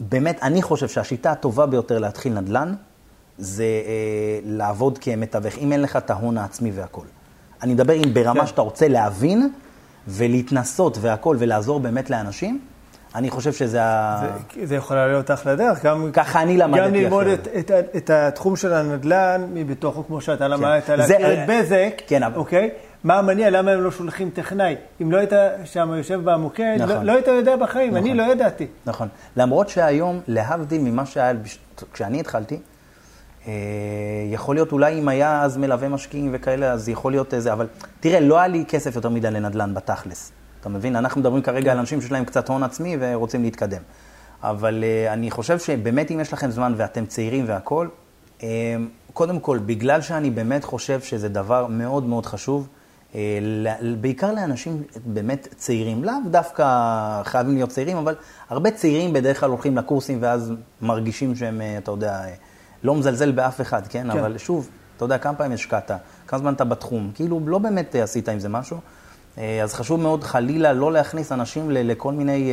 [0.00, 2.74] באמת, אני חושב שהשיטה הטובה ביותר להתחיל נדל"ן,
[3.38, 7.06] זה אה, לעבוד כמתווך, אם אין לך את ההון העצמי והכול.
[7.62, 8.46] אני מדבר אם ברמה כן.
[8.46, 9.50] שאתה רוצה להבין
[10.08, 12.60] ולהתנסות והכול ולעזור באמת לאנשים,
[13.14, 14.22] אני חושב שזה ה...
[14.54, 15.84] זה, זה יכול להיות אחלה דרך.
[15.84, 20.20] גם, ככה אני למדתי גם ללמוד את, את, את, את התחום של הנדל"ן מבתוכו, כמו
[20.20, 20.96] שאתה למדת, כן.
[20.96, 22.70] להכיר את בזק, כן, אוקיי?
[23.04, 24.76] מה המניע, למה הם לא שולחים טכנאי?
[25.02, 25.32] אם לא היית
[25.64, 26.96] שם יושב במוקד, לא- נכון.
[26.96, 28.08] לא, לא היית יודע בחיים, נכון.
[28.08, 28.66] אני לא ידעתי.
[28.86, 29.08] נכון.
[29.36, 31.32] למרות שהיום, להבדיל ממה שהיה
[31.92, 32.58] כשאני התחלתי,
[33.46, 33.52] אה,
[34.30, 37.66] יכול להיות, אולי אם היה אז מלווה משקיעים וכאלה, אז יכול להיות איזה, אבל
[38.00, 40.32] תראה, לא היה לי כסף יותר מדי לנדל"ן בתכלס.
[40.60, 40.96] אתה מבין?
[40.96, 43.82] אנחנו מדברים כרגע על אנשים שיש להם קצת הון עצמי ורוצים להתקדם.
[44.42, 47.90] אבל uh, אני חושב שבאמת אם יש לכם זמן ואתם צעירים והכול,
[48.42, 48.46] אמ,
[49.12, 52.68] קודם כל, בגלל שאני באמת חושב שזה דבר מאוד מאוד חשוב,
[54.00, 56.64] בעיקר לאנשים באמת צעירים, לאו דווקא
[57.24, 58.14] חייבים להיות צעירים, אבל
[58.48, 60.52] הרבה צעירים בדרך כלל הולכים לקורסים ואז
[60.82, 62.20] מרגישים שהם, אה, אתה יודע,
[62.82, 64.12] לא מזלזל באף אחד, כן?
[64.12, 64.18] כן.
[64.18, 65.90] אבל שוב, אתה יודע, כמה פעמים השקעת,
[66.26, 68.78] כמה זמן אתה בתחום, כאילו לא באמת עשית עם זה משהו.
[69.36, 72.52] אז חשוב מאוד חלילה לא להכניס אנשים לכל מיני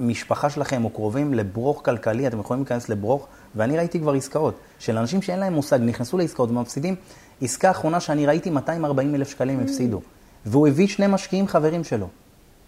[0.00, 3.26] משפחה שלכם או קרובים לברוך כלכלי, אתם יכולים להיכנס לברוך,
[3.56, 6.94] ואני ראיתי כבר עסקאות של אנשים שאין להם מושג, נכנסו לעסקאות ומפסידים.
[7.42, 9.62] עסקה אחרונה שאני ראיתי, 240 אלף שקלים mm.
[9.62, 10.00] הפסידו.
[10.46, 12.08] והוא הביא שני משקיעים חברים שלו.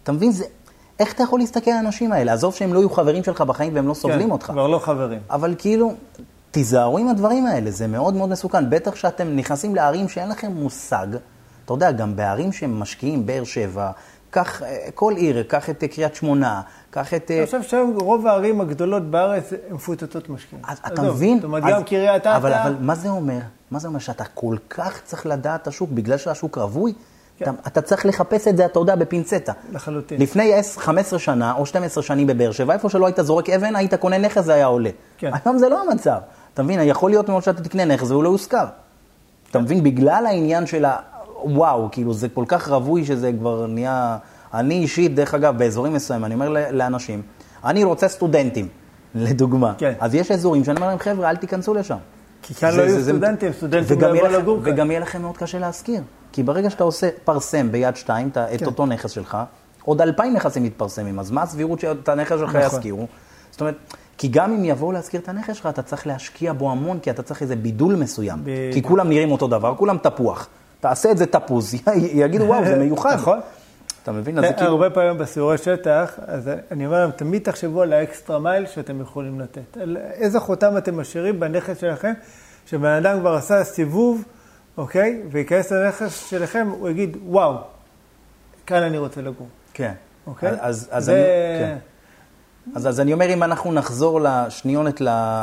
[0.02, 0.32] אתה מבין?
[0.32, 0.44] זה...
[0.98, 2.32] איך אתה יכול להסתכל על האנשים האלה?
[2.32, 4.46] עזוב שהם לא יהיו חברים שלך בחיים והם לא סובלים כן, אותך.
[4.46, 5.20] כבר לא חברים.
[5.30, 5.94] אבל כאילו,
[6.50, 8.70] תיזהרו עם הדברים האלה, זה מאוד מאוד מסוכן.
[8.70, 11.06] בטח שאתם נכנסים לערים שאין לכם מושג.
[11.64, 13.90] אתה יודע, גם בערים שהם משקיעים, באר שבע,
[14.34, 14.62] קח
[14.94, 16.60] כל עיר, קח את קריית שמונה,
[16.90, 17.30] קח את...
[17.30, 20.64] אני חושב שהיום רוב הערים הגדולות בארץ הן מפוצצות משקיעים.
[20.86, 21.36] אתה מבין?
[21.36, 22.36] זאת אומרת, גם קריית אתא...
[22.36, 23.38] אבל, מה זה אומר?
[23.70, 23.98] מה זה אומר?
[23.98, 26.92] שאתה כל כך צריך לדעת את השוק, בגלל שהשוק רווי?
[27.38, 27.44] כן.
[27.44, 29.52] אתה, אתה צריך לחפש את זה, אתה יודע, בפינצטה.
[29.72, 30.20] לחלוטין.
[30.20, 34.18] לפני 15 שנה או 12 שנים בבאר שבע, איפה שלא היית זורק אבן, היית קונה
[34.18, 34.90] נכס, זה היה עולה.
[35.18, 35.30] כן.
[35.44, 36.18] היום זה לא המצב.
[36.54, 36.80] אתה מבין?
[36.80, 38.66] יכול להיות מאוד שאתה תקנה נכס והוא לא יושכר.
[39.50, 39.82] אתה מבין?
[39.82, 40.84] בגלל העניין של.
[41.44, 44.18] וואו, כאילו זה כל כך רווי שזה כבר נהיה...
[44.54, 47.22] אני אישית, דרך אגב, באזורים מסוימים, אני אומר לאנשים,
[47.64, 48.68] אני רוצה סטודנטים,
[49.14, 49.74] לדוגמה.
[49.78, 49.92] כן.
[50.00, 51.96] אז יש אזורים שאני אומר להם, חבר'ה, אל תיכנסו לשם.
[52.42, 54.72] כי כאן לא יהיו סטודנטים, סטודנטים לא יבואו לגור כאן.
[54.72, 56.02] וגם יהיה לכם מאוד קשה להשכיר.
[56.32, 58.66] כי ברגע שאתה עושה פרסם ביד שתיים, את כן.
[58.66, 59.38] אותו נכס שלך,
[59.84, 62.78] עוד אלפיים נכסים מתפרסמים, אז מה הסבירות שאת הנכס שלך נכון.
[62.78, 63.06] ישכירו?
[63.50, 63.74] זאת אומרת,
[64.18, 67.22] כי גם אם יבואו להשכיר את הנכס שלך, אתה צריך להשקיע בו המון, כי אתה
[67.22, 68.38] צריך איזה בידול מסוים.
[68.44, 68.50] ב...
[68.72, 70.48] כי כולם נראים אותו דבר, כולם תפוח.
[70.84, 71.74] תעשה את זה תפוז,
[72.24, 73.14] יגידו, וואו, זה מיוחד.
[73.14, 73.40] נכון.
[74.02, 74.38] אתה מבין?
[74.38, 74.70] אז זה כאילו...
[74.70, 79.40] הרבה פעמים בסיורי שטח, אז אני אומר להם, תמיד תחשבו על האקסטרה מייל שאתם יכולים
[79.40, 79.76] לתת.
[79.76, 82.12] על איזה חותם אתם משאירים בנכס שלכם,
[82.66, 84.24] שבן אדם כבר עשה סיבוב,
[84.76, 85.22] אוקיי?
[85.30, 87.56] וייכנס לנכס שלכם, הוא יגיד, וואו,
[88.66, 89.48] כאן אני רוצה לגור.
[89.74, 89.92] כן.
[90.26, 90.50] אוקיי?
[90.60, 91.12] אז, אז, זה...
[91.12, 91.76] אני, כן.
[92.76, 95.00] אז, אז אני אומר, אם אנחנו נחזור לשניונת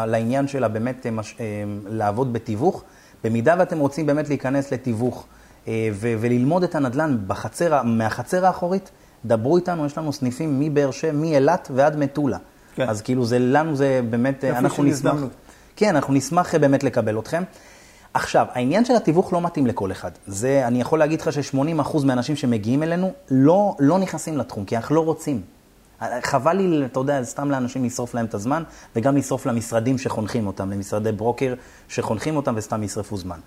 [0.07, 1.45] לעניין שלה באמת אה, מש, אה,
[1.85, 2.83] לעבוד בתיווך,
[3.23, 5.25] במידה ואתם רוצים באמת להיכנס לתיווך,
[5.67, 8.91] אה, וללמוד את הנדל"ן בחצר, מהחצר האחורית,
[9.25, 12.37] דברו איתנו, יש לנו סניפים מבאר שבע, מאילת ועד מטולה.
[12.75, 12.89] כן.
[12.89, 15.13] אז כאילו זה, לנו זה באמת, אנחנו נשמח...
[15.75, 17.43] כן, אנחנו נשמח באמת לקבל אתכם.
[18.13, 20.11] עכשיו, העניין של התיווך לא מתאים לכל אחד.
[20.27, 24.95] זה, אני יכול להגיד לך ש-80% מהאנשים שמגיעים אלינו לא, לא נכנסים לתחום, כי אנחנו
[24.95, 25.41] לא רוצים.
[26.21, 28.63] חבל לי, אתה יודע, סתם לאנשים לשרוף להם את הזמן,
[28.95, 31.53] וגם לשרוף למשרדים שחונכים אותם, למשרדי ברוקר
[31.87, 33.39] שחונכים אותם וסתם ישרפו זמן.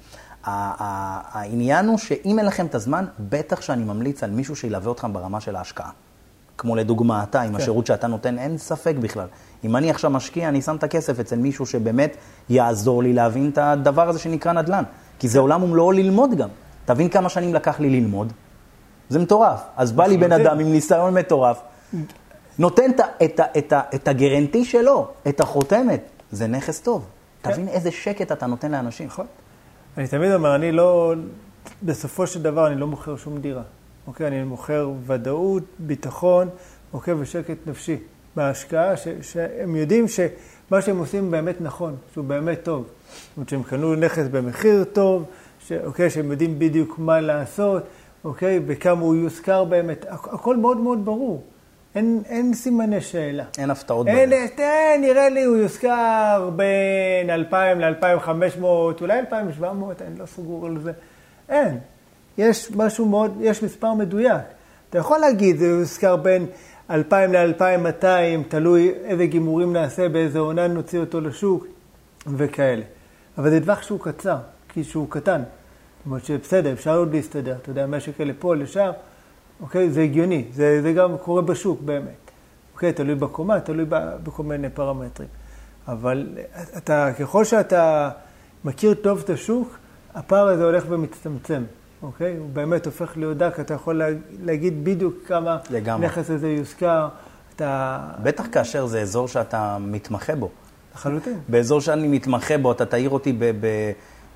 [0.44, 5.40] העניין הוא שאם אין לכם את הזמן, בטח שאני ממליץ על מישהו שילווה אתכם ברמה
[5.40, 5.90] של ההשקעה.
[6.58, 7.56] כמו לדוגמה אתה, עם כן.
[7.56, 9.26] השירות שאתה נותן, אין ספק בכלל.
[9.64, 12.16] אם אני עכשיו משקיע, אני שם את הכסף אצל מישהו שבאמת
[12.48, 14.84] יעזור לי להבין את הדבר הזה שנקרא נדל"ן.
[15.18, 16.48] כי זה עולם ומלואו ללמוד גם.
[16.84, 18.32] תבין כמה שנים לקח לי ללמוד.
[19.08, 19.60] זה מטורף.
[19.76, 21.60] אז בא לי בן אדם עם ניסיון מטורף,
[22.58, 26.00] נותן את, את, את, את הגרנטי שלו, את החותמת.
[26.32, 27.06] זה נכס טוב.
[27.42, 27.52] כן.
[27.52, 29.06] תבין איזה שקט אתה נותן לאנשים.
[29.06, 29.26] נכון.
[29.96, 31.14] אני תמיד אומר, אני לא,
[31.82, 33.62] בסופו של דבר אני לא מוכר שום דירה.
[34.06, 34.26] אוקיי?
[34.26, 36.48] אני מוכר ודאות, ביטחון,
[36.92, 37.14] אוקיי?
[37.14, 37.96] ושקט נפשי.
[38.36, 42.84] בהשקעה, ש, שהם יודעים שמה שהם עושים באמת נכון, שהוא באמת טוב.
[42.84, 45.24] זאת אומרת שהם קנו נכס במחיר טוב,
[45.66, 46.10] ש, אוקיי?
[46.10, 47.82] שהם יודעים בדיוק מה לעשות,
[48.24, 48.60] אוקיי?
[48.60, 50.06] בכמה הוא יושכר באמת.
[50.08, 51.44] הכל מאוד מאוד ברור.
[51.94, 53.44] אין, אין סימני שאלה.
[53.58, 58.64] אין הפתעות אין, תראה, נראה לי הוא יושכר בין 2,000 ל-2,500,
[59.00, 60.92] אולי 2,700, אני לא סגור על זה.
[61.48, 61.78] אין.
[62.38, 64.42] יש משהו מאוד, יש מספר מדויק.
[64.90, 66.46] אתה יכול להגיד, זה יושכר בין
[66.90, 68.04] 2,000 ל-2,200,
[68.48, 71.66] תלוי איזה גימורים נעשה, באיזה עונה נוציא אותו לשוק
[72.26, 72.82] וכאלה.
[73.38, 74.36] אבל זה טווח שהוא קצר,
[74.68, 75.42] כי שהוא קטן.
[75.42, 78.90] זאת אומרת שבסדר, אפשר עוד להסתדר, אתה יודע, משק אלה פה, לשם.
[79.60, 79.90] אוקיי?
[79.90, 82.30] זה הגיוני, זה, זה גם קורה בשוק באמת.
[82.74, 82.92] אוקיי?
[82.92, 83.86] תלוי בקומה, תלוי
[84.22, 85.28] בכל מיני פרמטרים.
[85.88, 86.28] אבל
[86.76, 88.10] אתה, ככל שאתה
[88.64, 89.78] מכיר טוב את השוק,
[90.14, 91.62] הפער הזה הולך ומצטמצם,
[92.02, 92.36] אוקיי?
[92.36, 94.02] הוא באמת הופך להיות דק, אתה יכול
[94.42, 96.06] להגיד בדיוק כמה לגמרי.
[96.06, 97.08] נכס הזה יושכר.
[97.56, 98.00] אתה...
[98.22, 100.50] בטח כאשר זה אזור שאתה מתמחה בו.
[100.94, 101.38] לחלוטין.
[101.48, 103.44] באזור שאני מתמחה בו, אתה תעיר אותי ב...
[103.44, 103.66] ב...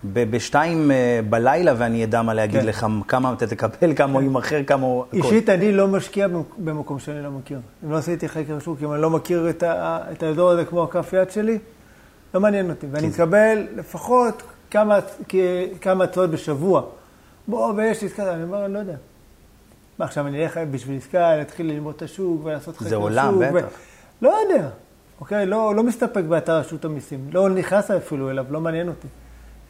[0.05, 2.66] בשתיים אה, בלילה ואני אדע מה להגיד כן.
[2.66, 5.05] לך, כמה אתה תקבל, כמה הוא ימכר, כמה הוא...
[5.12, 6.26] אישית, אני לא משקיע
[6.59, 7.61] במקום שאני לא מכיר.
[7.84, 10.82] אם לא עשיתי חקר שוק, אם אני לא מכיר את, ה, את האזור הזה כמו
[10.82, 11.59] הכף יד שלי,
[12.34, 12.86] לא מעניין אותי.
[12.90, 14.99] ואני אקבל לפחות כמה,
[15.80, 16.82] כמה הצעות בשבוע.
[17.49, 18.96] בוא, ויש עסקה, אני אומר, אני לא יודע.
[19.99, 22.88] מה, עכשיו אני אלך בשביל עסקה, להתחיל ללמוד את השוק ולעשות חקר שוק?
[22.88, 23.66] זה עולם, בטח.
[23.66, 24.24] ו...
[24.24, 24.68] לא יודע.
[25.20, 25.46] אוקיי?
[25.46, 29.09] לא, לא מסתפק באתר רשות המיסים, לא נכנס אפילו אליו, לא מעניין אותי.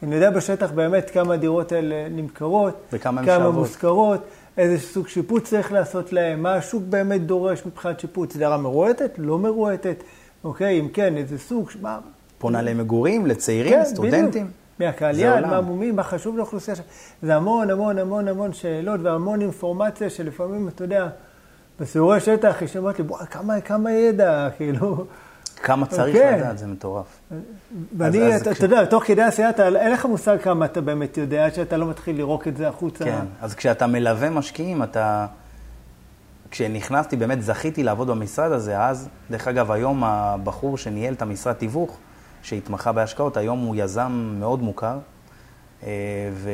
[0.03, 3.49] אני יודע בשטח באמת כמה הדירות האלה נמכרות, וכמה כמה.
[3.49, 4.21] מושכרות,
[4.57, 9.39] איזה סוג שיפוץ צריך לעשות להם, מה השוק באמת דורש מבחינת שיפוץ, דירה מרועטת, לא
[9.39, 10.03] מרועטת,
[10.43, 10.79] אוקיי?
[10.79, 11.99] אם כן, איזה סוג, מה...
[12.37, 14.43] פונה למגורים, לצעירים, כן, סטודנטים.
[14.43, 14.59] בדיוק.
[14.79, 15.49] מהקהל יעד, עולם.
[15.49, 16.83] מה מומי, מה חשוב לאוכלוסייה שם.
[17.21, 21.07] זה המון המון המון המון שאלות והמון אינפורמציה שלפעמים, אתה יודע,
[21.79, 25.05] בסיורי שטח היא שאומרת לי, בואי, כמה, כמה ידע, כאילו...
[25.63, 26.37] כמה צריך כן.
[26.39, 27.05] לדעת, זה מטורף.
[27.97, 30.81] ואני, אז אתה, כש- אתה יודע, תוך כדי עשייה, אתה- אין לך מושג כמה אתה
[30.81, 33.05] באמת יודע, עד שאתה לא מתחיל לירוק את זה החוצה.
[33.05, 35.25] כן, אז כשאתה מלווה משקיעים, אתה...
[36.51, 41.97] כשנכנסתי, באמת זכיתי לעבוד במשרד הזה, אז, דרך אגב, היום הבחור שניהל את המשרד תיווך,
[42.41, 44.97] שהתמחה בהשקעות, היום הוא יזם מאוד מוכר,
[45.83, 45.89] אה,
[46.33, 46.49] ו...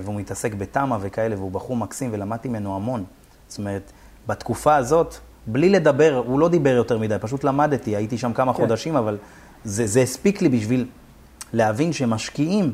[0.00, 3.04] והוא מתעסק בתמ"א וכאלה, והוא בחור מקסים, ולמדתי ממנו המון.
[3.48, 3.92] זאת אומרת,
[4.26, 5.14] בתקופה הזאת,
[5.46, 8.56] בלי לדבר, הוא לא דיבר יותר מדי, פשוט למדתי, הייתי שם כמה כן.
[8.56, 9.18] חודשים, אבל
[9.64, 10.86] זה, זה הספיק לי בשביל
[11.52, 12.72] להבין שמשקיעים,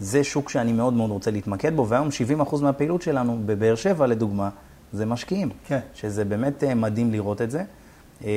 [0.00, 2.08] זה שוק שאני מאוד מאוד רוצה להתמקד בו, והיום
[2.48, 4.48] 70% מהפעילות שלנו בבאר שבע, לדוגמה,
[4.92, 5.50] זה משקיעים.
[5.66, 5.78] כן.
[5.94, 7.62] שזה באמת אה, מדהים לראות את זה.
[8.24, 8.30] אה,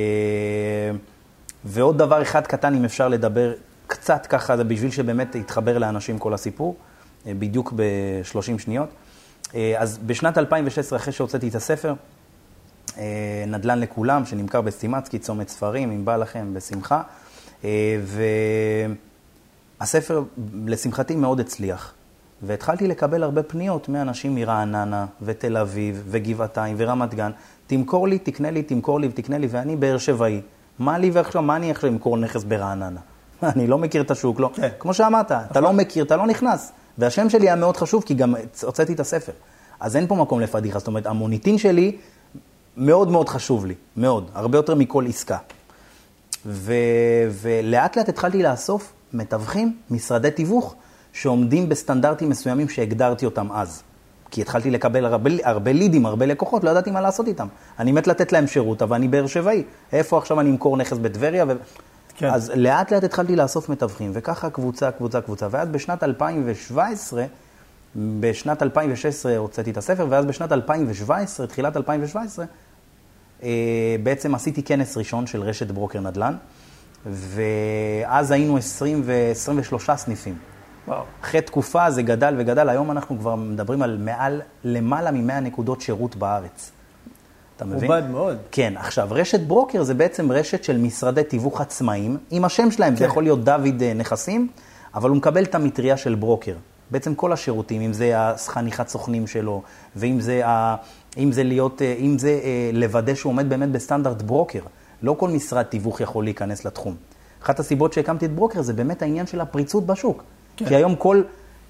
[1.64, 3.52] ועוד דבר אחד קטן, אם אפשר לדבר
[3.86, 6.76] קצת ככה, זה בשביל שבאמת יתחבר לאנשים כל הסיפור,
[7.26, 8.88] אה, בדיוק ב-30 שניות.
[9.78, 11.94] אז בשנת 2016, אחרי שהוצאתי את הספר,
[13.46, 17.02] נדל"ן לכולם, שנמכר בסטימצקי, צומת ספרים, אם בא לכם, בשמחה.
[17.64, 17.98] אה,
[19.80, 20.22] והספר,
[20.66, 21.92] לשמחתי, מאוד הצליח.
[22.42, 27.30] והתחלתי לקבל הרבה פניות מאנשים מרעננה, ותל אביב, וגבעתיים, ורמת גן.
[27.66, 30.40] תמכור לי, תקנה לי, תמכור לי ותקנה לי, ואני באר שבעי.
[30.78, 33.00] מה לי ועכשיו, מה אני עכשיו אמכור נכס ברעננה?
[33.42, 34.50] אני לא מכיר את השוק, לא.
[34.54, 34.68] כן.
[34.78, 36.72] כמו שאמרת, אתה לא מכיר, אתה לא נכנס.
[36.98, 39.32] והשם שלי היה מאוד חשוב, כי גם הוצאתי את הספר.
[39.80, 41.96] אז אין פה מקום לפדיחה, זאת אומרת, המוניטין שלי
[42.76, 45.38] מאוד מאוד חשוב לי, מאוד, הרבה יותר מכל עסקה.
[46.46, 46.72] ו...
[47.30, 50.74] ולאט לאט התחלתי לאסוף מתווכים, משרדי תיווך,
[51.12, 53.82] שעומדים בסטנדרטים מסוימים שהגדרתי אותם אז.
[54.30, 57.46] כי התחלתי לקבל הרבה, הרבה לידים, הרבה לקוחות, לא ידעתי מה לעשות איתם.
[57.78, 59.62] אני מת לתת להם שירות, אבל אני באר שבעי.
[59.92, 61.44] איפה עכשיו אני אמכור נכס בטבריה?
[61.48, 61.52] ו...
[62.16, 62.30] כן.
[62.30, 65.46] אז לאט לאט התחלתי לאסוף מתווכים, וככה קבוצה, קבוצה, קבוצה.
[65.50, 67.24] ואז בשנת 2017,
[67.96, 72.50] בשנת 2016 הוצאתי את הספר, ואז בשנת 2017, תחילת 2017, אה,
[74.02, 76.34] בעצם עשיתי כנס ראשון של רשת ברוקר נדל"ן,
[77.06, 80.34] ואז היינו 20 ו-23 סניפים.
[80.88, 81.02] וואו.
[81.22, 86.16] אחרי תקופה זה גדל וגדל, היום אנחנו כבר מדברים על מעל, למעלה מ-100 נקודות שירות
[86.16, 86.70] בארץ.
[87.56, 87.90] אתה מבין?
[87.90, 88.38] עובד מאוד.
[88.50, 93.04] כן, עכשיו, רשת ברוקר זה בעצם רשת של משרדי תיווך עצמאיים, עם השם שלהם, זה
[93.04, 93.10] כן.
[93.10, 94.48] יכול להיות דוד אה, נכסים,
[94.94, 96.54] אבל הוא מקבל את המטריה של ברוקר.
[96.90, 99.62] בעצם כל השירותים, אם זה החניכת סוכנים שלו,
[99.96, 100.76] ואם זה, ה...
[101.16, 104.60] אם זה, להיות, אה, אם זה אה, לוודא שהוא עומד באמת בסטנדרט ברוקר.
[105.02, 106.94] לא כל משרד תיווך יכול להיכנס לתחום.
[107.42, 110.22] אחת הסיבות שהקמתי את ברוקר זה באמת העניין של הפריצות בשוק.
[110.56, 110.66] כן.
[110.66, 111.22] כי היום כל,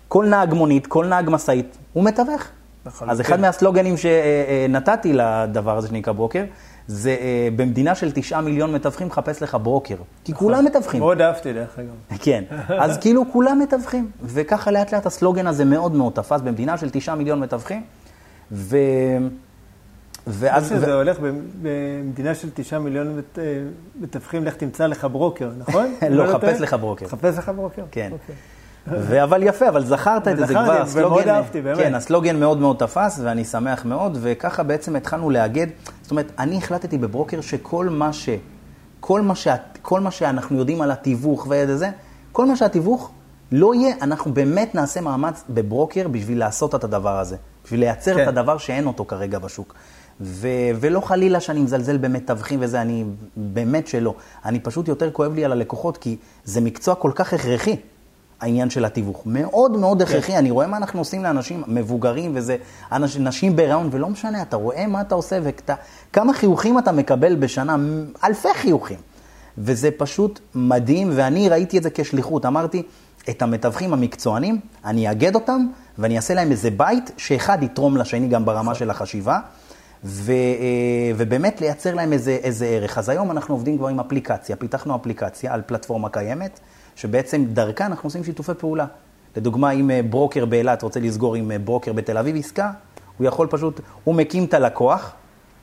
[0.09, 2.43] כל נהג מונית, כל נהג משאית, הוא מתווך.
[2.87, 3.11] לחלוטין.
[3.11, 6.45] אז אחד מהסלוגנים שנתתי לדבר הזה שנקרא ברוקר,
[6.89, 9.97] זה אה, במדינה של תשעה מיליון מתווכים, חפש לך ברוקר.
[10.25, 11.01] כי כולם מתווכים.
[11.01, 12.19] מאוד אהבתי, דרך אגב.
[12.19, 12.45] כן,
[12.83, 14.11] אז כאילו כולם מתווכים.
[14.23, 17.83] וככה לאט לאט הסלוגן הזה מאוד מאוד תפס במדינה של תשעה מיליון מתווכים.
[18.53, 18.79] ו...
[20.27, 20.69] ואז...
[20.69, 21.19] שזה הולך
[21.63, 23.43] במדינה של תשעה מיליון אה,
[24.01, 25.95] מתווכים, לך תמצא לך ברוקר, נכון?
[26.11, 26.61] לא, חפש?
[26.61, 27.09] לך ברוקר.
[27.09, 27.85] חפש לך ברוקר?
[27.91, 28.11] כן.
[28.13, 28.35] אוקיי.
[29.23, 31.29] אבל יפה, אבל זכרת את זה, כבר ומאוד הסלוגן...
[31.29, 31.79] אהבתי, באמת.
[31.79, 35.67] כן, הסלוגן מאוד מאוד תפס, ואני שמח מאוד, וככה בעצם התחלנו לאגד.
[36.03, 38.29] זאת אומרת, אני החלטתי בברוקר שכל מה ש...
[39.01, 39.55] כל מה, שה...
[39.83, 41.91] כל מה שאנחנו יודעים על התיווך וזה,
[42.33, 43.11] כל מה שהתיווך
[43.53, 47.37] לא יהיה, אנחנו באמת נעשה מאמץ בברוקר בשביל לעשות את הדבר הזה.
[47.65, 48.23] בשביל לייצר כן.
[48.23, 49.75] את הדבר שאין אותו כרגע בשוק.
[50.21, 50.49] ו...
[50.81, 53.05] ולא חלילה שאני מזלזל במתווכים וזה, אני
[53.37, 54.15] באמת שלא.
[54.45, 57.77] אני פשוט יותר כואב לי על הלקוחות, כי זה מקצוע כל כך הכרחי.
[58.41, 59.23] העניין של התיווך.
[59.27, 62.57] מאוד מאוד הכרחי, אני רואה מה אנחנו עושים לאנשים מבוגרים וזה,
[62.93, 67.77] אנשים, נשים בהיריון, ולא משנה, אתה רואה מה אתה עושה וכמה חיוכים אתה מקבל בשנה,
[68.25, 68.99] אלפי חיוכים.
[69.59, 72.47] וזה פשוט מדהים, ואני ראיתי את זה כשליחות.
[72.47, 72.83] אמרתי,
[73.31, 75.67] את המתווכים המקצוענים, אני אאגד אותם,
[75.99, 79.39] ואני אעשה להם איזה בית, שאחד יתרום לשני גם ברמה של החשיבה.
[80.05, 82.99] ו, אה, ובאמת לייצר להם איזה, איזה ערך.
[82.99, 86.61] אז היום אנחנו עובדים כבר עם אפליקציה, פיתחנו אפליקציה על פלטפורמה קיימת,
[86.97, 88.87] שבעצם דרכה אנחנו עושים שיתופי פעולה.
[89.37, 92.71] לדוגמה, אם אה, ברוקר באילת רוצה לסגור עם אה, ברוקר בתל אביב עסקה,
[93.17, 95.13] הוא יכול פשוט, הוא מקים את הלקוח,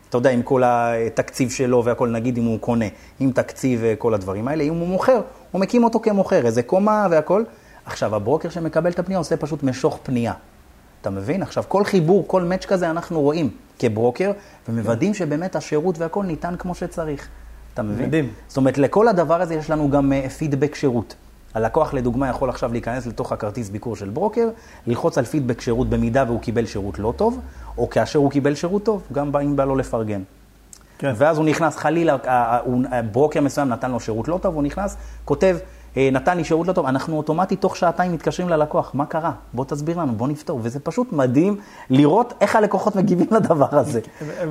[0.10, 2.86] אתה יודע, עם כל התקציב שלו והכל, נגיד אם הוא קונה,
[3.20, 7.44] עם תקציב וכל הדברים האלה, אם הוא מוכר, הוא מקים אותו כמוכר, איזה קומה והכל.
[7.86, 10.34] עכשיו, הברוקר שמקבל את הפנייה עושה פשוט משוך פנייה.
[11.02, 11.42] אתה מבין?
[11.42, 13.50] עכשיו, כל חיבור, כל מאץ' כזה אנחנו רואים
[13.80, 14.32] כברוקר,
[14.70, 17.28] ומוודאים שבאמת השירות והכל ניתן כמו שצריך.
[17.74, 18.08] אתה מבין?
[18.08, 18.30] מדהים.
[18.48, 21.16] זאת אומרת, לכל הדבר הזה יש לנו גם פידבק שירות.
[21.54, 24.50] הלקוח, לדוגמה, יכול עכשיו להיכנס לתוך הכרטיס ביקור של ברוקר,
[24.88, 27.40] ללחוץ על פידבק שירות במידה והוא קיבל שירות לא טוב,
[27.78, 30.22] או כאשר הוא קיבל שירות טוב, גם אם בא לו לפרגן.
[30.98, 31.14] כן.
[31.16, 32.16] ואז הוא נכנס, חלילה,
[33.12, 35.58] ברוקר מסוים נתן לו שירות לא טוב, הוא נכנס, כותב,
[35.98, 39.32] "אה, נתן לי שירות לא טוב, אנחנו אוטומטית תוך שעתיים מתקשרים ללקוח, מה קרה?
[39.54, 40.60] בוא תסביר לנו, בוא נפתור.
[40.64, 41.58] וזה פשוט מדהים
[41.90, 44.00] לראות איך הלקוחות מגיבים לדבר הזה.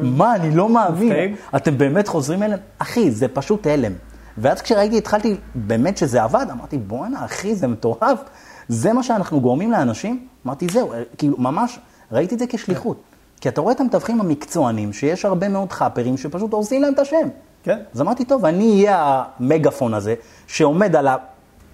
[0.03, 1.13] מה, אני לא מאמין.
[1.57, 2.61] אתם באמת חוזרים אליהם?
[2.79, 3.93] אחי, זה פשוט הלם.
[4.39, 8.21] ואז כשראיתי, התחלתי, באמת שזה עבד, אמרתי, בואנה, אחי, זה מטורף.
[8.69, 10.27] זה מה שאנחנו גורמים לאנשים?
[10.47, 11.79] אמרתי, זהו, אה, כאילו, ממש,
[12.13, 13.03] ראיתי את זה כשליחות.
[13.41, 17.29] כי אתה רואה את המתווכים המקצוענים, שיש הרבה מאוד חאפרים שפשוט הורסים להם את השם.
[17.63, 17.79] כן.
[17.95, 20.15] אז אמרתי, טוב, אני אהיה המגפון הזה,
[20.47, 21.09] שעומד על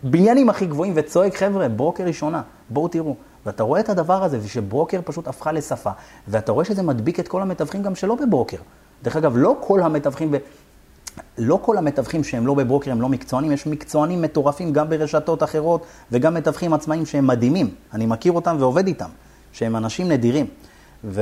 [0.02, 3.14] הבניינים הכי גבוהים וצועק, חבר'ה, ברוקר ראשונה, בואו תראו.
[3.46, 5.90] ואתה רואה את הדבר הזה, ושברוקר פשוט הפכה לשפה,
[6.28, 8.56] ואתה רואה שזה מדביק את כל המתווכים גם שלא בברוקר.
[9.02, 10.34] דרך אגב, לא כל המתווכים.
[11.38, 15.82] לא כל המתווכים שהם לא בברוקר הם לא מקצוענים, יש מקצוענים מטורפים גם ברשתות אחרות,
[16.12, 17.70] וגם מתווכים עצמאיים שהם מדהימים.
[17.92, 19.08] אני מכיר אותם ועובד איתם,
[19.52, 20.46] שהם אנשים נדירים.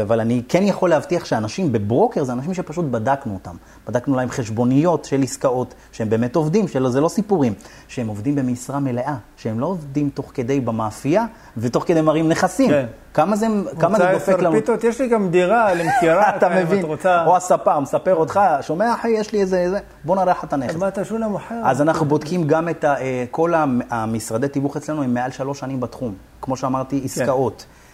[0.02, 3.54] אבל אני כן יכול להבטיח שאנשים בברוקר זה אנשים שפשוט בדקנו אותם.
[3.88, 7.54] בדקנו להם חשבוניות של עסקאות, שהם באמת עובדים, שזה לא סיפורים,
[7.88, 11.24] שהם עובדים במשרה מלאה, שהם לא עובדים תוך כדי במאפייה
[11.56, 12.70] ותוך כדי מראים נכסים.
[12.70, 12.86] כן.
[13.14, 13.46] כמה זה,
[13.78, 14.52] כמה זה דופק לנו?
[14.54, 16.30] פיתות, יש לי גם דירה למכירה.
[16.36, 17.24] אתה אם מבין, רוצה...
[17.26, 20.74] או הספר מספר אותך, שומע אחי, יש לי איזה, איזה, בוא נראה לך את הנכס.
[20.74, 21.54] מה אתה שולה מוכר?
[21.64, 25.60] אז אנחנו בודקים גם את ה, אה, כל המ- המשרדי תיווך אצלנו הם מעל שלוש
[25.60, 26.14] שנים בתחום.
[26.42, 27.66] כמו שאמרתי, עסקאות.
[27.68, 27.85] אה,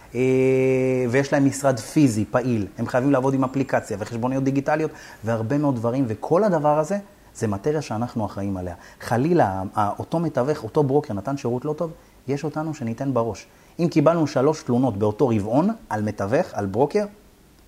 [1.09, 2.67] ויש להם משרד פיזי, פעיל.
[2.77, 4.91] הם חייבים לעבוד עם אפליקציה וחשבוניות דיגיטליות
[5.23, 6.97] והרבה מאוד דברים, וכל הדבר הזה
[7.35, 8.75] זה מטריה שאנחנו אחראים עליה.
[9.01, 9.63] חלילה,
[9.99, 11.91] אותו מתווך, אותו ברוקר נתן שירות לא טוב,
[12.27, 13.47] יש אותנו שניתן בראש.
[13.79, 17.05] אם קיבלנו שלוש תלונות באותו רבעון על מתווך, על ברוקר,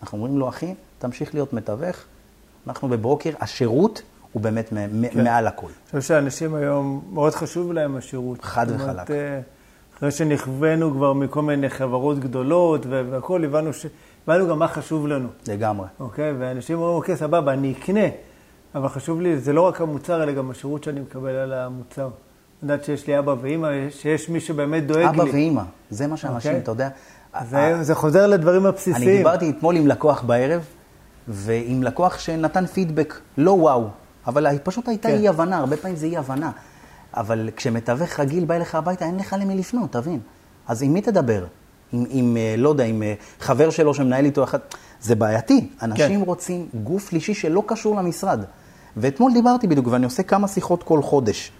[0.02, 1.98] אנחנו אומרים לו, אחי, תמשיך להיות מתווך.
[2.68, 4.02] אנחנו בברוקר, השירות
[4.32, 5.24] הוא באמת כן.
[5.24, 5.68] מעל הכל.
[5.68, 8.44] אני חושב שאנשים היום, מאוד חשוב להם השירות.
[8.44, 9.10] חד זאת אומרת, וחלק.
[9.98, 13.86] אחרי שנכוונו כבר מכל מיני חברות גדולות והכול, הבנו, ש...
[14.28, 15.88] הבנו גם מה חשוב לנו, לגמרי.
[16.00, 16.34] אוקיי?
[16.40, 18.08] ואנשים אומרים, אוקיי, סבבה, אני אקנה,
[18.76, 22.10] אבל חשוב לי, זה לא רק המוצר, אלא גם השירות שאני מקבל על המוצר.
[22.64, 25.32] לדעת שיש לי אבא ואימא, שיש מי שבאמת דואג אבא לי.
[25.32, 26.64] ואימא, זה מה שאנשים, אוקיי.
[26.64, 26.90] אתה יודע.
[27.50, 29.10] זה, זה חוזר לדברים הבסיסיים.
[29.10, 30.66] אני דיברתי אתמול עם לקוח בערב,
[31.28, 33.88] ועם לקוח שנתן פידבק, לא וואו,
[34.28, 35.16] אבל פשוט הייתה כן.
[35.16, 36.52] אי הבנה, הרבה פעמים זה אי הבנה.
[37.16, 40.20] אבל כשמתווך רגיל בא אליך הביתה, אין לך למי לפנות, תבין.
[40.68, 41.46] אז עם מי תדבר?
[41.94, 44.60] עם, עם אה, לא יודע, עם אה, חבר שלו שמנהל איתו אחד.
[45.02, 45.68] זה בעייתי.
[45.82, 46.26] אנשים כן.
[46.26, 48.40] רוצים גוף שלישי שלא קשור למשרד.
[48.98, 51.52] ואתמול דיברתי בדיוק, ואני עושה כמה שיחות כל חודש.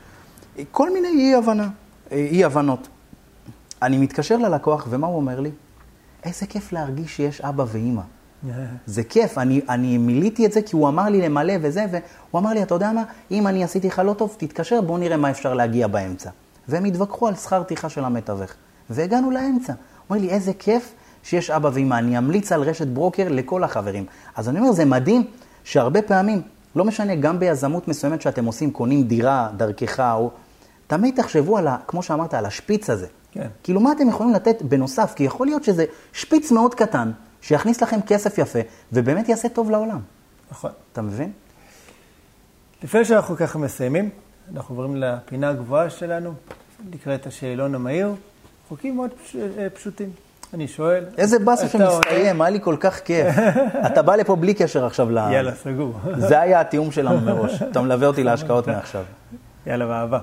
[0.72, 1.68] כל מיני אי הבנה,
[2.12, 2.76] אה.
[3.82, 5.52] אני מתקשר ללקוח, ומה הוא אומר לי?
[6.24, 8.02] איזה כיף להרגיש שיש אבא ואימא.
[8.86, 12.54] זה כיף, אני, אני מילאתי את זה כי הוא אמר לי למלא וזה, והוא אמר
[12.54, 15.54] לי, אתה יודע מה, אם אני עשיתי לך לא טוב, תתקשר, בוא נראה מה אפשר
[15.54, 16.30] להגיע באמצע.
[16.68, 18.52] והם התווכחו על שכר טרחה של המתווך.
[18.90, 19.74] והגענו לאמצע.
[19.74, 20.94] הוא אומר לי, איזה כיף
[21.24, 24.06] שיש אבא ואמא, אני אמליץ על רשת ברוקר לכל החברים.
[24.36, 25.24] אז אני אומר, זה מדהים
[25.64, 26.42] שהרבה פעמים,
[26.76, 30.32] לא משנה, גם ביזמות מסוימת שאתם עושים, קונים דירה דרכך, או...
[30.88, 33.08] תמיד תחשבו על, ה, כמו שאמרת, על השפיץ הזה.
[33.32, 33.48] כן.
[33.64, 35.14] כאילו, מה אתם יכולים לתת בנוסף?
[35.16, 37.12] כי יכול להיות שזה שפיץ מאוד קטן,
[37.48, 38.60] שיכניס לכם כסף יפה,
[38.94, 40.00] ובאמת יעשה טוב לעולם.
[40.52, 40.72] נכון.
[40.94, 41.32] אתה מבין?
[42.84, 44.10] לפני שאנחנו ככה מסיימים,
[44.54, 46.34] אנחנו עוברים לפינה הגבוהה שלנו,
[46.92, 48.14] נקראת השאלון המהיר.
[48.70, 49.36] חוקים מאוד פש...
[49.36, 50.10] אה, פשוטים.
[50.54, 51.06] אני שואל...
[51.18, 51.68] איזה באסה?
[51.68, 53.36] שמסתיים, היה לי כל כך כיף.
[53.88, 55.18] אתה בא לפה בלי קשר עכשיו ל...
[55.18, 55.94] יאללה, סגור.
[56.30, 57.62] זה היה התיאום שלנו מראש.
[57.62, 59.04] אתה מלווה אותי להשקעות מעכשיו.
[59.68, 60.20] יאללה, באהבה.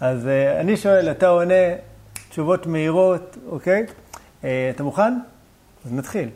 [0.00, 1.54] אז אה, אני שואל, אתה עונה
[2.28, 3.86] תשובות מהירות, אוקיי?
[4.44, 5.18] אה, אתה מוכן?
[5.86, 6.28] אז נתחיל.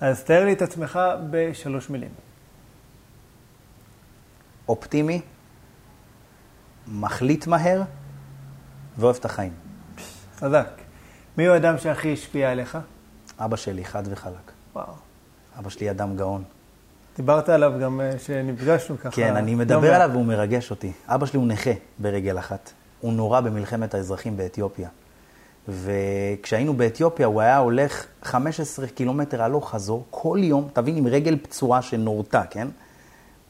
[0.00, 1.00] אז תאר לי את עצמך
[1.30, 2.10] בשלוש מילים.
[4.68, 5.20] אופטימי,
[6.88, 7.82] מחליט מהר
[8.98, 9.52] ואוהב את החיים.
[10.36, 10.68] חזק.
[11.38, 12.78] מי הוא האדם שהכי השפיע עליך?
[13.38, 14.52] אבא שלי, חד וחלק.
[14.72, 14.92] וואו.
[15.58, 16.44] אבא שלי אדם גאון.
[17.16, 19.10] דיברת עליו גם אה, שנפגשנו ככה.
[19.10, 19.94] כן, אני מדבר.
[19.94, 20.92] עליו והוא מרגש אותי.
[21.06, 22.72] אבא שלי הוא נכה ברגל אחת.
[23.00, 24.88] הוא נורה במלחמת האזרחים באתיופיה.
[25.68, 31.82] וכשהיינו באתיופיה הוא היה הולך 15 קילומטר הלוך חזור, כל יום, תבין, עם רגל פצועה
[31.82, 32.68] שנורתה, כן?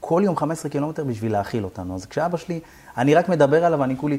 [0.01, 1.95] כל יום 15 קילומטר בשביל להאכיל אותנו.
[1.95, 2.61] אז כשאבא שלי,
[2.97, 4.19] אני רק מדבר עליו, אני כולי,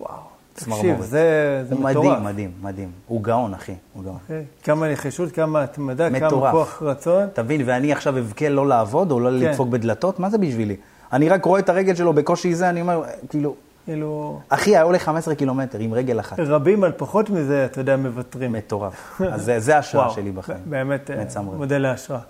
[0.00, 0.12] וואו,
[0.54, 1.06] תקשיב, צמרמורת.
[1.06, 2.06] זה, זה הוא מטורף.
[2.06, 2.90] מדהים, מדהים, מדהים.
[3.06, 4.16] הוא גאון, אחי, הוא גאון.
[4.22, 4.44] אוקיי?
[4.62, 6.50] כמה נחישות, כמה התמדה, כמה.
[6.50, 7.26] כוח רצון.
[7.32, 9.34] תבין, ואני עכשיו אבכה לא לעבוד או לא כן.
[9.34, 10.20] לדפוק בדלתות?
[10.20, 10.76] מה זה בשבילי?
[11.12, 15.02] אני רק רואה את הרגל שלו בקושי זה, אני אומר, כאילו, כאילו, אחי, היה הולך
[15.02, 16.40] 15 קילומטר עם רגל אחת.
[16.40, 18.52] רבים על פחות מזה, אתה יודע, מוותרים.
[18.52, 19.20] מטורף.
[19.32, 20.58] אז זה, זה ההשראה שלי בחיים.
[20.66, 21.56] באמת, אה, מצמרר.
[21.56, 22.20] מודל להשראה.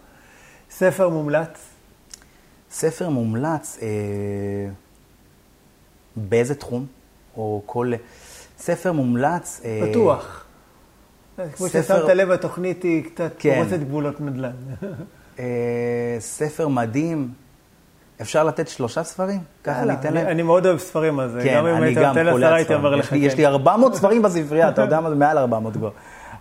[0.70, 1.59] ספר מומלץ,
[2.70, 3.89] ספר מומלץ, אה,
[6.16, 6.87] באיזה תחום?
[7.37, 7.93] או כל...
[8.59, 9.61] ספר מומלץ...
[9.65, 10.45] אה, פתוח.
[11.57, 13.55] כמו ספר- ששמת לב, התוכנית היא קצת כן.
[13.65, 14.51] פורצת גבולות נדל"ן.
[15.39, 15.45] אה,
[16.19, 17.33] ספר מדהים.
[18.23, 19.40] אפשר לתת שלושה ספרים?
[19.65, 20.27] ככה ניתן להם?
[20.27, 22.97] אני מאוד אוהב ספרים, אז כן, גם אם היית נותן עשרה, הייתי אומר.
[22.97, 23.36] לך יש לי- כן.
[23.36, 25.16] לי 400 ספרים בספרייה, אתה יודע מה זה?
[25.16, 25.90] מעל 400 כבר.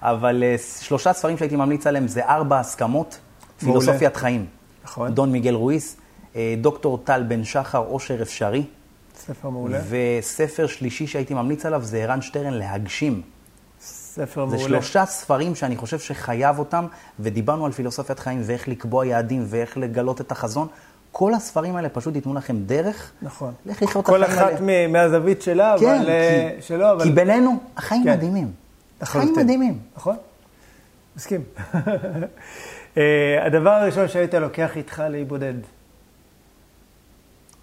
[0.02, 3.20] אבל אה, שלושה ספרים שהייתי ממליץ עליהם זה ארבע הסכמות.
[3.60, 4.46] פילוסופיית חיים.
[4.84, 5.14] נכון.
[5.14, 5.98] דון מיגל רואיס,
[6.36, 8.64] אה, דוקטור טל בן שחר, עושר אפשרי.
[9.16, 9.80] ספר מעולה.
[9.90, 13.22] וספר שלישי שהייתי ממליץ עליו זה ערן שטרן, להגשים.
[13.82, 14.68] ספר זה מעולה.
[14.82, 16.86] שלושה ספרים שאני חושב שחייב אותם,
[17.20, 20.68] ודיברנו על פילוסופיית חיים ואיך לקבוע יעדים ואיך לגלות את החזון.
[21.12, 23.12] כל הספרים האלה פשוט ייתנו לכם דרך.
[23.22, 23.54] נכון.
[23.66, 24.88] לך לחיות את כל החיים אחת האלה.
[24.88, 26.10] מ- מהזווית שלה, כן, אבל...
[26.10, 27.04] אה, כי- שלו, אבל...
[27.04, 28.12] כי בינינו, החיים כן.
[28.14, 28.52] מדהימים.
[29.02, 29.34] החיים.
[29.38, 29.80] מדהימים.
[29.96, 30.16] נכון,
[31.16, 31.42] מסכים.
[32.98, 35.54] אה, הדבר הראשון שהיית לוקח איתך להיבודד.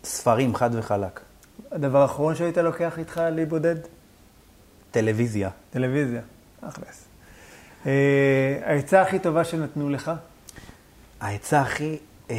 [0.05, 1.21] ספרים, חד וחלק.
[1.73, 3.77] הדבר האחרון שהיית לוקח איתך להיבודד?
[4.91, 5.51] טלוויזיה.
[5.71, 6.21] טלוויזיה.
[6.61, 7.05] אכלס.
[7.87, 7.93] אה,
[8.65, 10.11] העצה הכי טובה שנתנו לך?
[11.21, 11.97] העצה הכי,
[12.31, 12.37] אה,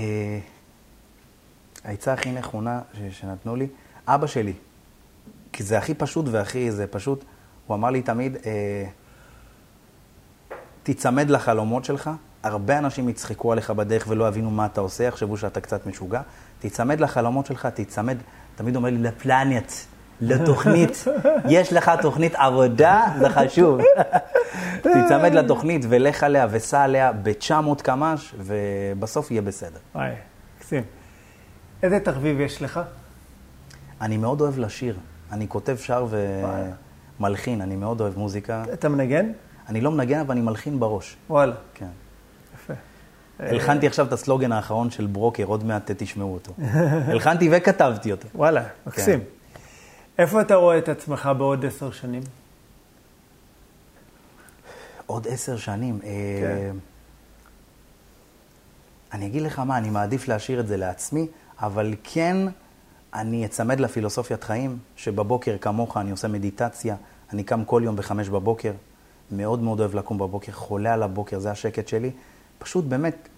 [1.86, 3.68] העצה הכי נכונה ש- שנתנו לי,
[4.08, 4.54] אבא שלי.
[5.54, 7.26] כי זה הכי פשוט והכי, זה פשוט,
[7.68, 8.86] הוא אמר לי תמיד, אה,
[10.84, 12.10] תיצמד לחלומות שלך.
[12.44, 16.22] הרבה אנשים יצחקו עליך בדרך ולא יבינו מה אתה עושה, יחשבו שאתה קצת משוגע.
[16.60, 18.18] תיצמד לחלומות שלך, תיצמד,
[18.56, 19.72] תמיד אומר לי, לפלנט,
[20.22, 21.06] לתוכנית.
[21.50, 23.80] יש לך תוכנית עבודה, זה חשוב.
[24.84, 29.80] תיצמד לתוכנית ולך עליה וסע עליה ב-900 קמ"ש, ובסוף יהיה בסדר.
[29.96, 30.12] וואי,
[30.58, 30.84] מקסים.
[31.84, 32.80] איזה תחביב יש לך?
[34.02, 34.98] אני מאוד אוהב לשיר.
[35.32, 36.08] אני כותב, שר
[37.20, 38.64] ומלחין, אני מאוד אוהב מוזיקה.
[38.74, 39.32] אתה מנגן?
[39.70, 41.16] אני לא מנגן, אבל אני מלחין בראש.
[41.30, 41.88] וואלה, כן.
[42.56, 42.74] יפה.
[43.40, 46.54] הלחנתי עכשיו את הסלוגן האחרון של ברוקר, עוד מעט תשמעו אותו.
[47.12, 48.28] הלחנתי וכתבתי אותו.
[48.36, 49.20] וואלה, מקסים.
[50.18, 52.22] איפה אתה רואה את עצמך בעוד עשר שנים?
[55.06, 56.00] עוד עשר שנים.
[56.04, 56.10] אה,
[56.42, 56.76] כן.
[59.14, 61.28] אני אגיד לך מה, אני מעדיף להשאיר את זה לעצמי,
[61.62, 62.38] אבל כן,
[63.14, 66.96] אני אצמד לפילוסופיית חיים, שבבוקר כמוך אני עושה מדיטציה,
[67.34, 68.72] אני קם כל יום בחמש בבוקר,
[69.32, 72.12] מאוד מאוד אוהב לקום בבוקר, חולה על הבוקר, זה השקט שלי.
[72.60, 73.30] פשוט באמת,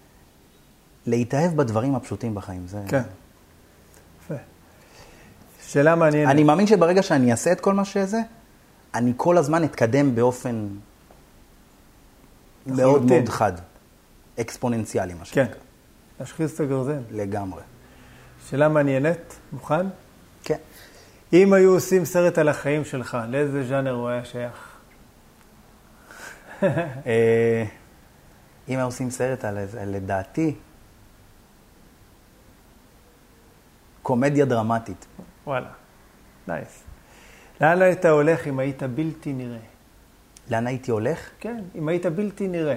[1.05, 2.67] להתאהב בדברים הפשוטים בחיים.
[2.67, 2.81] זה...
[2.87, 3.01] כן.
[4.23, 4.35] יפה.
[5.67, 6.31] שאלה מעניינת.
[6.31, 8.21] אני מאמין שברגע שאני אעשה את כל מה שזה,
[8.93, 10.67] אני כל הזמן אתקדם באופן
[12.67, 13.05] מאוד.
[13.05, 13.53] מאוד חד.
[14.39, 15.25] אקספוננציאלי, מה כן.
[15.25, 15.59] שנקרא.
[16.19, 17.01] להשחיז את הגרזן.
[17.11, 17.61] לגמרי.
[18.51, 19.85] שאלה מעניינת, מוכן?
[20.43, 20.57] כן.
[21.33, 24.77] אם היו עושים סרט על החיים שלך, לאיזה ז'אנר הוא היה שייך?
[26.63, 27.63] אה,
[28.69, 30.55] אם היו עושים סרט על לדעתי,
[34.01, 35.05] קומדיה דרמטית.
[35.47, 35.69] וואלה,
[36.47, 36.83] נייס.
[37.61, 39.59] לאן היית הולך אם היית בלתי נראה?
[40.49, 41.29] לאן הייתי הולך?
[41.39, 42.75] כן, אם היית בלתי נראה.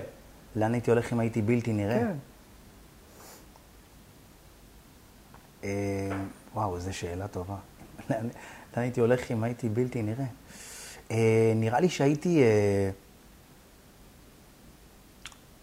[0.56, 1.98] לאן הייתי הולך אם הייתי בלתי נראה?
[1.98, 2.06] כן.
[2.06, 2.12] אה,
[6.54, 7.54] וואו, איזו שאלה טובה.
[8.10, 8.28] לאן
[8.76, 10.24] הייתי הולך אם הייתי בלתי נראה?
[11.10, 12.90] אה, נראה לי שהייתי אה,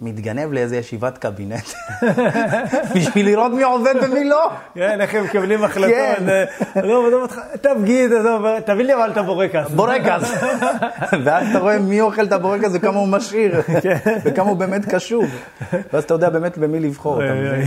[0.01, 1.69] מתגנב לאיזה ישיבת קבינט,
[2.95, 4.51] בשביל לראות מי עובד ומי לא.
[4.73, 5.95] כן, איך הם מקבלים החלטות.
[5.95, 6.29] כן.
[6.29, 6.43] אה,
[6.75, 9.71] עזוב, עזוב אותך, תפגיד, עזוב, תביא לי אבל את הבורקס.
[9.71, 10.31] בורקס.
[11.23, 13.61] ואז אתה רואה מי אוכל את הבורקס וכמה הוא משאיר,
[14.23, 15.25] וכמה הוא באמת קשוב.
[15.93, 17.23] ואז אתה יודע באמת במי לבחור.
[17.25, 17.65] אתה מבין?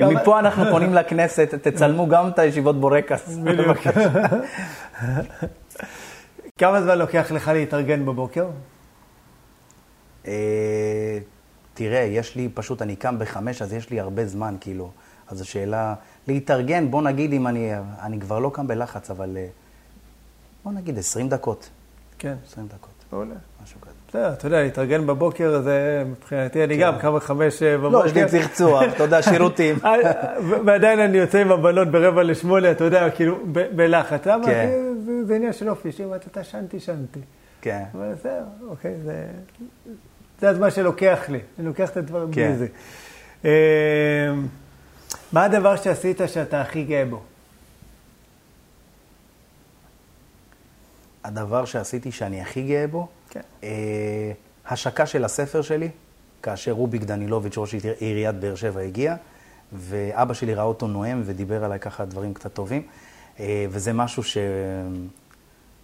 [0.00, 3.28] מפה אנחנו פונים לכנסת, תצלמו גם את הישיבות בורקס.
[3.36, 3.78] בדיוק.
[6.58, 8.46] כמה זמן לוקח לך להתארגן בבוקר?
[10.26, 11.18] אה,
[11.74, 14.90] תראה, יש לי, פשוט אני קם בחמש, אז יש לי הרבה זמן, כאילו.
[15.28, 15.94] אז השאלה,
[16.28, 17.70] להתארגן, בוא נגיד אם אני,
[18.02, 19.46] אני כבר לא קם בלחץ, אבל אה,
[20.64, 21.70] בוא נגיד 20 דקות.
[22.18, 23.34] כן, 20 דקות, מעולה.
[24.16, 27.98] בסדר, אתה יודע, להתארגן בבוקר זה מבחינתי, אני גם קם בחמש אה, בבוקר.
[27.98, 29.76] לא, יש לי צחצוח, אתה יודע, שירותים.
[29.84, 29.92] אה,
[30.42, 34.26] ו- ועדיין אני יוצא עם הבנות ברבע לשמונה, אתה יודע, כאילו, בלחץ.
[34.26, 34.46] למה?
[34.46, 34.68] כן.
[35.26, 37.20] זה- עניין של אופי, שאם אתה שנתי, שנתי.
[37.60, 37.82] כן.
[37.94, 39.26] אבל זהו, אוקיי, זה...
[40.48, 42.48] הזמן שלוקח לי, אני לוקח את הדברים כן.
[42.48, 42.66] בלי זה.
[43.44, 43.50] אה,
[45.32, 47.22] מה הדבר שעשית שאתה הכי גאה בו?
[51.24, 53.66] הדבר שעשיתי שאני הכי גאה בו, כן.
[53.68, 54.32] אה,
[54.68, 55.88] השקה של הספר שלי,
[56.42, 59.16] כאשר רוביק דנילוביץ', ראש עיר- עיריית באר שבע, הגיע,
[59.72, 62.82] ואבא שלי ראה אותו נואם ודיבר עליי ככה דברים קצת טובים,
[63.40, 64.36] אה, וזה משהו ש...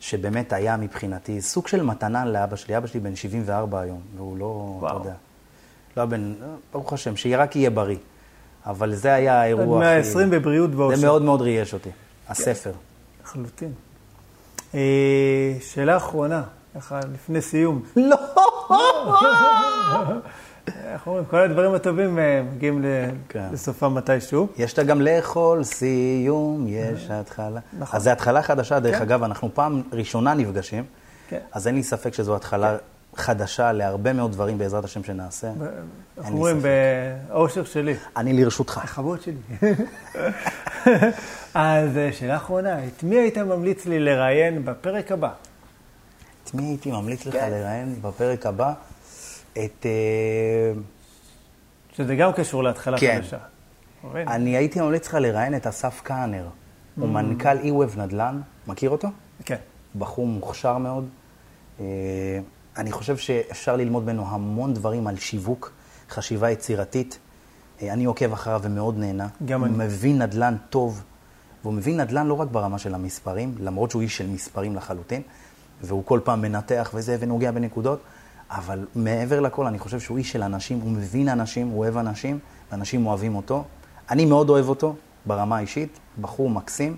[0.00, 2.76] שבאמת היה מבחינתי סוג של מתנה לאבא שלי.
[2.76, 4.44] אבא שלי בן 74 היום, והוא לא,
[4.80, 4.96] וואו.
[4.96, 5.14] אתה יודע,
[5.96, 6.34] לא בן,
[6.72, 7.96] ברוך השם, שרק יהיה בריא.
[8.66, 9.86] אבל זה היה האירוע הכי...
[9.96, 10.96] 120 בבריאות ואושר.
[10.96, 11.90] זה מאוד מאוד ריגש אותי,
[12.28, 12.72] הספר.
[13.24, 13.72] לחלוטין.
[14.74, 14.80] אה,
[15.60, 16.42] שאלה אחרונה,
[16.74, 17.82] ככה לפני סיום.
[17.96, 18.16] לא!
[20.92, 22.84] איך אומרים, כל הדברים הטובים אה, מגיעים
[23.28, 23.48] כן.
[23.52, 24.48] לסופם מתישהו.
[24.58, 27.60] יש לה גם לאכול סיום, יש התחלה.
[27.78, 27.96] נכון.
[27.96, 29.02] אז זו התחלה חדשה, דרך כן.
[29.02, 30.84] אגב, אנחנו פעם ראשונה נפגשים,
[31.28, 31.38] כן.
[31.52, 32.76] אז אין לי ספק שזו התחלה
[33.16, 35.50] חדשה להרבה מאוד דברים בעזרת השם שנעשה.
[36.18, 36.60] אנחנו אומרים,
[37.28, 37.94] באושר שלי.
[38.16, 38.80] אני לרשותך.
[38.84, 39.34] לכבוד שלי.
[41.54, 45.30] אז אה, שאלה אחרונה, את מי היית ממליץ לי לראיין בפרק הבא?
[46.44, 48.72] את מי הייתי ממליץ לך לראיין בפרק הבא?
[49.52, 49.86] את...
[49.86, 50.72] אה,
[51.96, 53.20] שזה גם קשור להתחלה כן.
[53.22, 53.38] חדשה.
[54.14, 56.48] אני הייתי ממליץ לך לראיין את אסף כהנר.
[56.96, 57.08] הוא mm.
[57.08, 59.08] מנכ"ל אי-ווב נדל"ן, מכיר אותו?
[59.44, 59.56] כן.
[59.98, 61.08] בחור מוכשר מאוד.
[61.80, 61.86] אה,
[62.76, 65.72] אני חושב שאפשר ללמוד ממנו המון דברים על שיווק,
[66.10, 67.18] חשיבה יצירתית.
[67.82, 69.28] אה, אני עוקב אחריו ומאוד נהנה.
[69.44, 69.72] גם אני.
[69.72, 71.02] הוא מבין נדל"ן טוב,
[71.62, 75.22] והוא מבין נדל"ן לא רק ברמה של המספרים, למרות שהוא איש של מספרים לחלוטין,
[75.82, 78.00] והוא כל פעם מנתח וזה ונוגע בנקודות,
[78.50, 82.38] אבל מעבר לכל, אני חושב שהוא איש של אנשים, הוא מבין אנשים, הוא אוהב אנשים,
[82.72, 83.64] ואנשים אוהבים אותו.
[84.10, 84.94] אני מאוד אוהב אותו
[85.26, 86.96] ברמה האישית, בחור מקסים.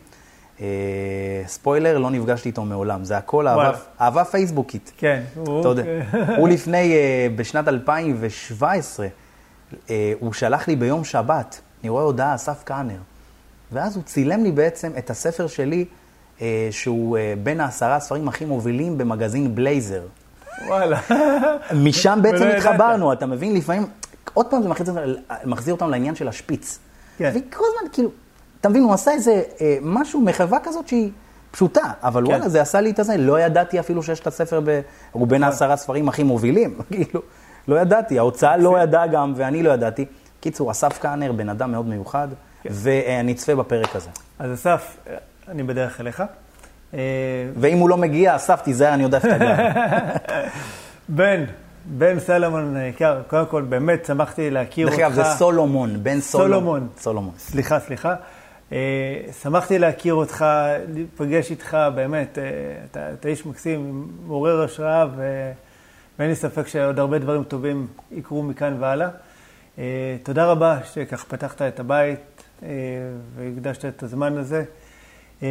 [0.61, 0.67] אה,
[1.47, 4.93] ספוילר, לא נפגשתי איתו מעולם, זה הכל אהבה, אהבה פייסבוקית.
[4.97, 5.61] כן, הוא...
[5.61, 5.85] אתה יודע,
[6.39, 9.07] הוא לפני, אה, בשנת 2017,
[9.91, 12.99] אה, הוא שלח לי ביום שבת, אני רואה הודעה, אסף כהנר,
[13.73, 15.85] ואז הוא צילם לי בעצם את הספר שלי,
[16.71, 20.03] שהוא אה, בין העשרה הספרים הכי מובילים במגזין בלייזר.
[20.67, 21.01] וואלה.
[21.85, 23.55] משם בעצם התחברנו, אתה מבין?
[23.55, 23.87] לפעמים,
[24.35, 24.69] עוד פעם זה
[25.45, 26.79] מחזיר אותם לעניין של השפיץ.
[27.19, 27.31] כן.
[27.35, 28.11] וכל הזמן, כאילו,
[28.61, 31.11] אתה מבין, הוא עשה איזה אה, משהו, מחווה כזאת שהיא
[31.51, 32.31] פשוטה, אבל כן.
[32.31, 33.17] וואלה, זה עשה לי את הזה.
[33.17, 34.81] לא ידעתי אפילו שיש את הספר, ב...
[35.13, 35.53] הוא בין נכון.
[35.53, 36.79] העשרה ספרים הכי מובילים.
[36.93, 37.23] כאילו,
[37.69, 40.05] לא ידעתי, ההוצאה לא ידעה גם, ואני לא ידעתי.
[40.41, 42.29] קיצור, אסף כהנר, בן אדם מאוד מיוחד,
[42.63, 42.69] כן.
[42.73, 44.09] ואני אצפה בפרק הזה.
[44.39, 44.97] אז אסף,
[45.49, 46.23] אני בדרך אליך.
[46.95, 46.99] אה,
[47.57, 49.57] ואם הוא לא מגיע, אסף, תיזהר, אני יודע איפה אתה גר.
[51.09, 51.45] בן,
[51.85, 54.99] בן סלומון היקר, קודם כל, באמת שמחתי להכיר אותך.
[54.99, 56.89] דרך אגב, זה סולומון, בן סולומון.
[56.99, 57.33] סולומון.
[57.39, 58.15] סליחה, סליחה.
[58.73, 58.79] אה,
[59.43, 60.45] שמחתי להכיר אותך,
[60.95, 62.45] להיפגש איתך, באמת, אה,
[62.91, 65.07] אתה, אתה איש מקסים, מעורר השראה,
[66.19, 69.09] ואין לי ספק שעוד הרבה דברים טובים יקרו מכאן והלאה.
[70.23, 72.43] תודה רבה שכך פתחת את הבית
[73.37, 74.65] והקדשת את הזמן הזה.
[75.45, 75.49] אה,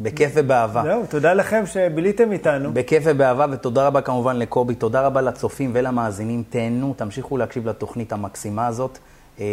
[0.00, 0.82] בכיף ובאהבה.
[0.82, 2.72] זהו, תודה לכם שביליתם איתנו.
[2.72, 6.42] בכיף ובאהבה, ותודה רבה כמובן לקובי, תודה רבה לצופים ולמאזינים.
[6.50, 8.98] תהנו, תמשיכו להקשיב לתוכנית המקסימה הזאת.
[9.40, 9.46] אה,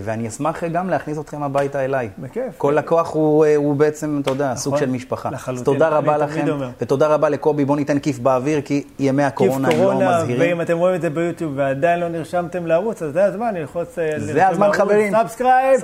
[0.00, 2.08] ואני אשמח גם להכניס אתכם הביתה אליי.
[2.18, 2.54] בכיף.
[2.56, 5.30] כל לקוח הוא, אה, הוא בעצם, אתה יודע, נכון, סוג של משפחה.
[5.30, 5.60] לחלוטין.
[5.60, 6.46] אז תודה רבה לכם,
[6.80, 7.64] ותודה רבה לקובי.
[7.64, 10.26] בואו ניתן כיף באוויר, כי ימי הקורונה הם לא מזהירים.
[10.26, 13.54] כיף קורונה, ואם אתם רואים את זה ביוטיוב ועדיין לא נרשמתם לערוץ, אז זה הזמן
[13.54, 13.98] ללחוץ...
[14.18, 15.12] זה הזמן, חברים.
[15.12, 15.80] subscribe.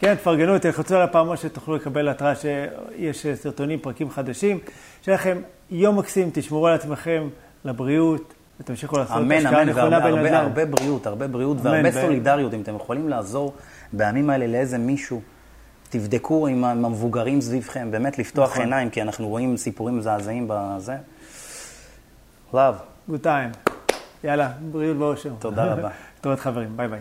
[0.00, 4.58] כן, תפרגנו, תלחצו על הפעמון שתוכלו לקבל התראה שיש סרטונים, פרקים חדשים.
[5.02, 5.38] שיהיה לכם
[5.70, 7.28] יום מקסים, תשמרו על עצמכם,
[7.64, 10.18] לבריאות, ותמשיכו לעשות אמן, השקעה נכונה בנדל"ן.
[10.18, 12.54] אמן, הרבה בריאות, הרבה בריאות והרבה סולידריות.
[12.54, 13.54] אם אתם יכולים לעזור
[13.92, 15.20] בימים האלה לאיזה מישהו,
[15.90, 18.62] תבדקו עם המבוגרים סביבכם, באמת לפתוח נכון.
[18.62, 20.96] עיניים, כי אנחנו רואים סיפורים מזעזעים בזה.
[22.52, 22.56] Love.
[23.10, 23.70] Good time.
[24.24, 25.30] יאללה, בריאות ואושר.
[25.38, 25.88] תודה רבה.
[26.20, 27.00] טוב, חברים, ביי ביי.